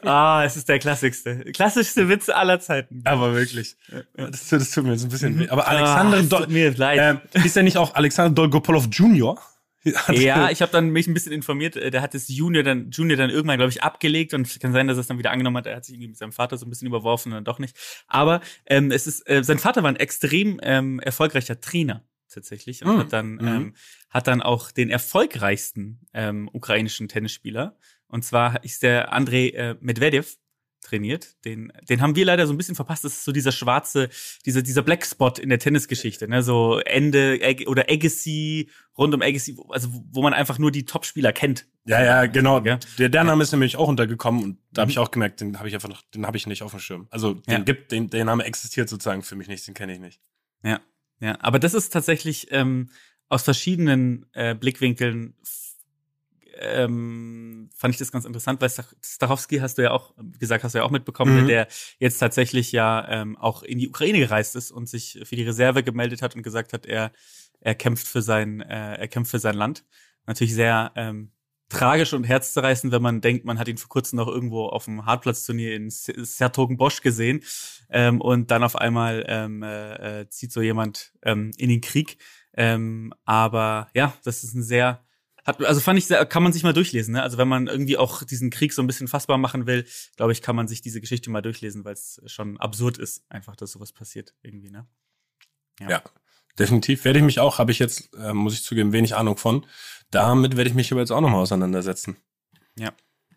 [0.03, 1.38] Ah, es ist der klassigste.
[1.53, 3.02] Klassischste Witz aller Zeiten.
[3.06, 3.78] Aber wirklich.
[4.18, 5.48] Das, das tut mir jetzt ein bisschen weh.
[5.48, 7.22] Aber Ah, Alexander es Dol tut mir leid.
[7.34, 9.40] ähm, ist er nicht auch Alexander Dolgopolov Jr.?
[10.11, 11.76] Ja, ich habe dann mich ein bisschen informiert.
[11.76, 14.88] äh, Der hat das Junior dann Junior dann irgendwann, glaube ich, abgelegt und kann sein,
[14.88, 15.65] dass er es dann wieder angenommen hat.
[15.68, 17.76] Er hat sich irgendwie mit seinem Vater so ein bisschen überworfen und dann doch nicht.
[18.07, 22.93] Aber ähm, es ist, äh, sein Vater war ein extrem ähm, erfolgreicher Trainer tatsächlich und
[22.95, 22.99] Mhm.
[22.99, 23.47] hat dann Mhm.
[23.47, 23.76] ähm,
[24.10, 27.77] hat dann auch den erfolgreichsten ähm, ukrainischen Tennisspieler
[28.07, 30.35] und zwar ist der Andrei äh, Medvedev
[30.81, 31.35] trainiert.
[31.45, 33.03] Den, den haben wir leider so ein bisschen verpasst.
[33.03, 34.10] Das ist so dieser schwarze,
[34.45, 36.41] dieser, dieser Black Spot in der Tennisgeschichte, ne?
[36.43, 40.85] So Ende Ag oder Agassi, rund um Agassi, wo- also wo man einfach nur die
[40.85, 41.65] Topspieler kennt.
[41.85, 42.60] ja, ja, genau.
[42.64, 42.80] Ja.
[42.97, 45.68] Der, der Name ist nämlich auch untergekommen und da habe ich auch gemerkt, den habe
[45.68, 47.07] ich einfach noch, den habe ich nicht auf dem Schirm.
[47.10, 47.60] Also den Ja.
[47.60, 50.22] gibt, den, der Name existiert sozusagen für mich nicht, den kenne ich nicht.
[50.64, 50.80] Ja,
[51.19, 51.38] ja.
[51.41, 52.89] Aber das ist tatsächlich ähm,
[53.27, 55.35] aus verschiedenen äh, Blickwinkeln
[56.61, 60.64] ähm, fand ich das ganz interessant, weil Stach- Stachowski hast du ja auch wie gesagt,
[60.64, 61.48] hast du ja auch mitbekommen, Mhm.
[61.48, 61.68] der
[61.99, 65.84] jetzt tatsächlich ja ähm, auch in die Ukraine gereist ist und sich für die Reserve
[65.84, 67.11] gemeldet hat und gesagt hat, er
[67.61, 69.86] er kämpft für sein äh, er kämpft für sein Land.
[70.26, 71.31] Natürlich sehr ähm,
[71.69, 75.06] tragisch und herzzerreißend, wenn man denkt, man hat ihn vor kurzem noch irgendwo auf dem
[75.06, 77.44] Hartplatzturnier in Sertogenbosch gesehen
[77.90, 82.18] ähm, und dann auf einmal ähm, äh, äh, zieht so jemand ähm, in den Krieg.
[82.56, 85.06] Ähm, aber ja, das ist ein sehr
[85.50, 87.14] hat, also fand ich sehr, kann man sich mal durchlesen.
[87.14, 87.24] Ne?
[87.24, 89.86] Also wenn man irgendwie auch diesen Krieg so ein bisschen fassbar machen will,
[90.16, 93.56] glaube ich, kann man sich diese Geschichte mal durchlesen, weil es schon absurd ist, einfach,
[93.56, 94.70] dass sowas passiert irgendwie.
[94.70, 94.88] Ne?
[95.80, 96.02] Ja.
[96.58, 99.66] Definitiv werde ich mich auch, habe ich jetzt, äh, muss ich zugeben, wenig Ahnung von.
[100.12, 102.18] Damit werde ich mich aber jetzt auch nochmal auseinandersetzen.
[102.78, 102.92] Ja.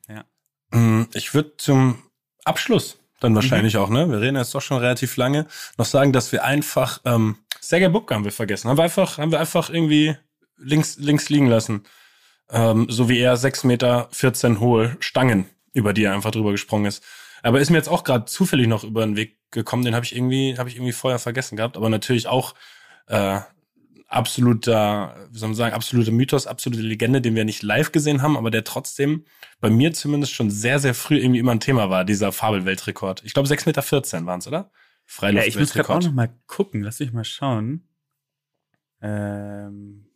[0.08, 0.24] Ja.
[0.70, 2.02] Mm, Ich würde zum
[2.44, 4.10] Abschluss dann wahrscheinlich auch, ne?
[4.10, 5.46] Wir reden jetzt doch schon relativ lange,
[5.78, 8.68] noch sagen, dass wir einfach, ähm, Sergei Bubka haben wir vergessen.
[8.68, 10.16] Haben wir einfach, haben wir einfach irgendwie
[10.56, 11.84] links, links liegen lassen.
[12.52, 16.86] Ähm, so wie er 6 Meter 14 hohe Stangen, über die er einfach drüber gesprungen
[16.86, 17.02] ist.
[17.42, 20.14] Aber ist mir jetzt auch gerade zufällig noch über den Weg gekommen, den habe ich
[20.14, 22.54] irgendwie, habe ich irgendwie vorher vergessen gehabt, aber natürlich auch
[23.06, 23.40] äh,
[24.12, 28.36] absoluter, wie soll man sagen, absoluter Mythos, absolute Legende, den wir nicht live gesehen haben,
[28.36, 29.24] aber der trotzdem
[29.60, 33.22] bei mir zumindest schon sehr, sehr früh irgendwie immer ein Thema war, dieser Fabelweltrekord.
[33.24, 34.70] Ich glaube 6,14 Meter waren es, oder?
[35.20, 36.82] Ja, ich muss gerade auch noch mal gucken.
[36.82, 37.88] Lass mich mal schauen.
[39.00, 40.06] Ähm,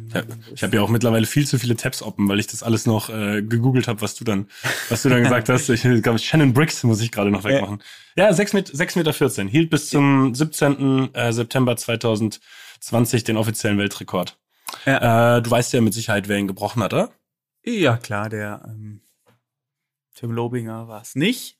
[0.00, 2.86] wo ich habe ja auch mittlerweile viel zu viele Tabs open, weil ich das alles
[2.86, 4.48] noch äh, gegoogelt habe, was du dann,
[4.88, 5.68] was du dann gesagt hast.
[5.68, 7.82] Ich glaube, Shannon Briggs muss ich gerade noch wegmachen.
[8.16, 9.48] Ja, 6 Meter, 6 Meter 14.
[9.48, 11.14] Hielt bis zum 17.
[11.14, 14.38] Äh, September 2020 den offiziellen Weltrekord.
[14.84, 15.36] Ja.
[15.36, 17.10] Äh, du weißt ja mit Sicherheit, wer ihn gebrochen hat, oder?
[17.64, 19.00] Ja, klar, der ähm,
[20.14, 21.58] Tim Lobinger war es nicht.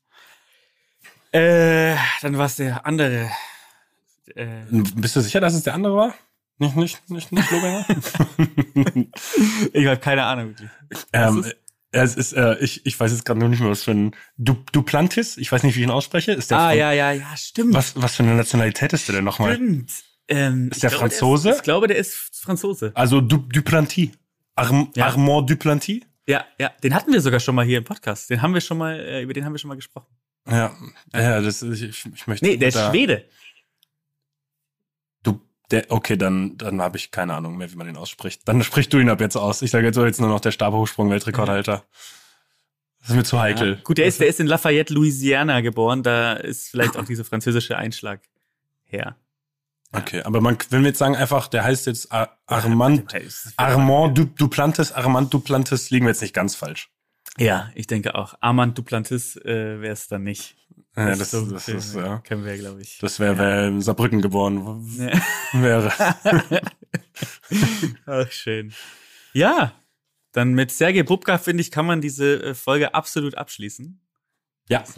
[1.33, 3.31] Äh, dann war es der andere.
[4.35, 6.15] Äh, Bist du sicher, dass es der andere war?
[6.59, 7.85] Nicht, nicht, nicht, nicht Lobinger?
[9.73, 10.71] ich habe keine Ahnung wirklich.
[11.13, 11.57] ähm, ist-
[11.93, 14.55] es ist, äh, ich, ich weiß jetzt gerade noch nicht mehr, was für ein du,
[14.73, 16.33] Duplantis, ich weiß nicht, wie ich ihn ausspreche.
[16.33, 17.73] Ist der Ah, Fran- ja, ja, ja, stimmt.
[17.75, 19.55] was, was für eine Nationalität ist der denn nochmal?
[19.55, 19.93] Stimmt.
[20.29, 21.51] Ähm, Ist der glaube, Franzose?
[21.51, 22.91] ist, ich glaube, der ist Franzose.
[22.95, 24.11] Also du, Duplantis.
[24.57, 25.07] Arm, Ja.
[25.07, 26.03] Armand Duplantis?
[26.27, 28.29] Ja, ja, den hatten wir sogar schon mal hier im Podcast.
[28.29, 30.09] Den haben wir schon mal, äh, über den haben wir schon mal gesprochen.
[30.51, 30.77] Ja,
[31.15, 32.45] ja, das ist, ich, ich möchte.
[32.45, 33.25] Nee, der ist Schwede.
[35.71, 38.43] Der, okay, dann, dann habe ich keine Ahnung mehr, wie man den ausspricht.
[38.45, 39.63] Dann sprich du ihn ab jetzt aus.
[39.63, 41.85] Ich sage jetzt, jetzt nur noch der Stabhochsprung-Weltrekordhalter.
[43.01, 43.75] Das ist mir zu heikel.
[43.75, 43.81] Ja.
[43.83, 46.03] Gut, der ist, der ist in Lafayette, Louisiana geboren.
[46.03, 48.21] Da ist vielleicht auch dieser französische Einschlag
[48.85, 49.17] her.
[49.93, 53.15] Okay, aber man, wenn wir jetzt sagen einfach, der heißt jetzt Ar Armand,
[53.57, 56.91] Armand du, Duplantis, Armand Duplantis, liegen wir jetzt nicht ganz falsch.
[57.39, 58.35] Ja, ich denke auch.
[58.41, 60.57] Armand Duplantis äh, wäre es dann nicht.
[60.97, 62.19] Ja, ist das, so das, ist, ja.
[62.19, 62.99] Kennen wir, glaube ich.
[62.99, 65.21] Das wäre, wer in Saarbrücken geboren Ja.
[65.61, 65.93] wäre.
[68.07, 68.73] Ach, schön.
[69.33, 69.73] Ja,
[70.33, 74.01] Dann mit Sergei Bubka, finde ich, kann man diese äh, Folge absolut abschließen.
[74.69, 74.97] Ja, ich.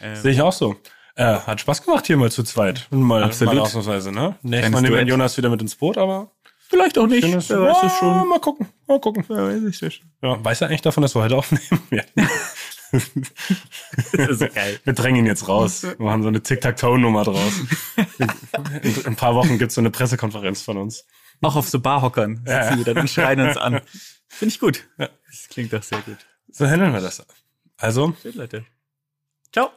[0.00, 0.76] Ähm, sehe ich auch so.
[1.14, 2.86] Äh, hat Spaß gemacht hier mal zu zweit.
[2.90, 3.54] Mal, Absolut.
[3.54, 4.36] mal ausnahmsweise, ne?
[4.42, 5.02] Nächstes Mal nehmen wir.
[5.04, 6.30] Jonas wieder mit ins Boot, aber
[6.68, 7.22] vielleicht auch nicht.
[7.24, 8.28] schönes, Wer weiß es Ja, schon.
[8.28, 9.24] Mal gucken, mal gucken.
[9.28, 10.10] Wer weiß es schon.
[10.22, 11.82] Ja, weiß er eigentlich davon, dass wir heute aufnehmen?
[11.90, 12.02] Ja.
[12.92, 14.78] Das ist so geil.
[14.84, 15.82] Wir drängen ihn jetzt raus.
[15.82, 17.52] Wir machen so eine Tic-Tac-Toe-Nummer draus.
[18.18, 18.28] In,
[18.82, 21.06] in ein paar Wochen gibt's so eine Pressekonferenz von uns.
[21.40, 22.76] Auch auf so Barhockern sitzen Ja.
[22.76, 23.80] wir dann und schreien uns an.
[24.28, 24.86] Finde ich gut.
[24.98, 25.08] Ja.
[25.28, 26.18] Das klingt doch sehr gut.
[26.50, 27.24] So handeln wir das.
[27.78, 28.64] Also, Schön, Leute.
[29.52, 29.70] Ciao.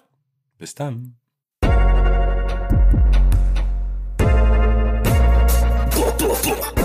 [0.57, 1.15] bis dann.